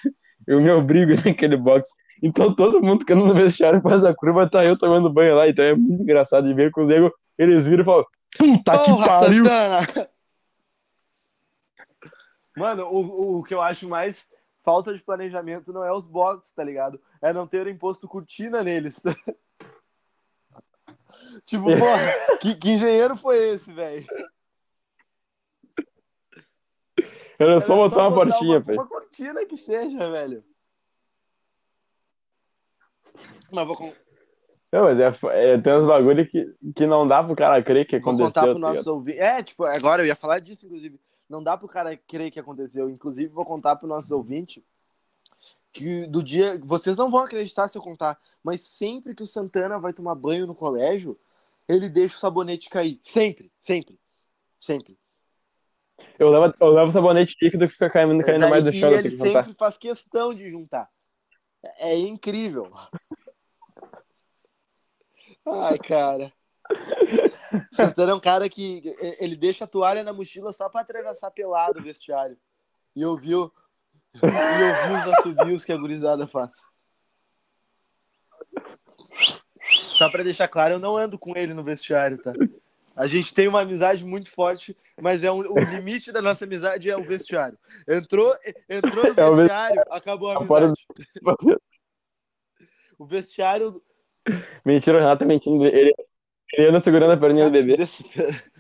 eu 0.47 0.61
me 0.61 0.71
obrigo 0.71 1.13
naquele 1.27 1.57
box. 1.57 1.89
Então 2.23 2.55
todo 2.55 2.83
mundo 2.83 3.05
que 3.05 3.13
anda 3.13 3.25
no 3.25 3.35
vestiário 3.35 3.81
faz 3.81 4.05
a 4.05 4.15
curva, 4.15 4.49
tá 4.49 4.65
eu 4.65 4.79
tomando 4.79 5.13
banho 5.13 5.35
lá, 5.35 5.49
então 5.49 5.65
é 5.65 5.75
muito 5.75 6.03
engraçado 6.03 6.47
de 6.47 6.55
ver 6.55 6.71
com 6.71 6.83
os 6.83 6.89
nego, 6.89 7.11
eles 7.39 7.67
viram 7.67 7.83
e 7.83 7.85
falam, 7.87 8.05
puta 8.37 8.73
Porra, 8.73 9.03
que 9.03 9.09
pariu! 9.09 9.45
Santana! 9.45 10.11
Mano, 12.61 12.87
o, 12.87 13.39
o 13.39 13.43
que 13.43 13.55
eu 13.55 13.63
acho 13.63 13.89
mais 13.89 14.29
falta 14.63 14.95
de 14.95 15.03
planejamento 15.03 15.73
não 15.73 15.83
é 15.83 15.91
os 15.91 16.05
boxes, 16.05 16.53
tá 16.53 16.63
ligado? 16.63 17.01
É 17.23 17.33
não 17.33 17.47
terem 17.47 17.75
posto 17.77 18.07
cortina 18.07 18.63
neles. 18.63 19.03
tipo, 21.45 21.65
porra, 21.65 22.39
que, 22.39 22.55
que 22.55 22.73
engenheiro 22.73 23.17
foi 23.17 23.39
esse, 23.51 23.73
velho? 23.73 24.07
Era, 27.39 27.53
Era 27.53 27.61
só 27.61 27.75
botar 27.75 27.97
só 27.97 28.03
uma 28.03 28.11
botar 28.11 28.27
portinha, 28.27 28.59
uma, 28.59 28.73
uma 28.75 28.87
cortina 28.87 29.47
que 29.47 29.57
seja, 29.57 30.11
velho. 30.11 30.45
Mas 33.51 33.67
vou 33.67 33.77
com... 33.77 33.93
Não, 34.73 34.85
mas 34.85 35.01
é, 35.01 35.55
é, 35.55 35.59
tem 35.59 35.73
uns 35.73 35.87
bagulho 35.87 36.31
que, 36.31 36.55
que 36.77 36.87
não 36.87 37.09
dá 37.09 37.25
pro 37.25 37.35
cara 37.35 37.63
crer 37.63 37.87
que 37.87 37.97
aconteceu. 37.97 38.27
Vou 38.27 38.29
contar 38.29 38.43
pro 38.43 38.59
nosso 38.59 38.95
ouvinte. 38.95 39.19
É, 39.19 39.43
tipo, 39.43 39.65
agora 39.65 40.03
eu 40.03 40.07
ia 40.07 40.15
falar 40.15 40.39
disso, 40.39 40.67
inclusive. 40.67 41.01
Não 41.31 41.41
dá 41.41 41.57
pro 41.57 41.69
cara 41.69 41.97
crer 41.97 42.33
que 42.33 42.41
aconteceu. 42.41 42.91
Inclusive, 42.91 43.33
vou 43.33 43.47
contar 43.47 43.77
pro 43.77 43.87
nosso 43.87 44.13
ouvinte 44.13 44.67
que 45.73 46.05
do 46.09 46.21
dia. 46.21 46.61
Vocês 46.65 46.97
não 46.97 47.09
vão 47.09 47.21
acreditar 47.21 47.69
se 47.69 47.79
eu 47.79 47.83
contar, 47.83 48.21
mas 48.43 48.63
sempre 48.63 49.15
que 49.15 49.23
o 49.23 49.27
Santana 49.27 49.79
vai 49.79 49.93
tomar 49.93 50.17
banho 50.17 50.45
no 50.45 50.57
colégio, 50.57 51.17
ele 51.69 51.89
deixa 51.89 52.17
o 52.17 52.19
sabonete 52.19 52.69
cair. 52.69 52.99
Sempre, 53.01 53.53
sempre, 53.61 53.97
sempre. 54.59 54.99
Eu 56.19 56.31
levo, 56.31 56.53
eu 56.59 56.71
levo 56.71 56.91
sabonete 56.91 57.37
líquido 57.41 57.69
que 57.69 57.75
fica 57.75 57.89
caindo, 57.89 58.25
caindo 58.25 58.49
mais 58.49 58.65
do 58.65 58.73
chão. 58.73 58.91
E 58.91 58.95
ele 58.95 59.11
sempre 59.11 59.55
faz 59.55 59.79
questão 59.79 60.35
de 60.35 60.51
juntar. 60.51 60.91
É 61.79 61.97
incrível. 61.97 62.73
Ai, 65.47 65.79
cara. 65.79 66.33
Santana 67.73 68.13
é 68.13 68.15
um 68.15 68.21
cara 68.21 68.49
que 68.49 68.83
ele 69.19 69.37
deixa 69.37 69.65
a 69.65 69.69
toalha 69.69 70.03
na 70.03 70.13
mochila 70.13 70.53
só 70.53 70.69
para 70.69 70.81
atravessar 70.81 71.31
pelado 71.31 71.79
o 71.79 71.83
vestiário. 71.83 72.37
E 72.95 73.05
ouvir, 73.05 73.33
e 73.33 73.37
ouvir 73.37 73.51
os 74.23 75.13
assobios 75.19 75.65
que 75.65 75.73
a 75.73 75.77
gurizada 75.77 76.27
faz. 76.27 76.51
Só 79.71 80.11
para 80.11 80.25
deixar 80.25 80.49
claro, 80.49 80.75
eu 80.75 80.79
não 80.79 80.97
ando 80.97 81.19
com 81.19 81.37
ele 81.37 81.55
no 81.55 81.63
vestiário, 81.63 82.19
tá? 82.19 82.33
A 82.97 83.07
gente 83.07 83.33
tem 83.33 83.49
uma 83.49 83.61
amizade 83.61 84.05
muito 84.05 84.31
forte, 84.31 84.77
mas 85.01 85.23
é 85.23 85.31
um, 85.31 85.39
o 85.39 85.59
limite 85.59 86.11
da 86.13 86.21
nossa 86.21 86.45
amizade 86.45 86.91
é 86.91 86.97
o 86.97 87.05
vestiário. 87.05 87.59
Entrou, 87.89 88.35
entrou 88.69 89.15
no 89.15 89.21
é 89.21 89.37
vestiário, 89.37 89.85
acabou 89.91 90.31
a 90.31 90.37
amizade. 90.37 90.87
O 92.99 93.07
vestiário. 93.07 93.83
Mentira, 94.63 94.99
o 94.99 95.01
Renato 95.01 95.21
tá 95.21 95.25
mentindo. 95.25 95.65
Ele, 95.65 95.95
anda 96.59 96.81
segurando 96.81 97.13
a 97.13 97.17
perninha 97.17 97.47
do 97.47 97.53
bebê. 97.53 97.77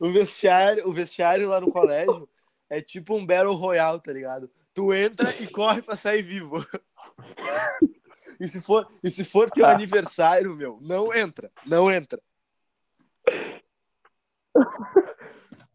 O 0.00 0.12
vestiário, 0.12 0.86
o 0.88 0.92
vestiário 0.92 1.48
lá 1.48 1.60
no 1.60 1.70
colégio 1.70 2.28
é 2.68 2.82
tipo 2.82 3.16
um 3.16 3.24
Battle 3.24 3.54
Royale, 3.54 4.02
tá 4.02 4.12
ligado? 4.12 4.50
Tu 4.74 4.92
entra 4.92 5.30
e 5.40 5.46
corre 5.46 5.80
pra 5.80 5.96
sair 5.96 6.22
vivo. 6.22 6.66
E 8.40 8.48
se 8.48 8.60
for, 8.60 8.88
e 9.02 9.10
se 9.10 9.24
for 9.24 9.48
teu 9.48 9.64
aniversário, 9.66 10.56
meu, 10.56 10.78
não 10.82 11.14
entra, 11.14 11.50
não 11.64 11.88
entra. 11.88 12.20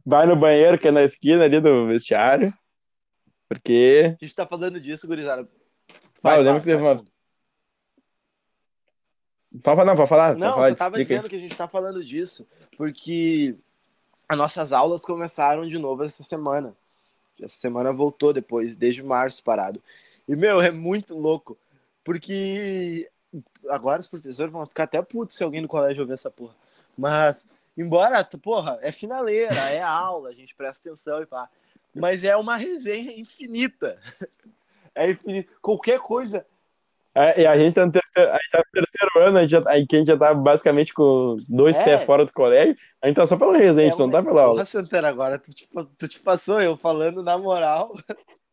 Vai 0.05 0.26
no 0.26 0.36
banheiro, 0.36 0.78
que 0.78 0.89
é 0.89 0.91
na 0.91 1.03
esquina 1.03 1.45
ali 1.45 1.61
do 1.61 1.88
vestiário. 1.88 2.53
Porque. 3.47 4.15
A 4.22 4.26
gente 4.26 4.36
tá 4.36 4.45
falando 4.45 4.80
disso, 4.80 5.07
gurizada. 5.07 5.47
Vai, 6.22 6.36
ah, 6.36 6.38
eu 6.39 6.43
lembro 6.43 6.59
que 6.59 6.65
teve 6.65 6.82
uma. 6.82 7.03
Fala, 9.63 9.83
não, 9.83 9.95
pode 9.95 10.09
falar. 10.09 10.35
Não, 10.35 10.53
falar, 10.53 10.69
eu 10.69 10.75
tava 10.75 10.97
dizendo 10.97 11.27
que 11.27 11.35
a 11.35 11.39
gente 11.39 11.55
tá 11.55 11.67
falando 11.67 12.03
disso, 12.03 12.47
porque 12.77 13.55
as 14.27 14.37
nossas 14.37 14.71
aulas 14.71 15.03
começaram 15.03 15.67
de 15.67 15.77
novo 15.79 16.03
essa 16.03 16.21
semana. 16.21 16.75
Essa 17.41 17.57
semana 17.57 17.91
voltou 17.91 18.31
depois, 18.31 18.75
desde 18.75 19.01
março 19.01 19.43
parado. 19.43 19.81
E, 20.27 20.35
meu, 20.35 20.61
é 20.61 20.69
muito 20.69 21.17
louco, 21.17 21.57
porque 22.03 23.09
agora 23.67 23.99
os 24.01 24.07
professores 24.07 24.51
vão 24.51 24.65
ficar 24.65 24.83
até 24.83 25.01
putos 25.01 25.35
se 25.35 25.43
alguém 25.43 25.61
no 25.61 25.67
colégio 25.67 26.01
ouvir 26.01 26.13
essa 26.13 26.29
porra. 26.29 26.53
Mas, 26.95 27.43
embora, 27.75 28.23
porra, 28.23 28.77
é 28.81 28.91
finaleira, 28.91 29.55
é 29.71 29.81
aula, 29.81 30.29
a 30.29 30.33
gente 30.33 30.53
presta 30.55 30.87
atenção 30.87 31.21
e 31.23 31.25
pá. 31.25 31.49
Mas 31.95 32.23
é 32.23 32.35
uma 32.35 32.55
resenha 32.55 33.17
infinita. 33.17 33.99
É 34.95 35.11
infinito. 35.11 35.53
Qualquer 35.61 35.99
coisa 35.99 36.45
é, 37.16 37.41
e 37.41 37.47
a 37.47 37.57
gente 37.57 37.74
tá 37.74 37.86
no 37.86 37.91
terceiro, 37.91 38.32
a 38.32 38.36
gente 38.36 38.51
tá 38.51 38.57
no 38.60 38.72
terceiro 38.72 39.28
ano, 39.28 39.38
a 39.38 39.41
gente, 39.41 39.51
já, 39.51 39.64
a 39.68 39.78
gente 39.78 40.05
já 40.05 40.18
tá 40.18 40.34
basicamente 40.34 40.93
com 40.93 41.38
dois 41.49 41.78
é. 41.80 41.84
pés 41.84 42.03
fora 42.03 42.26
do 42.26 42.32
colégio. 42.32 42.76
A 43.01 43.07
gente 43.07 43.16
tá 43.16 43.26
só 43.26 43.36
pela 43.36 43.57
resenha, 43.57 43.88
a 43.88 43.91
gente 43.91 44.01
é, 44.01 44.05
não 44.05 44.12
tá 44.12 44.24
pela 44.24 44.43
aula. 44.43 44.66
Santana, 44.66 45.07
agora 45.07 45.39
tu 45.39 45.53
te, 45.53 45.68
tu 45.97 46.07
te 46.07 46.20
passou, 46.20 46.62
eu 46.62 46.78
falando 46.78 47.24
na 47.24 47.38
moral. 47.38 47.93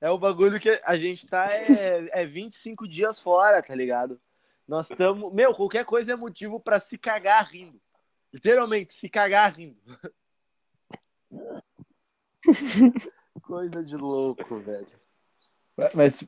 É 0.00 0.08
o 0.08 0.16
bagulho 0.16 0.60
que 0.60 0.80
a 0.84 0.96
gente 0.96 1.26
tá 1.26 1.52
é, 1.52 2.22
é 2.22 2.24
25 2.24 2.86
dias 2.86 3.18
fora, 3.18 3.60
tá 3.60 3.74
ligado? 3.74 4.20
Nós 4.66 4.88
estamos. 4.88 5.34
Meu, 5.34 5.52
qualquer 5.52 5.84
coisa 5.84 6.12
é 6.12 6.16
motivo 6.16 6.60
para 6.60 6.78
se 6.78 6.96
cagar 6.96 7.44
rindo. 7.50 7.80
Literalmente, 8.32 8.94
se 8.94 9.08
cagar 9.08 9.52
rindo. 9.52 9.80
coisa 13.42 13.82
de 13.82 13.96
louco, 13.96 14.60
velho. 14.60 14.86
Mas 15.94 16.22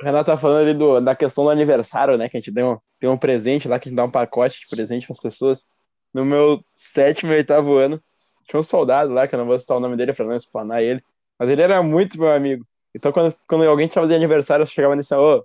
o 0.00 0.04
Renato 0.04 0.26
tá 0.26 0.36
falando 0.36 0.62
ali 0.62 0.74
do, 0.74 1.00
da 1.00 1.16
questão 1.16 1.44
do 1.44 1.50
aniversário, 1.50 2.18
né? 2.18 2.28
Que 2.28 2.36
a 2.36 2.40
gente 2.40 2.62
um, 2.62 2.78
tem 3.00 3.08
um 3.08 3.16
presente 3.16 3.68
lá, 3.68 3.78
que 3.78 3.88
a 3.88 3.90
gente 3.90 3.96
dá 3.96 4.04
um 4.04 4.10
pacote 4.10 4.60
de 4.60 4.66
presente 4.66 5.06
para 5.06 5.14
as 5.14 5.20
pessoas. 5.20 5.66
No 6.12 6.24
meu 6.24 6.62
sétimo 6.74 7.32
e 7.32 7.36
oitavo 7.36 7.76
ano, 7.76 8.02
tinha 8.46 8.60
um 8.60 8.62
soldado 8.62 9.12
lá, 9.12 9.26
que 9.26 9.34
eu 9.34 9.38
não 9.38 9.46
vou 9.46 9.58
citar 9.58 9.76
o 9.76 9.80
nome 9.80 9.96
dele 9.96 10.12
para 10.12 10.24
não 10.24 10.36
explanar 10.36 10.82
ele, 10.82 11.02
mas 11.38 11.50
ele 11.50 11.62
era 11.62 11.82
muito 11.82 12.18
meu 12.18 12.30
amigo. 12.30 12.66
Então, 12.94 13.12
quando, 13.12 13.36
quando 13.46 13.68
alguém 13.68 13.88
tava 13.88 14.06
de 14.06 14.14
aniversário, 14.14 14.62
eu 14.62 14.66
chegava 14.66 14.96
nesse, 14.96 15.14
ô, 15.14 15.38
oh, 15.38 15.44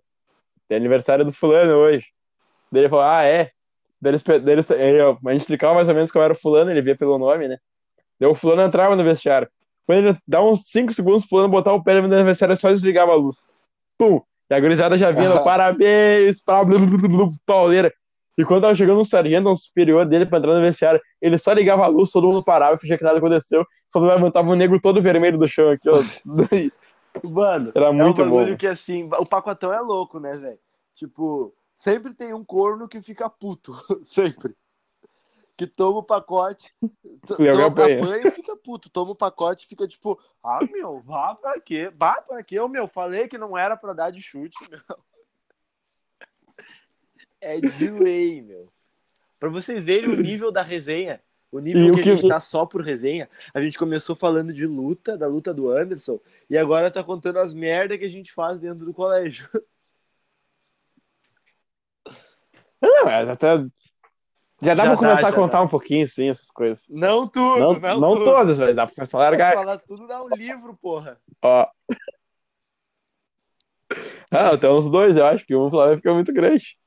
tem 0.67 0.77
aniversário 0.77 1.25
do 1.25 1.33
fulano 1.33 1.73
hoje. 1.73 2.07
Daí 2.71 2.83
ele 2.83 2.89
falou, 2.89 3.03
ah, 3.03 3.23
é? 3.23 3.51
Daí 3.99 4.13
ele, 4.13 4.39
daí 4.39 5.01
a 5.01 5.31
gente 5.33 5.41
explicava 5.41 5.73
mais 5.73 5.87
ou 5.87 5.93
menos 5.93 6.11
como 6.11 6.23
era 6.23 6.33
o 6.33 6.35
fulano, 6.35 6.71
ele 6.71 6.81
via 6.81 6.95
pelo 6.95 7.17
nome, 7.17 7.47
né? 7.47 7.57
Daí 8.19 8.29
o 8.29 8.35
fulano 8.35 8.61
entrava 8.61 8.95
no 8.95 9.03
vestiário. 9.03 9.49
Quando 9.85 9.97
ele 9.97 10.17
dá 10.27 10.41
uns 10.41 10.61
5 10.67 10.93
segundos, 10.93 11.23
o 11.23 11.27
fulano 11.27 11.49
botar 11.49 11.73
o 11.73 11.83
pé 11.83 11.99
no 11.99 12.13
aniversário, 12.13 12.55
só 12.55 12.69
desligava 12.69 13.11
a 13.11 13.15
luz. 13.15 13.49
Pum! 13.97 14.21
E 14.51 14.53
a 14.53 14.59
gurizada 14.59 14.97
já 14.97 15.11
vinha, 15.11 15.39
parabéns, 15.39 16.43
pra 16.43 16.61
pauleira. 17.45 17.89
E 18.37 18.43
quando 18.43 18.63
tava 18.63 18.75
chegando 18.75 18.99
um 18.99 19.05
sargento, 19.05 19.49
um 19.49 19.55
superior 19.55 20.05
dele 20.05 20.25
pra 20.25 20.39
entrar 20.39 20.53
no 20.53 20.59
vestiário, 20.59 20.99
ele 21.21 21.37
só 21.37 21.53
ligava 21.53 21.85
a 21.85 21.87
luz, 21.87 22.11
todo 22.11 22.27
mundo 22.27 22.43
parava, 22.43 22.77
fingia 22.77 22.97
que 22.97 23.03
nada 23.03 23.17
aconteceu, 23.17 23.65
só 23.89 23.99
levantava 23.99 24.49
o 24.49 24.51
um 24.51 24.55
negro 24.55 24.77
todo 24.81 25.01
vermelho 25.01 25.37
do 25.37 25.47
chão 25.47 25.71
aqui, 25.71 25.87
ó. 25.89 26.01
Mano, 27.29 27.71
era 27.73 27.93
muito 27.93 28.21
é 28.21 28.25
um 28.25 28.29
bagulho 28.29 28.51
bom. 28.51 28.57
que 28.57 28.67
assim, 28.67 29.09
o 29.17 29.25
pacotão 29.25 29.71
é 29.73 29.79
louco, 29.79 30.19
né, 30.19 30.35
velho? 30.37 30.59
Tipo, 30.95 31.53
sempre 31.77 32.13
tem 32.13 32.33
um 32.33 32.43
corno 32.43 32.89
que 32.89 33.01
fica 33.01 33.29
puto, 33.29 33.73
sempre 34.03 34.53
que 35.61 35.67
toma 35.67 35.99
o 35.99 36.03
pacote, 36.03 36.73
toma, 37.27 37.67
apanha. 37.67 38.27
e 38.27 38.31
fica 38.31 38.57
puto, 38.57 38.89
toma 38.89 39.11
o 39.11 39.15
pacote 39.15 39.65
e 39.65 39.67
fica 39.69 39.87
tipo, 39.87 40.19
ah, 40.43 40.59
meu, 40.71 40.99
vá 41.01 41.35
pra 41.35 41.61
quê? 41.61 41.91
Vá 41.95 42.19
pra 42.19 42.41
quê? 42.43 42.55
Eu, 42.55 42.67
meu, 42.67 42.87
falei 42.87 43.27
que 43.27 43.37
não 43.37 43.55
era 43.55 43.77
pra 43.77 43.93
dar 43.93 44.09
de 44.09 44.19
chute, 44.19 44.57
meu. 44.71 44.81
É 47.39 47.59
de 47.59 47.91
lei, 47.91 48.41
meu. 48.41 48.73
Pra 49.39 49.49
vocês 49.49 49.85
verem 49.85 50.09
o 50.09 50.15
nível 50.15 50.51
da 50.51 50.63
resenha, 50.63 51.21
o 51.51 51.59
nível 51.59 51.93
que, 51.93 52.01
que 52.01 52.09
a 52.09 52.15
gente 52.15 52.27
tá 52.27 52.39
só 52.39 52.65
por 52.65 52.81
resenha, 52.81 53.29
a 53.53 53.61
gente 53.61 53.77
começou 53.77 54.15
falando 54.15 54.51
de 54.51 54.65
luta, 54.65 55.15
da 55.15 55.27
luta 55.27 55.53
do 55.53 55.69
Anderson, 55.69 56.19
e 56.49 56.57
agora 56.57 56.89
tá 56.89 57.03
contando 57.03 57.37
as 57.37 57.53
merdas 57.53 57.99
que 57.99 58.05
a 58.05 58.11
gente 58.11 58.33
faz 58.33 58.59
dentro 58.59 58.83
do 58.83 58.95
colégio. 58.95 59.47
Não, 62.81 63.05
mas 63.05 63.29
até 63.29 63.63
já 64.61 64.75
dá 64.75 64.83
já 64.83 64.89
pra 64.91 64.97
começar 64.97 65.21
dá, 65.21 65.27
a 65.29 65.33
contar 65.33 65.57
dá. 65.57 65.63
um 65.63 65.67
pouquinho, 65.67 66.07
sim, 66.07 66.29
essas 66.29 66.51
coisas. 66.51 66.85
Não 66.87 67.27
tudo, 67.27 67.59
não, 67.59 67.73
não, 67.73 67.99
não 67.99 68.13
tudo. 68.13 68.25
todas, 68.25 68.59
velho. 68.59 68.75
Dá 68.75 68.85
pra 68.85 68.95
começar 68.95 69.17
a 69.17 69.21
largar. 69.21 69.53
falar 69.53 69.77
tudo 69.79 70.07
dá 70.07 70.23
um 70.23 70.29
livro, 70.29 70.77
porra. 70.81 71.17
Ó. 71.41 71.67
Ah, 74.33 74.57
tem 74.57 74.69
uns 74.69 74.89
dois, 74.89 75.17
eu 75.17 75.25
acho 75.25 75.45
que 75.45 75.53
um 75.53 75.69
vai 75.69 75.97
ficar 75.97 76.13
muito 76.13 76.31
grande. 76.31 76.77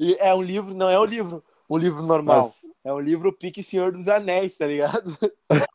E 0.00 0.16
é 0.18 0.34
um 0.34 0.42
livro, 0.42 0.74
não 0.74 0.90
é 0.90 0.98
um 0.98 1.04
livro, 1.04 1.44
um 1.70 1.78
livro 1.78 2.02
normal. 2.02 2.52
Mas... 2.60 2.72
É 2.84 2.92
um 2.92 2.98
livro 2.98 3.32
Pique 3.32 3.62
Senhor 3.62 3.92
dos 3.92 4.08
Anéis, 4.08 4.58
tá 4.58 4.66
ligado? 4.66 5.16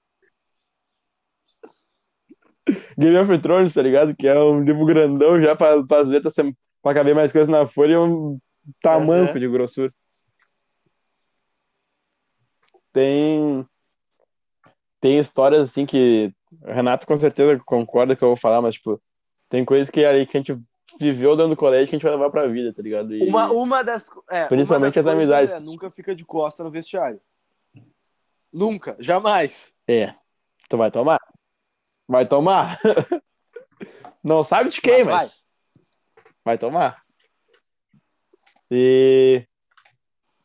Game 2.97 3.15
of 3.15 3.37
Thrones, 3.39 3.73
tá 3.73 3.81
ligado? 3.81 4.13
Que 4.13 4.27
é 4.27 4.37
um 4.37 4.61
livro 4.61 4.85
grandão 4.85 5.41
já 5.41 5.55
pra, 5.55 5.81
pra 5.81 6.01
as 6.01 6.07
letras, 6.07 6.35
pra 6.81 6.93
caber 6.93 7.15
mais 7.15 7.31
coisas 7.31 7.47
na 7.47 7.65
folha 7.65 7.93
e 7.93 7.97
um 7.97 8.37
tamanco 8.81 9.35
uhum. 9.35 9.39
de 9.39 9.47
grossura 9.47 9.93
tem 12.93 13.65
tem 14.99 15.19
histórias 15.19 15.69
assim 15.69 15.85
que 15.85 16.33
o 16.61 16.71
Renato 16.71 17.05
com 17.05 17.15
certeza 17.15 17.59
concorda 17.65 18.15
que 18.15 18.23
eu 18.23 18.29
vou 18.29 18.37
falar, 18.37 18.61
mas 18.61 18.75
tipo, 18.75 19.01
tem 19.49 19.63
coisas 19.63 19.89
que 19.89 20.03
aí 20.03 20.25
que 20.25 20.37
a 20.37 20.39
gente 20.39 20.59
viveu 20.99 21.35
dentro 21.35 21.51
do 21.51 21.57
colégio 21.57 21.87
que 21.87 21.95
a 21.95 21.99
gente 21.99 22.03
vai 22.03 22.13
levar 22.13 22.29
pra 22.29 22.47
vida, 22.47 22.73
tá 22.73 22.81
ligado? 22.81 23.13
E, 23.13 23.27
uma, 23.27 23.51
uma 23.51 23.83
das. 23.83 24.05
É, 24.29 24.45
principalmente 24.45 24.97
uma 24.97 25.03
das 25.03 25.07
as 25.07 25.13
amizades. 25.13 25.53
É, 25.53 25.59
nunca 25.59 25.91
fica 25.91 26.15
de 26.15 26.25
costa 26.25 26.63
no 26.63 26.71
vestiário. 26.71 27.21
Nunca, 28.51 28.95
jamais. 28.99 29.73
É. 29.87 30.15
Tu 30.69 30.77
vai 30.77 30.89
tomar? 30.89 31.19
Vai 32.07 32.25
tomar? 32.25 32.79
Não 34.23 34.43
sabe 34.43 34.69
de 34.69 34.81
quem, 34.81 35.03
mas. 35.03 35.13
mas... 35.13 35.45
Vai. 36.43 36.57
vai 36.57 36.57
tomar. 36.57 37.03
E 38.71 39.45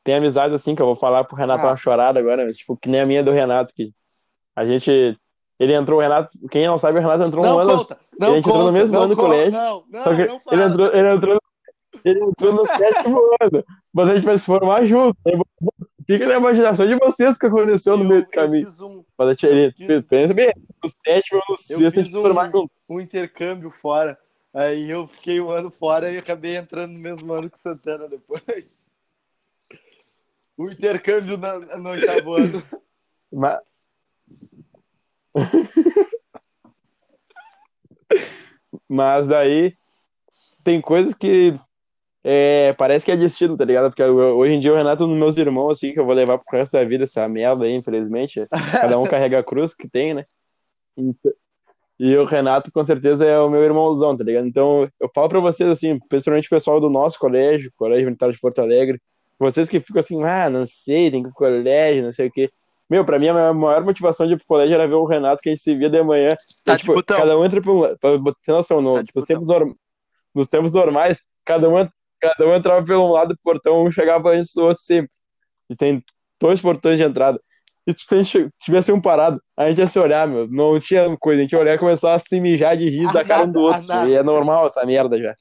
tem 0.05 0.17
amizade 0.17 0.55
assim 0.55 0.75
que 0.75 0.83
eu 0.83 0.87
vou 0.87 0.97
falar 0.97 1.25
pro 1.25 1.37
Renato 1.37 1.65
ah. 1.65 1.71
uma 1.71 1.77
chorada 1.77 2.19
agora, 2.19 2.45
mas, 2.45 2.57
tipo, 2.57 2.77
que 2.77 2.89
nem 2.89 3.01
a 3.01 3.07
minha 3.07 3.23
do 3.23 3.31
Renato, 3.31 3.73
que 3.75 3.93
a 4.55 4.65
gente. 4.65 5.17
Ele 5.59 5.75
entrou, 5.75 6.01
o 6.01 6.03
Renato, 6.03 6.37
quem 6.51 6.67
não 6.67 6.77
sabe, 6.77 6.99
o 6.99 7.03
Renato 7.03 7.23
entrou 7.23 7.45
não 7.45 7.57
um 7.57 7.61
ano. 7.61 7.79
Conta, 7.79 7.99
não 8.19 8.29
ele 8.29 8.39
entrou 8.39 8.65
no 8.65 8.73
mesmo 8.73 8.99
ano 8.99 9.09
do 9.09 9.17
colégio. 9.17 9.53
Não, 9.53 9.85
não, 9.89 10.05
não 10.05 10.13
ele 10.13 10.63
entrou, 10.63 10.87
ele 10.93 11.09
entrou, 11.09 11.41
ele 12.05 12.25
entrou 12.25 12.53
no 12.53 12.67
sétimo 12.67 13.21
ano. 13.41 13.65
Mas 13.93 14.09
a 14.09 14.15
gente 14.15 14.25
vai 14.25 14.39
se 14.39 14.47
formar 14.47 14.85
junto. 14.87 15.17
Fica 16.05 16.27
na 16.27 16.37
imaginação 16.37 16.87
de 16.87 16.97
vocês 16.97 17.37
o 17.37 17.39
que 17.39 17.47
aconteceu 17.47 17.93
eu, 17.93 17.99
no 17.99 18.05
meio 18.05 18.23
do 18.25 18.31
caminho. 18.31 18.69
Um, 18.81 19.05
mas 19.17 19.43
ele 19.45 19.71
fiz, 19.73 20.07
pensa 20.07 20.35
bem, 20.35 20.53
no 20.83 20.91
sétimo 21.07 21.41
ou 21.47 21.55
no 21.55 21.57
sexto 21.57 21.87
a 21.87 21.91
gente 21.91 22.11
se 22.11 22.21
formar 22.21 22.49
um, 22.49 22.51
junto. 22.51 22.73
Um 22.91 23.01
intercâmbio 23.01 23.71
fora. 23.71 24.19
Aí 24.53 24.91
eu 24.91 25.07
fiquei 25.07 25.41
um 25.41 25.51
ano 25.51 25.71
fora 25.71 26.11
e 26.11 26.19
acabei 26.19 26.57
entrando 26.57 26.93
no 26.93 26.99
mesmo 26.99 27.33
ano 27.33 27.49
que 27.49 27.59
Santana 27.59 28.09
depois 28.09 28.43
o 30.65 30.71
intercâmbio 30.71 31.37
na, 31.37 31.59
no 31.59 31.91
oitavo 31.91 32.35
ano. 32.35 32.63
Mas... 33.33 33.61
Mas 38.89 39.27
daí 39.27 39.75
tem 40.63 40.81
coisas 40.81 41.15
que 41.15 41.55
é, 42.23 42.73
parece 42.75 43.05
que 43.05 43.11
é 43.11 43.17
destino, 43.17 43.57
tá 43.57 43.65
ligado? 43.65 43.91
Porque 43.91 44.03
hoje 44.03 44.55
em 44.55 44.61
dia 44.61 44.73
o 44.73 44.77
Renato, 44.77 45.07
nos 45.07 45.19
meus 45.19 45.37
irmãos, 45.37 45.79
assim, 45.79 45.93
que 45.93 45.99
eu 45.99 46.05
vou 46.05 46.15
levar 46.15 46.39
pro 46.39 46.59
resto 46.59 46.73
da 46.73 46.85
vida 46.85 47.05
essa 47.05 47.27
merda 47.29 47.65
aí, 47.65 47.73
infelizmente. 47.73 48.47
Cada 48.71 48.99
um 48.99 49.05
carrega 49.05 49.39
a 49.39 49.45
cruz 49.45 49.75
que 49.75 49.89
tem, 49.89 50.15
né? 50.15 50.25
Então, 50.97 51.33
e 51.99 52.17
o 52.17 52.25
Renato, 52.25 52.73
com 52.73 52.83
certeza, 52.83 53.25
é 53.25 53.39
o 53.39 53.49
meu 53.49 53.63
irmãozão, 53.63 54.17
tá 54.17 54.25
ligado? 54.25 54.47
Então, 54.47 54.89
eu 54.99 55.09
falo 55.15 55.29
pra 55.29 55.39
vocês, 55.39 55.69
assim, 55.69 56.01
principalmente 56.09 56.47
o 56.47 56.51
pessoal 56.51 56.81
do 56.81 56.91
nosso 56.91 57.17
colégio, 57.19 57.73
Colégio 57.77 58.07
Militar 58.07 58.33
de 58.33 58.41
Porto 58.41 58.61
Alegre, 58.61 59.01
vocês 59.43 59.69
que 59.69 59.81
ficam 59.81 60.01
assim, 60.01 60.23
ah, 60.23 60.49
não 60.49 60.65
sei, 60.65 61.11
tem 61.11 61.23
que 61.23 61.29
ir 61.29 61.33
pro 61.33 61.47
colégio, 61.47 62.05
não 62.05 62.13
sei 62.13 62.29
o 62.29 62.31
quê. 62.31 62.51
Meu, 62.89 63.05
pra 63.05 63.19
mim, 63.19 63.29
a 63.29 63.53
maior 63.53 63.83
motivação 63.85 64.27
de 64.27 64.35
ir 64.35 64.37
pro 64.37 64.47
colégio 64.47 64.75
era 64.75 64.87
ver 64.87 64.95
o 64.95 65.05
Renato, 65.05 65.41
que 65.43 65.49
a 65.49 65.53
gente 65.53 65.63
se 65.63 65.75
via 65.75 65.89
de 65.91 66.03
manhã. 66.03 66.31
Tá, 66.65 66.77
tipo, 66.77 67.03
cada 67.03 67.39
um 67.39 67.45
entra 67.45 67.61
pra 67.61 67.73
um 67.73 67.79
lado. 67.81 67.99
Pra 67.99 68.11
ter 68.45 68.53
noção, 68.53 68.81
no, 68.81 68.95
tá 68.95 69.05
nos, 69.15 69.25
tempos 69.25 69.47
norm... 69.49 69.73
nos 70.35 70.47
tempos 70.47 70.73
normais, 70.73 71.23
cada 71.45 71.69
um, 71.69 71.89
cada 72.21 72.47
um 72.47 72.55
entrava 72.55 72.85
pelo 72.85 73.09
um 73.09 73.13
lado 73.13 73.29
do 73.29 73.41
portão, 73.43 73.83
um 73.85 73.91
chegava 73.91 74.31
antes 74.31 74.53
do 74.55 74.65
outro 74.65 74.83
sempre. 74.83 75.11
E 75.71 75.75
tem 75.75 76.05
dois 76.41 76.61
portões 76.61 76.99
de 76.99 77.05
entrada. 77.05 77.41
E 77.87 77.95
se 77.97 78.15
a 78.15 78.23
gente 78.23 78.49
tivesse 78.61 78.93
um 78.93 79.01
parado, 79.01 79.43
a 79.57 79.69
gente 79.69 79.79
ia 79.79 79.87
se 79.89 79.99
olhar, 79.99 80.29
meu. 80.29 80.47
Não 80.47 80.79
tinha 80.79 81.17
coisa, 81.17 81.41
a 81.41 81.43
gente 81.43 81.53
ia 81.53 81.61
olhar 81.61 81.75
e 81.75 81.79
começar 81.79 82.15
a 82.15 82.19
se 82.19 82.39
mijar 82.41 82.77
de 82.77 82.89
rir 82.89 83.13
da 83.13 83.25
cara 83.25 83.45
um 83.45 83.53
do 83.53 83.61
outro. 83.61 83.85
E 84.07 84.15
é 84.15 84.23
normal 84.23 84.67
essa 84.67 84.85
merda 84.85 85.19
já. 85.19 85.35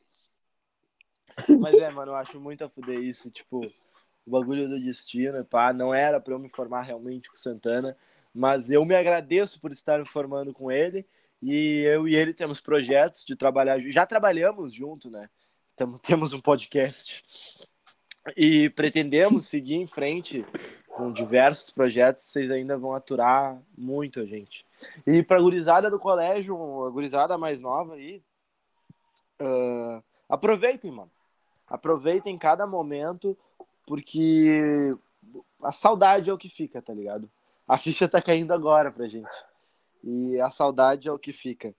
Mas 1.60 1.76
é, 1.76 1.89
mano, 1.91 2.12
eu 2.12 2.16
acho 2.16 2.39
muito 2.39 2.64
a 2.64 2.70
fuder 2.70 2.99
isso, 2.99 3.30
tipo, 3.30 3.62
o 4.26 4.32
bagulho 4.32 4.67
do 4.67 4.80
destino, 4.80 5.43
pá, 5.45 5.74
não 5.74 5.93
era 5.93 6.19
para 6.19 6.34
eu 6.34 6.39
me 6.39 6.49
formar 6.49 6.82
realmente 6.82 7.30
com 7.30 7.36
o 7.36 7.39
Santana, 7.39 7.97
mas 8.34 8.69
eu 8.69 8.86
me 8.86 8.95
agradeço 8.95 9.59
por 9.59 9.72
estar 9.72 9.99
me 9.99 10.05
formando 10.05 10.53
com 10.53 10.72
ele, 10.72 11.05
e 11.41 11.80
eu 11.80 12.07
e 12.07 12.15
ele 12.15 12.34
temos 12.34 12.61
projetos 12.61 13.26
de 13.26 13.36
trabalhar, 13.36 13.80
já 13.80 14.05
trabalhamos 14.05 14.74
junto, 14.74 15.09
né? 15.09 15.30
temos 16.03 16.34
um 16.34 16.39
podcast 16.39 17.24
e 18.38 18.69
pretendemos 18.69 19.47
seguir 19.47 19.76
em 19.76 19.88
frente 19.88 20.45
com 20.88 21.11
diversos 21.11 21.72
projetos, 21.72 22.26
vocês 22.26 22.51
ainda 22.51 22.78
vão 22.78 22.93
aturar 22.93 23.59
muito 23.76 24.19
a 24.19 24.26
gente. 24.26 24.65
E 25.07 25.24
para 25.24 25.38
a 25.38 25.41
gurizada 25.41 25.89
do 25.89 25.97
colégio, 25.97 26.86
a 26.86 26.89
gurizada 26.89 27.38
mais 27.38 27.59
nova 27.59 27.95
aí, 27.95 28.22
uh, 29.41 30.03
aproveitem, 30.30 30.91
mano. 30.91 31.11
Aproveitem 31.67 32.38
cada 32.38 32.67
momento, 32.67 33.38
porque 33.92 34.96
a 35.62 35.74
saudade 35.74 36.30
é 36.30 36.34
o 36.34 36.38
que 36.38 36.48
fica, 36.48 36.82
tá 36.82 36.94
ligado? 36.94 37.30
A 37.68 37.78
ficha 37.78 38.08
tá 38.08 38.22
caindo 38.22 38.54
agora 38.54 38.89
pra 38.89 39.06
gente. 39.06 39.28
E 40.02 40.39
a 40.39 40.50
saudade 40.50 41.10
é 41.10 41.12
o 41.12 41.20
que 41.20 41.34
fica. 41.34 41.76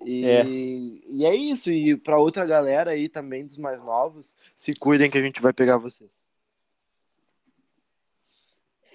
E 0.00 0.24
é, 0.24 0.44
e 0.46 1.26
é 1.26 1.34
isso. 1.34 1.68
E 1.68 1.96
para 1.96 2.16
outra 2.16 2.46
galera 2.46 2.92
aí 2.92 3.08
também, 3.08 3.44
dos 3.44 3.58
mais 3.58 3.82
novos, 3.82 4.36
se 4.54 4.72
cuidem 4.72 5.10
que 5.10 5.18
a 5.18 5.20
gente 5.20 5.42
vai 5.42 5.52
pegar 5.52 5.78
vocês. 5.78 6.24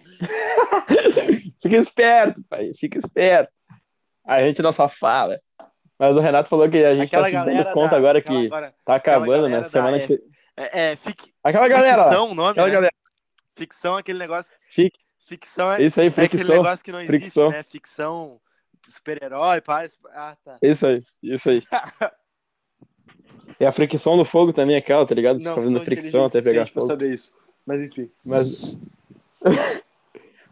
fica 1.61 1.75
esperto, 1.75 2.41
pai. 2.43 2.71
Fica 2.77 2.97
esperto. 2.97 3.51
A 4.23 4.41
gente 4.41 4.61
não 4.61 4.71
só 4.71 4.87
fala. 4.87 5.37
Mas 5.99 6.15
o 6.15 6.21
Renato 6.21 6.47
falou 6.47 6.69
que 6.69 6.77
a 6.77 6.95
gente 6.95 7.07
aquela 7.07 7.29
tá 7.29 7.39
se 7.41 7.45
dando 7.45 7.73
conta 7.73 7.89
da, 7.89 7.97
agora 7.97 8.21
que 8.21 8.45
agora, 8.45 8.73
tá 8.85 8.95
acabando, 8.95 9.49
né? 9.49 9.65
Semana 9.65 9.99
da, 9.99 10.17
é, 10.55 10.91
é, 10.91 10.95
fic, 10.95 11.33
aquela 11.43 11.67
galera. 11.67 12.03
Ficção, 12.03 12.31
o 12.31 12.35
nome, 12.35 12.51
aquela 12.51 12.67
né? 12.67 12.73
galera. 12.73 12.93
Ficção, 13.55 13.97
aquele 13.97 14.19
negócio. 14.19 14.51
Fic, 14.69 14.97
ficção 15.27 15.71
é, 15.71 15.83
isso 15.83 15.99
aí, 15.99 16.09
ficção, 16.09 16.23
é 16.23 16.25
aquele 16.25 16.43
negócio 16.43 16.85
que 16.85 16.91
não 16.91 17.01
existe, 17.01 17.39
né? 17.49 17.63
Ficção, 17.63 18.39
super-herói, 18.89 19.61
paz. 19.61 19.97
Ah, 20.11 20.35
tá. 20.43 20.57
Isso 20.61 20.85
aí, 20.85 21.03
isso 21.21 21.49
aí. 21.49 21.63
é 23.59 23.65
a 23.65 23.71
fricção 23.71 24.17
do 24.17 24.25
fogo 24.25 24.53
também, 24.53 24.75
aquela, 24.75 25.05
tá 25.05 25.15
ligado? 25.15 25.39
Não, 25.39 25.55
fazendo 25.55 25.83
fricção 25.83 26.25
até 26.25 26.41
pegar 26.41 26.67
fogo. 26.67 26.87
saber 26.87 27.13
isso. 27.13 27.33
Mas 27.65 27.81
enfim. 27.81 28.11
Mas. 28.23 28.77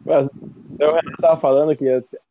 Mas 0.04 0.28
então, 0.72 0.90
o 0.90 0.94
Renato 0.94 1.20
tava 1.20 1.40
falando 1.40 1.76
que 1.76 1.84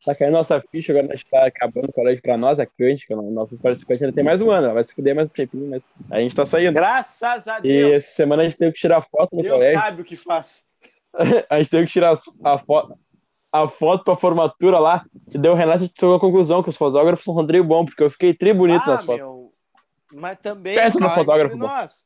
tá 0.04 0.14
caindo 0.14 0.32
nossa 0.32 0.60
ficha, 0.60 0.92
agora 0.92 1.06
a 1.12 1.16
gente 1.16 1.30
tá 1.30 1.46
acabando 1.46 1.88
o 1.88 1.92
colégio 1.92 2.20
pra 2.20 2.36
nós, 2.36 2.58
a 2.58 2.66
Cântica, 2.66 3.14
nosso 3.14 3.56
participante 3.56 4.04
ainda 4.04 4.14
tem 4.14 4.24
mais 4.24 4.42
um 4.42 4.50
ano, 4.50 4.74
vai 4.74 4.84
se 4.84 4.94
fuder 4.94 5.14
mais 5.14 5.28
um 5.28 5.32
tempinho, 5.32 5.70
mas 5.70 5.82
a 6.10 6.20
gente 6.20 6.34
tá 6.34 6.44
saindo. 6.44 6.74
Graças 6.74 7.46
a 7.46 7.60
Deus! 7.60 7.64
E 7.64 7.94
essa 7.94 8.12
semana 8.14 8.42
a 8.42 8.48
gente 8.48 8.58
teve 8.58 8.72
que 8.72 8.80
tirar 8.80 9.00
foto 9.00 9.36
no 9.36 9.42
Deus 9.42 9.54
colégio. 9.54 9.80
sabe 9.80 10.02
o 10.02 10.04
que 10.04 10.16
faz. 10.16 10.64
a 11.48 11.58
gente 11.58 11.70
teve 11.70 11.86
que 11.86 11.92
tirar 11.92 12.18
a 12.44 12.58
foto, 12.58 12.98
a 13.52 13.68
foto 13.68 14.04
pra 14.04 14.16
formatura 14.16 14.78
lá, 14.78 15.04
e 15.32 15.38
deu 15.38 15.52
o 15.52 15.56
Renato 15.56 15.88
chegou 15.98 16.16
a 16.16 16.20
conclusão 16.20 16.62
que 16.62 16.68
os 16.68 16.76
fotógrafos 16.76 17.24
são 17.24 17.34
Rodrigo 17.34 17.64
bom, 17.64 17.84
porque 17.84 18.02
eu 18.02 18.10
fiquei 18.10 18.34
tri 18.34 18.52
bonito 18.52 18.82
ah, 18.84 18.92
nas 18.92 19.04
fotos. 19.04 19.22
Meu, 19.22 19.52
mas 20.14 20.38
também, 20.40 20.76
no 21.00 21.10
fotógrafo 21.10 21.56
nós, 21.56 22.04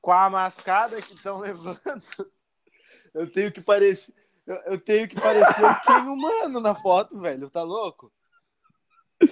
com 0.00 0.12
a 0.12 0.28
mascada 0.28 1.00
que 1.00 1.14
estão 1.14 1.38
levando, 1.38 1.80
eu 3.14 3.30
tenho 3.30 3.52
que 3.52 3.60
parecer 3.60 4.12
eu, 4.46 4.56
eu 4.66 4.80
tenho 4.80 5.08
que 5.08 5.20
parecer 5.20 5.64
o 5.64 5.80
Ken 5.82 6.08
humano 6.08 6.60
na 6.60 6.74
foto, 6.74 7.18
velho. 7.18 7.50
Tá 7.50 7.62
louco? 7.62 8.12
eu 9.20 9.28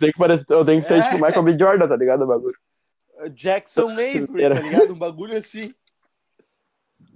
tenho 0.00 0.12
que, 0.12 0.18
parecer, 0.18 0.52
eu 0.52 0.64
tenho 0.64 0.80
que 0.80 0.86
ser 0.86 0.98
é. 0.98 1.02
tipo 1.02 1.24
Michael 1.24 1.42
B. 1.42 1.58
Jordan, 1.58 1.88
tá 1.88 1.96
ligado? 1.96 2.22
O 2.22 2.26
bagulho. 2.26 2.58
Jackson 3.34 3.90
Avery, 3.92 4.26
tá 4.26 4.60
ligado? 4.60 4.92
Um 4.92 4.98
bagulho 4.98 5.36
assim. 5.36 5.74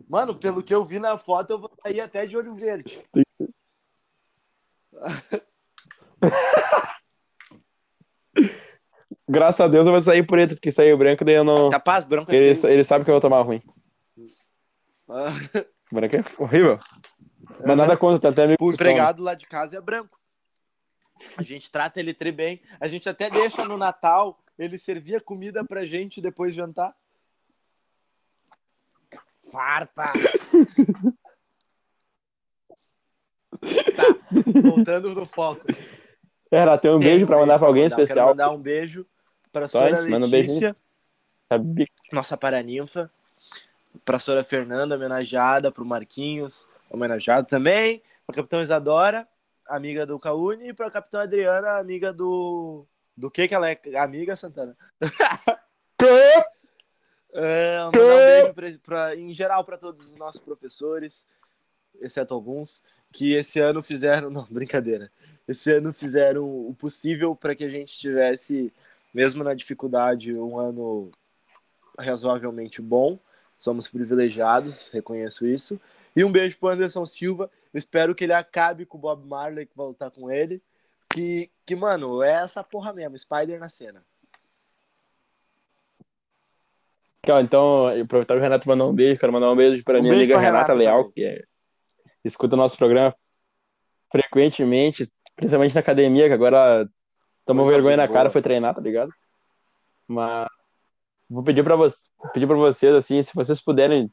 Mano, 0.09 0.37
pelo 0.37 0.63
que 0.63 0.73
eu 0.73 0.85
vi 0.85 1.01
na 1.01 1.19
foto, 1.19 1.51
eu 1.51 1.59
vou 1.59 1.73
sair 1.83 2.01
até 2.01 2.27
de 2.27 2.37
olho 2.37 2.55
verde. 2.55 3.03
Graças 9.29 9.61
a 9.61 9.67
Deus 9.67 9.87
eu 9.87 9.93
vou 9.93 10.01
sair 10.01 10.25
preto, 10.25 10.55
porque 10.55 10.71
saiu 10.71 10.97
branco, 10.97 11.25
daí 11.25 11.35
eu 11.35 11.43
não. 11.43 11.69
Capaz, 11.69 12.05
branco 12.05 12.31
é 12.31 12.37
ele, 12.37 12.57
ele 12.69 12.85
sabe 12.85 13.05
que 13.05 13.11
eu 13.11 13.15
vou 13.15 13.21
tomar 13.21 13.43
ruim. 13.43 13.61
Branco 15.91 16.17
é 16.17 16.25
horrível. 16.39 16.79
Mas 17.61 17.71
é, 17.71 17.75
nada 17.75 17.97
contra, 17.97 18.21
tá 18.21 18.29
até 18.31 18.47
meio. 18.47 18.57
O 18.61 18.73
empregado 18.73 19.23
lá 19.23 19.35
de 19.35 19.47
casa 19.47 19.77
é 19.77 19.81
branco. 19.81 20.19
A 21.37 21.43
gente 21.43 21.71
trata 21.71 22.01
ele 22.01 22.13
tri 22.13 22.33
bem. 22.33 22.61
A 22.81 22.89
gente 22.89 23.09
até 23.09 23.31
deixa 23.31 23.65
no 23.65 23.79
Natal 23.79 24.39
ele 24.59 24.79
servia 24.79 25.21
comida 25.21 25.65
pra 25.65 25.87
gente 25.87 26.21
depois 26.21 26.55
de 26.55 26.57
jantar. 26.59 26.95
Farpas! 29.51 30.51
tá, 33.97 34.61
voltando 34.63 35.15
no 35.15 35.27
foco. 35.27 35.65
Era, 36.51 36.77
tem 36.79 36.91
um 36.91 36.99
tem 36.99 37.09
beijo 37.09 37.27
pra 37.27 37.39
mandar 37.39 37.59
pra 37.59 37.69
alguém 37.69 37.85
mandar. 37.85 38.03
especial. 38.03 38.27
Quero 38.29 38.39
mandar 38.39 38.51
um 38.51 38.61
beijo 38.61 39.07
pra 39.53 39.69
Só 39.69 39.87
senhora 39.87 40.27
Letícia, 40.27 40.77
um 41.53 41.59
beijo. 41.59 41.91
nossa 42.13 42.37
paraninfa 42.37 43.11
para 44.05 44.17
a 44.17 44.21
senhora 44.21 44.45
Fernanda, 44.45 44.95
homenageada, 44.95 45.71
para 45.71 45.83
o 45.83 45.87
Marquinhos, 45.87 46.69
homenageado 46.91 47.47
também, 47.47 48.03
para 48.27 48.35
a 48.35 48.37
capitã 48.37 48.61
Isadora, 48.63 49.29
amiga 49.69 50.07
do 50.07 50.19
Caune, 50.19 50.69
e 50.69 50.73
para 50.73 50.89
a 50.89 50.91
capitã 50.91 51.23
Adriana, 51.23 51.79
amiga 51.79 52.13
do. 52.13 52.87
Do 53.17 53.31
que 53.31 53.49
que 53.49 53.55
ela 53.55 53.71
é? 53.71 53.81
Amiga, 53.97 54.37
Santana? 54.37 54.77
é, 57.33 57.85
um 57.87 57.91
beijo 57.91 58.53
pra, 58.53 58.71
pra, 58.85 59.17
em 59.17 59.33
geral 59.33 59.65
para 59.65 59.79
todos 59.79 60.09
os 60.09 60.17
nossos 60.17 60.41
professores, 60.41 61.27
exceto 62.01 62.35
alguns, 62.35 62.85
que 63.13 63.33
esse 63.33 63.59
ano 63.59 63.83
fizeram. 63.83 64.29
Não, 64.31 64.47
brincadeira. 64.51 65.11
Esse 65.49 65.73
ano 65.73 65.93
fizeram 65.93 66.45
o 66.45 66.75
possível 66.75 67.35
para 67.35 67.55
que 67.55 67.65
a 67.65 67.69
gente 67.69 67.97
tivesse, 67.97 68.73
mesmo 69.15 69.43
na 69.43 69.55
dificuldade, 69.55 70.37
um 70.37 70.59
ano 70.59 71.11
razoavelmente 71.99 72.83
bom 72.83 73.19
somos 73.59 73.89
privilegiados, 73.89 74.91
reconheço 74.91 75.47
isso. 75.47 75.81
E 76.15 76.25
um 76.25 76.33
beijo 76.33 76.59
pro 76.59 76.71
Anderson 76.71 77.05
Silva. 77.05 77.51
espero 77.75 78.15
que 78.15 78.25
ele 78.25 78.33
acabe 78.33 78.87
com 78.87 78.97
o 78.97 79.01
Bob 79.01 79.27
Marley, 79.27 79.67
que 79.67 79.77
vai 79.77 79.87
lutar 79.87 80.11
com 80.11 80.31
ele. 80.31 80.63
Que, 81.11 81.51
que, 81.65 81.77
mano, 81.77 82.23
é 82.23 82.43
essa 82.43 82.65
porra 82.65 82.93
mesmo, 82.93 83.19
Spider 83.19 83.59
na 83.61 83.69
cena. 83.69 84.03
Então, 87.43 87.89
aproveitar 87.89 88.35
que 88.35 88.41
o 88.41 88.43
Renato 88.43 88.69
mandou 88.69 88.91
um 88.91 88.95
beijo, 88.95 89.19
quero 89.19 89.33
mandar 89.33 89.51
um 89.51 89.57
beijo 89.57 89.83
para 89.83 89.99
um 89.99 90.03
minha 90.03 90.15
amiga 90.15 90.39
Renata, 90.39 90.73
Renata 90.73 90.73
Leal, 90.75 90.99
também. 90.99 91.13
que 91.13 91.25
é, 91.25 91.45
escuta 92.25 92.55
o 92.55 92.59
nosso 92.59 92.79
programa 92.79 93.15
frequentemente, 94.11 95.11
principalmente 95.35 95.75
na 95.75 95.81
academia, 95.81 96.29
que 96.29 96.35
agora 96.35 96.89
tomou 97.45 97.67
vergonha 97.67 97.97
na 97.97 98.09
cara, 98.09 98.31
foi 98.31 98.41
treinar, 98.41 98.75
tá 98.75 98.81
ligado? 98.81 99.13
Mas 100.07 100.47
vou 101.29 101.43
pedir 101.43 101.63
para 101.63 101.77
você, 101.77 101.97
pedir 102.33 102.47
para 102.47 102.57
vocês 102.57 102.95
assim, 102.95 103.23
se 103.23 103.35
vocês 103.35 103.61
puderem 103.61 104.11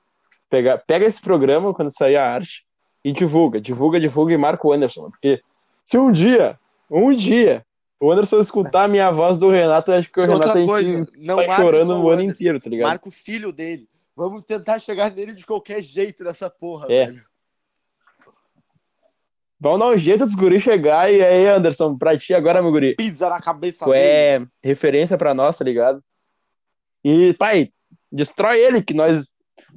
pegar, 0.49 0.77
pega 0.79 1.05
esse 1.05 1.21
programa 1.21 1.73
quando 1.73 1.95
sair 1.95 2.15
a 2.15 2.33
arte 2.33 2.65
e 3.03 3.11
divulga, 3.11 3.59
divulga, 3.59 3.99
divulga 3.99 4.33
e 4.33 4.37
marca 4.37 4.67
o 4.67 4.73
Anderson, 4.73 5.09
porque 5.09 5.41
se 5.85 5.97
um 5.97 6.11
dia, 6.11 6.59
um 6.89 7.13
dia 7.13 7.65
o 7.99 8.11
Anderson 8.11 8.41
escutar 8.41 8.83
a 8.83 8.87
minha 8.87 9.09
voz 9.11 9.37
do 9.37 9.49
Renato, 9.49 9.91
acho 9.91 10.11
que 10.11 10.19
o 10.19 10.29
Outra 10.29 10.53
Renato 10.53 10.65
coisa, 10.65 11.07
não 11.17 11.35
sai 11.35 11.55
chorando 11.55 11.95
o 11.95 12.09
ano 12.09 12.21
inteiro, 12.21 12.59
tá 12.59 12.69
ligado? 12.69 12.89
Marca 12.89 13.07
o 13.07 13.11
filho 13.11 13.53
dele. 13.53 13.87
Vamos 14.13 14.43
tentar 14.43 14.79
chegar 14.79 15.09
nele 15.09 15.33
de 15.33 15.45
qualquer 15.45 15.81
jeito 15.81 16.21
nessa 16.21 16.49
porra, 16.49 16.87
é. 16.91 17.05
velho. 17.05 17.23
Vamos 19.57 19.79
dar 19.79 19.87
um 19.87 19.97
jeito 19.97 20.25
dos 20.25 20.35
guris 20.35 20.61
chegar 20.61 21.09
e 21.09 21.23
aí, 21.23 21.47
Anderson, 21.47 21.97
pra 21.97 22.17
ti 22.17 22.33
agora, 22.33 22.61
meu 22.61 22.71
guri. 22.71 22.95
Pisa 22.95 23.29
na 23.29 23.39
cabeça 23.41 23.85
tu 23.85 23.93
é 23.93 24.45
referência 24.61 25.17
pra 25.17 25.33
nós, 25.33 25.57
tá 25.57 25.63
ligado? 25.63 26.03
E, 27.03 27.33
pai, 27.33 27.71
destrói 28.11 28.59
ele, 28.59 28.81
que 28.81 28.93
nós, 28.93 29.29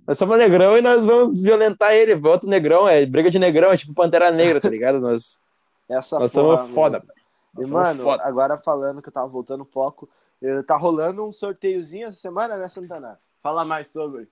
nós 0.07 0.19
somos 0.19 0.39
negrão 0.39 0.77
e 0.77 0.81
nós 0.81 1.05
vamos 1.05 1.41
violentar 1.41 1.93
ele. 1.93 2.15
Outro 2.27 2.49
negrão, 2.49 2.89
é 2.89 3.05
briga 3.07 3.31
de 3.31 3.39
negrão, 3.39 3.73
é 3.73 3.77
tipo 3.77 3.95
Pantera 3.95 4.31
Negra, 4.31 4.61
tá 4.61 4.69
ligado? 4.69 5.01
Nós, 5.01 5.41
Essa 5.89 6.19
nós 6.19 6.33
porra, 6.33 6.67
somos 6.67 6.75
foda, 6.75 6.99
mano. 6.99 7.07
pai. 7.07 7.17
E, 7.59 7.67
Nós 7.71 7.71
mano, 7.71 8.03
foda. 8.03 8.23
agora 8.25 8.59
falando 8.59 9.01
que 9.01 9.09
eu 9.09 9.13
tava 9.13 9.29
voltando 9.29 9.63
o 9.63 9.67
foco, 9.67 10.09
eh, 10.43 10.63
tá 10.63 10.77
rolando 10.77 11.27
um 11.27 11.33
sorteiozinho 11.33 12.07
essa 12.07 12.17
semana, 12.17 12.57
né, 12.59 12.69
Santana? 12.69 13.17
Fala 13.43 13.65
mais 13.65 13.89
sobre. 13.89 14.29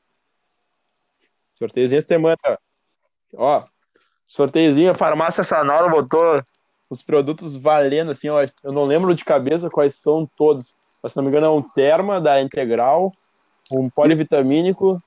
Sorteiozinho 1.55 1.99
essa 1.99 2.09
semana. 2.09 2.37
Ó, 3.37 3.65
sorteiozinho, 4.27 4.91
a 4.91 4.95
farmácia 4.95 5.43
Sanoro 5.45 5.91
botou 5.91 6.43
os 6.91 7.03
produtos 7.03 7.57
valendo, 7.57 8.11
assim, 8.11 8.29
ó. 8.29 8.47
Eu 8.63 8.73
não 8.73 8.85
lembro 8.85 9.15
de 9.15 9.25
cabeça 9.25 9.71
quais 9.71 9.95
são 9.97 10.27
todos. 10.37 10.77
Se 11.09 11.17
não 11.17 11.25
me 11.25 11.31
engano, 11.31 11.47
é 11.47 11.51
um 11.51 11.61
terma 11.63 12.21
da 12.21 12.41
Integral, 12.41 13.13
um 13.71 13.89
polivitamínico, 13.91 14.99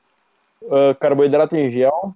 ah, 0.72 0.96
carboidrato 1.00 1.56
em 1.56 1.70
gel 1.70 2.14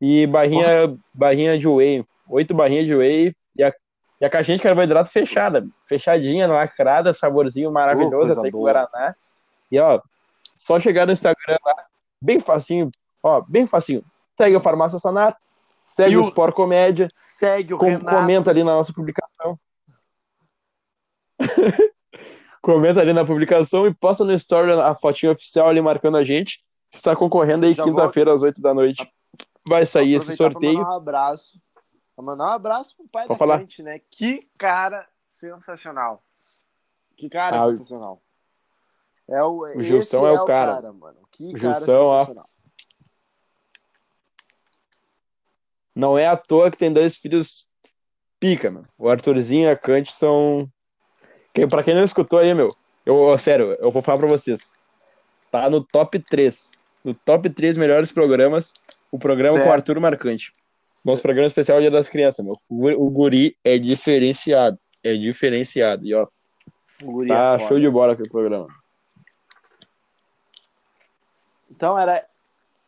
e 0.00 0.26
barrinha, 0.26 0.96
barrinha 1.14 1.58
de 1.58 1.68
whey. 1.68 2.04
Oito 2.28 2.54
barrinhas 2.54 2.86
de 2.86 2.94
whey 2.94 3.34
e 3.56 3.62
a, 3.62 3.72
e 4.20 4.24
a 4.24 4.30
caixinha 4.30 4.56
de 4.56 4.62
carboidrato 4.62 5.10
fechada. 5.10 5.66
Fechadinha, 5.86 6.46
lacrada, 6.46 7.12
saborzinho 7.12 7.70
maravilhoso, 7.70 8.16
coisa 8.16 8.32
essa 8.32 8.44
aí 8.46 8.50
com 8.52 8.58
boa. 8.58 8.72
Guaraná. 8.72 9.14
E, 9.70 9.78
ó, 9.78 10.00
só 10.58 10.78
chegar 10.80 11.06
no 11.06 11.12
Instagram 11.12 11.56
lá, 11.64 11.84
bem 12.20 12.40
facinho, 12.40 12.90
ó, 13.22 13.40
bem 13.46 13.66
facinho. 13.66 14.04
Segue 14.36 14.56
a 14.56 14.60
Farmácia 14.60 14.98
Sanato, 14.98 15.38
segue 15.84 16.14
E 16.14 16.16
o 16.16 16.20
o- 16.22 16.28
Sport 16.28 16.54
Comédia, 16.54 17.08
Segue 17.14 17.74
o 17.74 17.78
com- 17.78 17.86
Renato. 17.86 18.16
comenta 18.16 18.50
ali 18.50 18.64
na 18.64 18.72
nossa 18.74 18.92
publicação. 18.92 19.58
comenta 22.62 23.00
ali 23.00 23.12
na 23.12 23.24
publicação 23.24 23.86
e 23.86 23.92
posta 23.92 24.24
no 24.24 24.32
story 24.32 24.72
a 24.72 24.94
fotinha 24.94 25.32
oficial 25.32 25.68
ali 25.68 25.82
marcando 25.82 26.16
a 26.16 26.24
gente. 26.24 26.62
Está 26.92 27.14
concorrendo 27.16 27.66
aí 27.66 27.74
vou- 27.74 27.84
quinta-feira 27.86 28.32
às 28.32 28.40
8 28.42 28.60
da 28.62 28.72
noite. 28.72 29.06
Vai 29.66 29.84
sair 29.84 30.14
esse 30.14 30.26
pra 30.28 30.36
sorteio. 30.36 30.78
Mandar 30.78 30.90
um 30.90 30.96
abraço. 30.96 31.60
Pra 32.14 32.24
mandar 32.24 32.44
um 32.44 32.48
abraço 32.52 32.96
pro 32.96 33.08
pai 33.08 33.26
Pode 33.26 33.34
da 33.34 33.38
falar. 33.38 33.66
Né? 33.80 34.00
Que 34.10 34.48
cara 34.58 35.06
sensacional. 35.32 36.22
Que 37.16 37.28
cara 37.28 37.56
Ah, 37.58 37.66
o- 37.66 37.72
sensacional. 37.74 38.22
É 39.28 39.42
o, 39.42 39.66
esse 39.68 39.84
Gilson 39.84 40.26
é 40.26 40.40
o 40.40 40.44
cara. 40.44 40.92
mano. 40.92 41.18
Que 41.30 41.48
O 41.50 41.60
cara 41.60 41.74
Gilson, 41.74 41.92
ó. 42.02 42.20
sensacional. 42.20 42.44
Não 45.94 46.18
é 46.18 46.26
à 46.26 46.36
toa 46.36 46.70
que 46.70 46.76
tem 46.78 46.92
dois 46.92 47.16
filhos 47.16 47.68
pica, 48.40 48.70
mano. 48.70 48.88
O 48.98 49.08
Arthurzinho 49.08 49.64
e 49.68 49.70
a 49.70 49.76
Cante 49.76 50.12
são. 50.12 50.68
Quem, 51.54 51.68
pra 51.68 51.82
quem 51.82 51.94
não 51.94 52.04
escutou 52.04 52.38
aí, 52.38 52.54
meu, 52.54 52.74
eu, 53.04 53.36
sério, 53.38 53.76
eu 53.78 53.90
vou 53.90 54.00
falar 54.02 54.18
pra 54.18 54.28
vocês. 54.28 54.72
Tá 55.50 55.68
no 55.68 55.82
top 55.84 56.18
3. 56.18 56.72
No 57.04 57.12
top 57.14 57.50
3 57.50 57.76
melhores 57.76 58.10
programas, 58.12 58.72
o 59.10 59.18
programa 59.18 59.54
Certo. 59.54 59.64
com 59.64 59.70
o 59.70 59.72
Arthur 59.72 60.00
Marcante. 60.00 60.52
Nosso 61.04 61.20
programa 61.20 61.48
especial 61.48 61.80
Dia 61.80 61.90
das 61.90 62.08
Crianças, 62.08 62.44
meu. 62.44 62.54
O 62.70 63.10
guri- 63.10 63.56
o 63.56 63.68
é 63.68 63.76
diferenciado. 63.78 64.78
É 65.02 65.12
diferenciado. 65.14 66.06
E 66.06 66.14
ó, 66.14 66.26
O 67.02 67.26
tá 67.26 67.54
é 67.54 67.58
show 67.58 67.78
de 67.78 67.90
bola 67.90 68.12
aquele 68.12 68.30
programa. 68.30 68.68
Então 71.70 71.98
era 71.98 72.24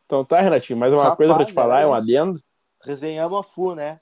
Então 0.07 0.25
tá, 0.25 0.41
Renatinho, 0.41 0.79
mais 0.79 0.93
uma 0.93 1.03
Rapaz, 1.03 1.17
coisa 1.17 1.35
pra 1.35 1.45
te 1.45 1.53
falar, 1.53 1.81
é 1.81 1.87
um 1.87 1.93
adendo. 1.95 2.41
resenhamos 2.85 3.41
a 3.41 3.43
FU, 3.43 3.75
né? 3.75 3.99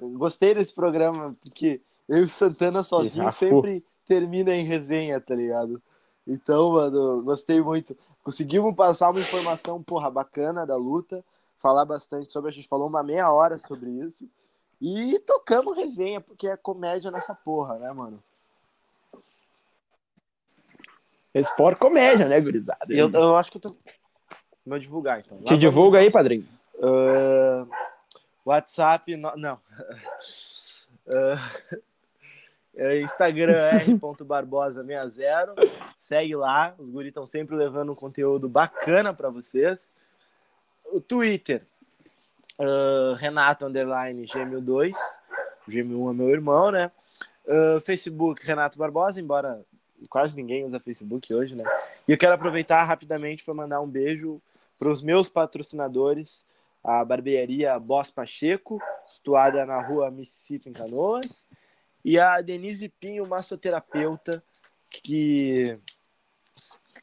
Gostei 0.00 0.54
desse 0.54 0.74
programa, 0.74 1.36
porque 1.42 1.80
eu 2.08 2.18
e 2.18 2.22
o 2.22 2.28
Santana 2.28 2.82
sozinho 2.82 3.30
sempre 3.32 3.84
termina 4.06 4.54
em 4.54 4.64
resenha, 4.64 5.20
tá 5.20 5.34
ligado? 5.34 5.80
Então, 6.26 6.72
mano, 6.72 7.22
gostei 7.22 7.60
muito. 7.60 7.96
Conseguimos 8.22 8.74
passar 8.74 9.10
uma 9.10 9.20
informação, 9.20 9.82
porra, 9.82 10.10
bacana 10.10 10.66
da 10.66 10.76
luta, 10.76 11.24
falar 11.58 11.84
bastante 11.84 12.30
sobre, 12.30 12.50
a 12.50 12.52
gente 12.52 12.68
falou 12.68 12.88
uma 12.88 13.02
meia 13.02 13.30
hora 13.32 13.58
sobre 13.58 13.90
isso. 13.90 14.28
E 14.80 15.18
tocamos 15.20 15.76
resenha, 15.76 16.20
porque 16.20 16.46
é 16.46 16.56
comédia 16.56 17.10
nessa 17.10 17.34
porra, 17.34 17.78
né, 17.78 17.92
mano? 17.92 18.22
Sport 21.34 21.78
comédia, 21.78 22.28
né, 22.28 22.40
gurizada? 22.40 22.86
Eu, 22.88 23.10
eu 23.10 23.36
acho 23.36 23.50
que 23.50 23.58
eu 23.58 23.62
tô. 23.62 23.68
Vou 24.66 24.78
divulgar, 24.78 25.20
então. 25.20 25.38
Lá 25.38 25.44
Te 25.44 25.56
divulga 25.58 25.98
aí, 25.98 26.10
padrinho. 26.10 26.46
Ah, 26.82 27.66
WhatsApp, 28.44 29.16
no- 29.16 29.36
não. 29.36 29.58
É 31.06 31.78
Instagram 33.02 33.54
r.barbosa60. 33.54 35.70
Segue 35.96 36.36
lá, 36.36 36.74
os 36.78 36.90
guris 36.90 37.08
estão 37.08 37.26
sempre 37.26 37.56
levando 37.56 37.92
um 37.92 37.94
conteúdo 37.94 38.48
bacana 38.48 39.12
para 39.12 39.28
vocês. 39.28 39.94
O 40.92 41.00
Twitter, 41.00 41.62
ah, 42.58 43.16
Renato 43.18 43.66
Underline 43.66 44.26
Gêmeo 44.26 44.60
2. 44.60 44.96
O 45.66 45.70
Gêmeo 45.70 46.04
1 46.04 46.10
é 46.10 46.14
meu 46.14 46.30
irmão, 46.30 46.70
né? 46.70 46.90
Ah, 47.48 47.80
Facebook, 47.80 48.46
Renato 48.46 48.78
Barbosa, 48.78 49.20
embora 49.20 49.60
quase 50.08 50.36
ninguém 50.36 50.64
usa 50.64 50.78
Facebook 50.78 51.32
hoje, 51.34 51.54
né? 51.54 51.64
E 52.06 52.12
eu 52.12 52.18
quero 52.18 52.34
aproveitar 52.34 52.84
rapidamente 52.84 53.44
para 53.44 53.54
mandar 53.54 53.80
um 53.80 53.88
beijo 53.88 54.38
para 54.78 54.88
os 54.88 55.02
meus 55.02 55.28
patrocinadores, 55.28 56.46
a 56.84 57.04
barbearia 57.04 57.78
Boss 57.78 58.10
Pacheco, 58.10 58.80
situada 59.08 59.66
na 59.66 59.80
rua 59.80 60.10
Mississippi, 60.10 60.68
em 60.68 60.72
Canoas, 60.72 61.44
e 62.08 62.18
a 62.18 62.40
Denise 62.40 62.88
Pinho, 62.88 63.28
massoterapeuta, 63.28 64.42
que 64.88 65.78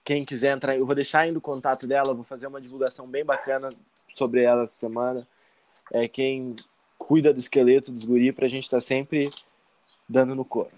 quem 0.03 0.25
quiser 0.25 0.51
entrar, 0.51 0.75
eu 0.75 0.83
vou 0.83 0.95
deixar 0.95 1.19
ainda 1.19 1.37
o 1.37 1.41
contato 1.41 1.85
dela, 1.85 2.15
vou 2.15 2.23
fazer 2.23 2.47
uma 2.47 2.59
divulgação 2.59 3.07
bem 3.07 3.23
bacana 3.23 3.69
sobre 4.15 4.41
ela 4.41 4.63
essa 4.63 4.73
semana. 4.73 5.27
É 5.93 6.07
quem 6.07 6.55
cuida 6.97 7.31
do 7.31 7.39
esqueleto 7.39 7.91
dos 7.91 8.03
guri 8.03 8.33
pra 8.33 8.47
gente 8.47 8.63
estar 8.63 8.81
sempre 8.81 9.29
dando 10.09 10.33
no 10.33 10.43
corpo. 10.43 10.75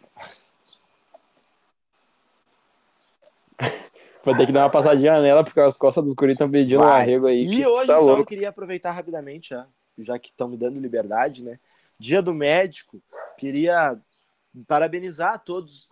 Vou 4.25 4.36
ter 4.36 4.45
que 4.45 4.51
dar 4.51 4.65
uma 4.65 4.69
passadinha 4.69 5.21
nela, 5.21 5.41
porque 5.41 5.61
as 5.61 5.78
costas 5.78 6.03
dos 6.03 6.13
guris 6.13 6.34
estão 6.34 6.51
pedindo 6.51 6.82
um 6.82 6.86
Vai. 6.86 7.01
arrego 7.01 7.28
aí. 7.28 7.45
E 7.45 7.65
hoje 7.65 7.88
tá 7.88 7.95
só 7.95 8.01
eu 8.01 8.07
louco. 8.07 8.25
queria 8.25 8.49
aproveitar 8.49 8.91
rapidamente, 8.91 9.51
já, 9.51 9.65
já 9.99 10.19
que 10.19 10.32
estão 10.32 10.49
me 10.49 10.57
dando 10.57 10.82
liberdade, 10.82 11.41
né? 11.41 11.57
Dia 11.97 12.21
do 12.21 12.34
médico, 12.34 13.01
queria 13.38 13.97
parabenizar 14.66 15.34
a 15.34 15.38
todos. 15.38 15.89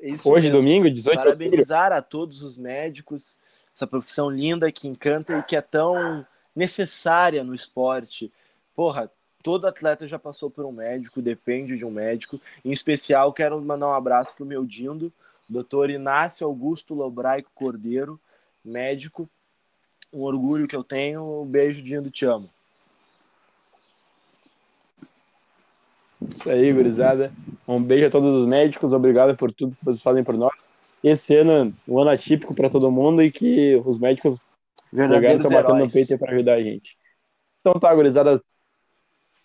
É 0.00 0.10
Isso 0.10 0.30
Hoje, 0.30 0.48
mesmo, 0.48 0.62
domingo, 0.62 0.90
18 0.90 0.94
de 0.94 1.08
outubro. 1.18 1.38
parabenizar 1.38 1.92
a 1.92 2.02
todos 2.02 2.42
os 2.42 2.56
médicos, 2.56 3.38
essa 3.74 3.86
profissão 3.86 4.30
linda 4.30 4.70
que 4.72 4.88
encanta 4.88 5.38
e 5.38 5.42
que 5.42 5.56
é 5.56 5.60
tão 5.60 6.26
necessária 6.54 7.44
no 7.44 7.54
esporte. 7.54 8.32
Porra, 8.74 9.10
todo 9.42 9.66
atleta 9.66 10.06
já 10.06 10.18
passou 10.18 10.50
por 10.50 10.64
um 10.64 10.72
médico, 10.72 11.20
depende 11.22 11.76
de 11.76 11.84
um 11.84 11.90
médico. 11.90 12.40
Em 12.64 12.72
especial, 12.72 13.32
quero 13.32 13.60
mandar 13.60 13.88
um 13.88 13.94
abraço 13.94 14.34
pro 14.34 14.46
meu 14.46 14.64
dindo, 14.64 15.12
Dr. 15.48 15.90
Inácio 15.90 16.46
Augusto 16.46 16.94
Lobraico 16.94 17.50
Cordeiro, 17.54 18.18
médico. 18.64 19.28
Um 20.12 20.22
orgulho 20.22 20.66
que 20.66 20.74
eu 20.74 20.82
tenho. 20.82 21.42
Um 21.42 21.46
beijo, 21.46 21.82
Dindo, 21.82 22.10
te 22.10 22.24
amo. 22.24 22.50
Isso 26.28 26.50
aí, 26.50 26.72
gurizada. 26.72 27.32
Um 27.66 27.82
beijo 27.82 28.06
a 28.06 28.10
todos 28.10 28.34
os 28.34 28.46
médicos, 28.46 28.92
obrigado 28.92 29.36
por 29.36 29.52
tudo 29.52 29.76
que 29.76 29.84
vocês 29.84 30.02
fazem 30.02 30.24
por 30.24 30.36
nós. 30.36 30.52
Esse 31.02 31.36
ano, 31.36 31.72
um 31.88 31.98
ano 31.98 32.10
atípico 32.10 32.54
para 32.54 32.68
todo 32.68 32.90
mundo 32.90 33.22
e 33.22 33.30
que 33.30 33.80
os 33.86 33.98
médicos 33.98 34.36
Verdadeiros 34.92 35.44
estão 35.44 35.62
batendo 35.62 35.84
no 35.84 35.90
peito 35.90 36.18
para 36.18 36.32
ajudar 36.32 36.54
a 36.54 36.62
gente. 36.62 36.96
Então 37.60 37.78
tá, 37.78 37.94
gurizada. 37.94 38.40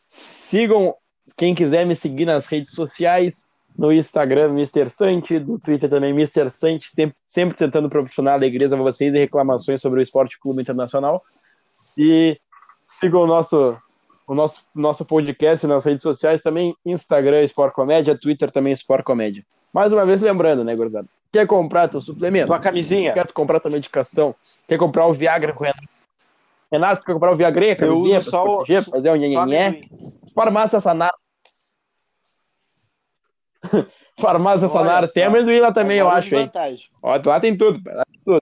Sigam 0.08 0.96
quem 1.38 1.54
quiser 1.54 1.86
me 1.86 1.96
seguir 1.96 2.26
nas 2.26 2.48
redes 2.48 2.74
sociais, 2.74 3.48
no 3.78 3.92
Instagram, 3.92 4.52
Mr. 4.52 4.90
Sante, 4.90 5.40
no 5.40 5.60
Twitter 5.60 5.90
também, 5.90 6.12
Mr. 6.12 6.50
Sante, 6.50 6.92
sempre, 7.26 7.58
tentando 7.58 7.90
proporcionar 7.90 8.36
alegrias 8.36 8.72
a 8.72 8.78
vocês 8.78 9.14
e 9.14 9.20
reclamações 9.20 9.82
sobre 9.82 10.00
o 10.00 10.04
Esporte 10.04 10.40
Clube 10.40 10.62
Internacional. 10.62 11.24
E 11.98 12.40
sigam 12.86 13.22
o 13.22 13.28
nosso, 13.28 13.78
o 14.28 14.34
nosso, 14.34 14.66
nosso 14.74 15.06
podcast 15.06 15.66
nas 15.68 15.86
redes 15.86 16.04
sociais 16.04 16.42
também, 16.42 16.76
Instagram 16.86 17.44
Sport 17.44 17.74
Comédia, 17.74 18.18
Twitter 18.18 18.50
também 18.52 18.74
Sport 18.74 19.04
Comédia. 19.04 19.46
Mais 19.74 19.92
uma 19.94 20.06
vez 20.06 20.22
lembrando, 20.22 20.64
né, 20.64 20.76
gurizada? 20.76 21.08
Quer 21.32 21.46
comprar 21.48 21.88
teu 21.90 22.00
suplemento? 22.02 22.48
Tua 22.48 22.60
camisinha. 22.60 23.14
Quer 23.14 23.32
comprar 23.34 23.60
tua 23.60 23.72
medicação? 23.72 24.34
Quer 24.68 24.78
comprar 24.78 25.06
o 25.06 25.14
Viagra 25.14 25.52
com 25.54 25.64
o 25.64 25.68
Renato? 25.68 25.90
Renato, 26.72 27.06
quer 27.06 27.14
comprar 27.14 27.32
o 27.32 27.36
Viagra, 27.36 27.66
Eu 27.66 27.76
camisinha, 27.76 28.20
uso 28.20 28.30
pra 28.32 28.40
só 28.40 28.44
o- 28.46 28.58
proteger, 28.58 28.84
pra 28.84 28.92
fazer 28.94 29.10
um 29.12 29.16
nhenhenhé? 29.16 29.82
Farmácia 30.34 30.80
Sanara. 30.80 31.14
Farmácia 34.20 34.68
Olha 34.68 34.74
Sanara. 34.74 35.08
Tem 35.08 35.24
amendoim 35.24 35.60
lá 35.60 35.72
também, 35.74 35.98
eu 35.98 36.06
Agora 36.08 36.20
acho, 36.20 36.36
hein? 36.36 36.50
Ó, 37.02 37.20
lá 37.26 37.40
tem 37.40 37.56
tudo, 37.58 37.82
lá 37.86 38.04
tem 38.06 38.22
tudo. 38.24 38.42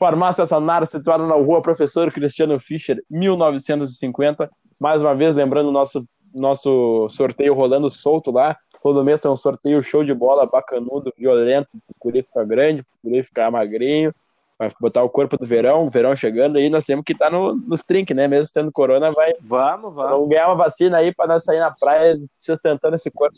Farmácia 0.00 0.46
Sanara, 0.46 0.86
situada 0.86 1.26
na 1.26 1.34
rua 1.34 1.60
Professor 1.60 2.10
Cristiano 2.10 2.58
Fischer, 2.58 3.04
1950. 3.10 4.50
Mais 4.80 5.02
uma 5.02 5.14
vez, 5.14 5.36
lembrando 5.36 5.68
o 5.68 5.72
nosso, 5.72 6.08
nosso 6.34 7.06
sorteio 7.10 7.52
rolando 7.52 7.90
solto 7.90 8.30
lá. 8.30 8.56
Todo 8.82 9.04
mês 9.04 9.20
tem 9.20 9.30
um 9.30 9.36
sorteio 9.36 9.82
show 9.82 10.02
de 10.02 10.14
bola, 10.14 10.46
bacanudo, 10.46 11.12
violento, 11.18 11.76
pro 11.86 11.94
guri 12.00 12.22
ficar 12.22 12.46
grande, 12.46 12.82
pro 12.82 13.10
guri 13.10 13.22
ficar 13.22 13.50
magrinho, 13.50 14.10
vai 14.58 14.70
botar 14.80 15.02
o 15.02 15.10
corpo 15.10 15.36
do 15.36 15.44
verão, 15.44 15.86
o 15.86 15.90
verão 15.90 16.16
chegando 16.16 16.56
aí, 16.56 16.70
nós 16.70 16.86
temos 16.86 17.04
que 17.04 17.12
estar 17.12 17.26
tá 17.26 17.30
no, 17.30 17.54
nos 17.54 17.82
trinques, 17.82 18.16
né? 18.16 18.26
Mesmo 18.26 18.50
tendo 18.54 18.72
corona, 18.72 19.12
vai. 19.12 19.34
Vamos, 19.42 19.94
vamos. 19.94 20.12
Vamos 20.12 20.28
ganhar 20.30 20.48
uma 20.48 20.56
vacina 20.56 20.96
aí 20.96 21.14
para 21.14 21.26
nós 21.26 21.44
sair 21.44 21.58
na 21.58 21.72
praia 21.72 22.18
sustentando 22.32 22.96
esse 22.96 23.10
corpo. 23.10 23.36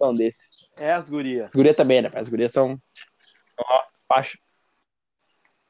Não 0.00 0.12
desse. 0.12 0.48
É 0.76 0.92
as 0.92 1.08
gurias. 1.08 1.46
As 1.46 1.54
gurias 1.54 1.76
também, 1.76 2.02
né? 2.02 2.10
As 2.12 2.28
gurias 2.28 2.50
são. 2.50 2.76
Ó, 3.60 3.82
baixo. 4.08 4.36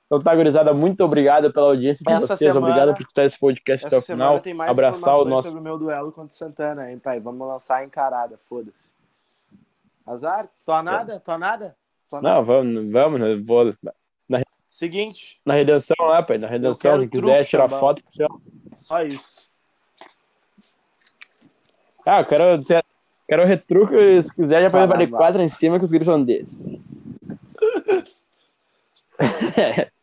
Então 0.09 0.23
tá, 0.23 0.35
gurizada, 0.35 0.73
muito 0.73 1.05
obrigado 1.05 1.53
pela 1.53 1.67
audiência 1.67 2.03
de 2.03 2.15
vocês. 2.15 2.39
Semana, 2.39 2.61
obrigado 2.61 2.97
por 2.97 3.03
estar 3.03 3.25
esse 3.27 3.39
podcast 3.39 3.87
até 3.87 3.99
o 3.99 4.01
final. 4.01 4.41
Tem 4.41 4.55
mais 4.55 4.71
Abraçar 4.71 5.19
o 5.19 5.27
nosso. 5.27 5.49
sobre 5.49 5.61
o 5.61 5.63
meu 5.63 5.79
duelo 5.79 6.11
contra 6.11 6.33
o 6.33 6.35
Santana, 6.35 6.91
hein, 6.91 6.99
pai? 6.99 7.21
Vamos 7.21 7.47
lançar 7.47 7.77
a 7.77 7.85
encarada, 7.85 8.41
foda-se. 8.49 8.91
Azar? 10.07 10.49
Tô 10.65 10.83
nada? 10.83 11.21
Tô 11.21 11.37
nada? 11.37 11.77
Tô 12.11 12.23
Não, 12.23 12.43
vamos, 12.43 12.91
vamos, 12.91 13.21
né? 13.21 13.37
vou. 13.37 13.75
Na... 14.27 14.41
Seguinte. 14.71 15.39
Na 15.45 15.53
redenção 15.53 15.95
lá, 16.01 16.23
pai. 16.23 16.39
Na 16.39 16.49
redenção, 16.49 16.99
se 16.99 17.07
quiser 17.07 17.45
tirar 17.45 17.69
tá 17.69 17.79
foto, 17.79 18.03
só 18.77 19.03
isso. 19.03 19.47
Ah, 22.07 22.21
eu 22.21 22.25
quero, 22.25 22.63
quero 23.29 23.45
retruco, 23.45 23.93
se 23.93 24.35
quiser, 24.35 24.63
já 24.63 24.71
pode 24.71 24.87
bater 24.87 25.11
quatro 25.11 25.43
em 25.43 25.51
cima 25.51 25.79
que 25.79 25.85
os 25.85 25.91
gritos 25.91 26.07
são 26.07 26.25
deles. 26.25 26.51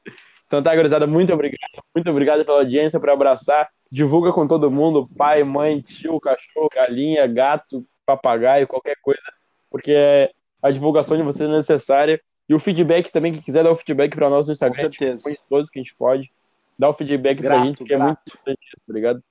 Então 0.47 0.61
tá, 0.61 0.75
gurizada, 0.75 1.07
muito 1.07 1.33
obrigado. 1.33 1.83
Muito 1.93 2.09
obrigado 2.09 2.45
pela 2.45 2.59
audiência, 2.59 2.99
por 2.99 3.09
abraçar. 3.09 3.69
Divulga 3.91 4.31
com 4.31 4.47
todo 4.47 4.71
mundo, 4.71 5.07
pai, 5.17 5.43
mãe, 5.43 5.81
tio, 5.81 6.19
cachorro, 6.19 6.69
galinha, 6.73 7.25
gato, 7.27 7.85
papagaio, 8.05 8.67
qualquer 8.67 8.95
coisa, 9.01 9.21
porque 9.69 10.29
a 10.61 10.71
divulgação 10.71 11.17
de 11.17 11.23
vocês 11.23 11.49
é 11.49 11.53
necessária. 11.53 12.21
E 12.47 12.53
o 12.53 12.59
feedback 12.59 13.11
também, 13.11 13.33
quem 13.33 13.41
quiser 13.41 13.63
dar 13.63 13.71
o 13.71 13.75
feedback 13.75 14.15
para 14.15 14.29
nós 14.29 14.47
no 14.47 14.53
Instagram, 14.53 14.75
com 14.75 14.91
certeza. 14.91 15.29
A 15.31 15.49
todos 15.49 15.69
que 15.69 15.79
a 15.79 15.81
gente 15.81 15.95
pode. 15.95 16.31
Dá 16.77 16.89
o 16.89 16.93
feedback 16.93 17.41
grato, 17.41 17.57
pra 17.57 17.65
gente, 17.65 17.77
que 17.77 17.85
grato. 17.85 18.01
é 18.01 18.05
muito 18.05 18.19
importante 18.27 18.59
isso, 18.67 18.83
obrigado. 18.87 19.23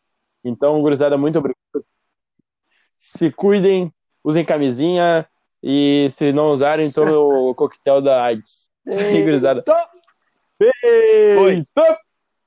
Então, 0.45 0.81
gurizada, 0.81 1.17
muito 1.17 1.39
obrigado. 1.39 1.87
Se 2.97 3.31
cuidem, 3.31 3.93
usem 4.23 4.45
camisinha 4.45 5.29
e 5.63 6.09
se 6.11 6.33
não 6.33 6.53
usarem, 6.53 6.91
tomem 6.91 7.15
o 7.15 7.55
coquetel 7.55 8.03
da 8.03 8.23
AIDS. 8.25 8.71
Isso 8.87 8.99
aí, 8.99 9.23
gurizada. 10.73 11.65
Feito! 11.75 11.99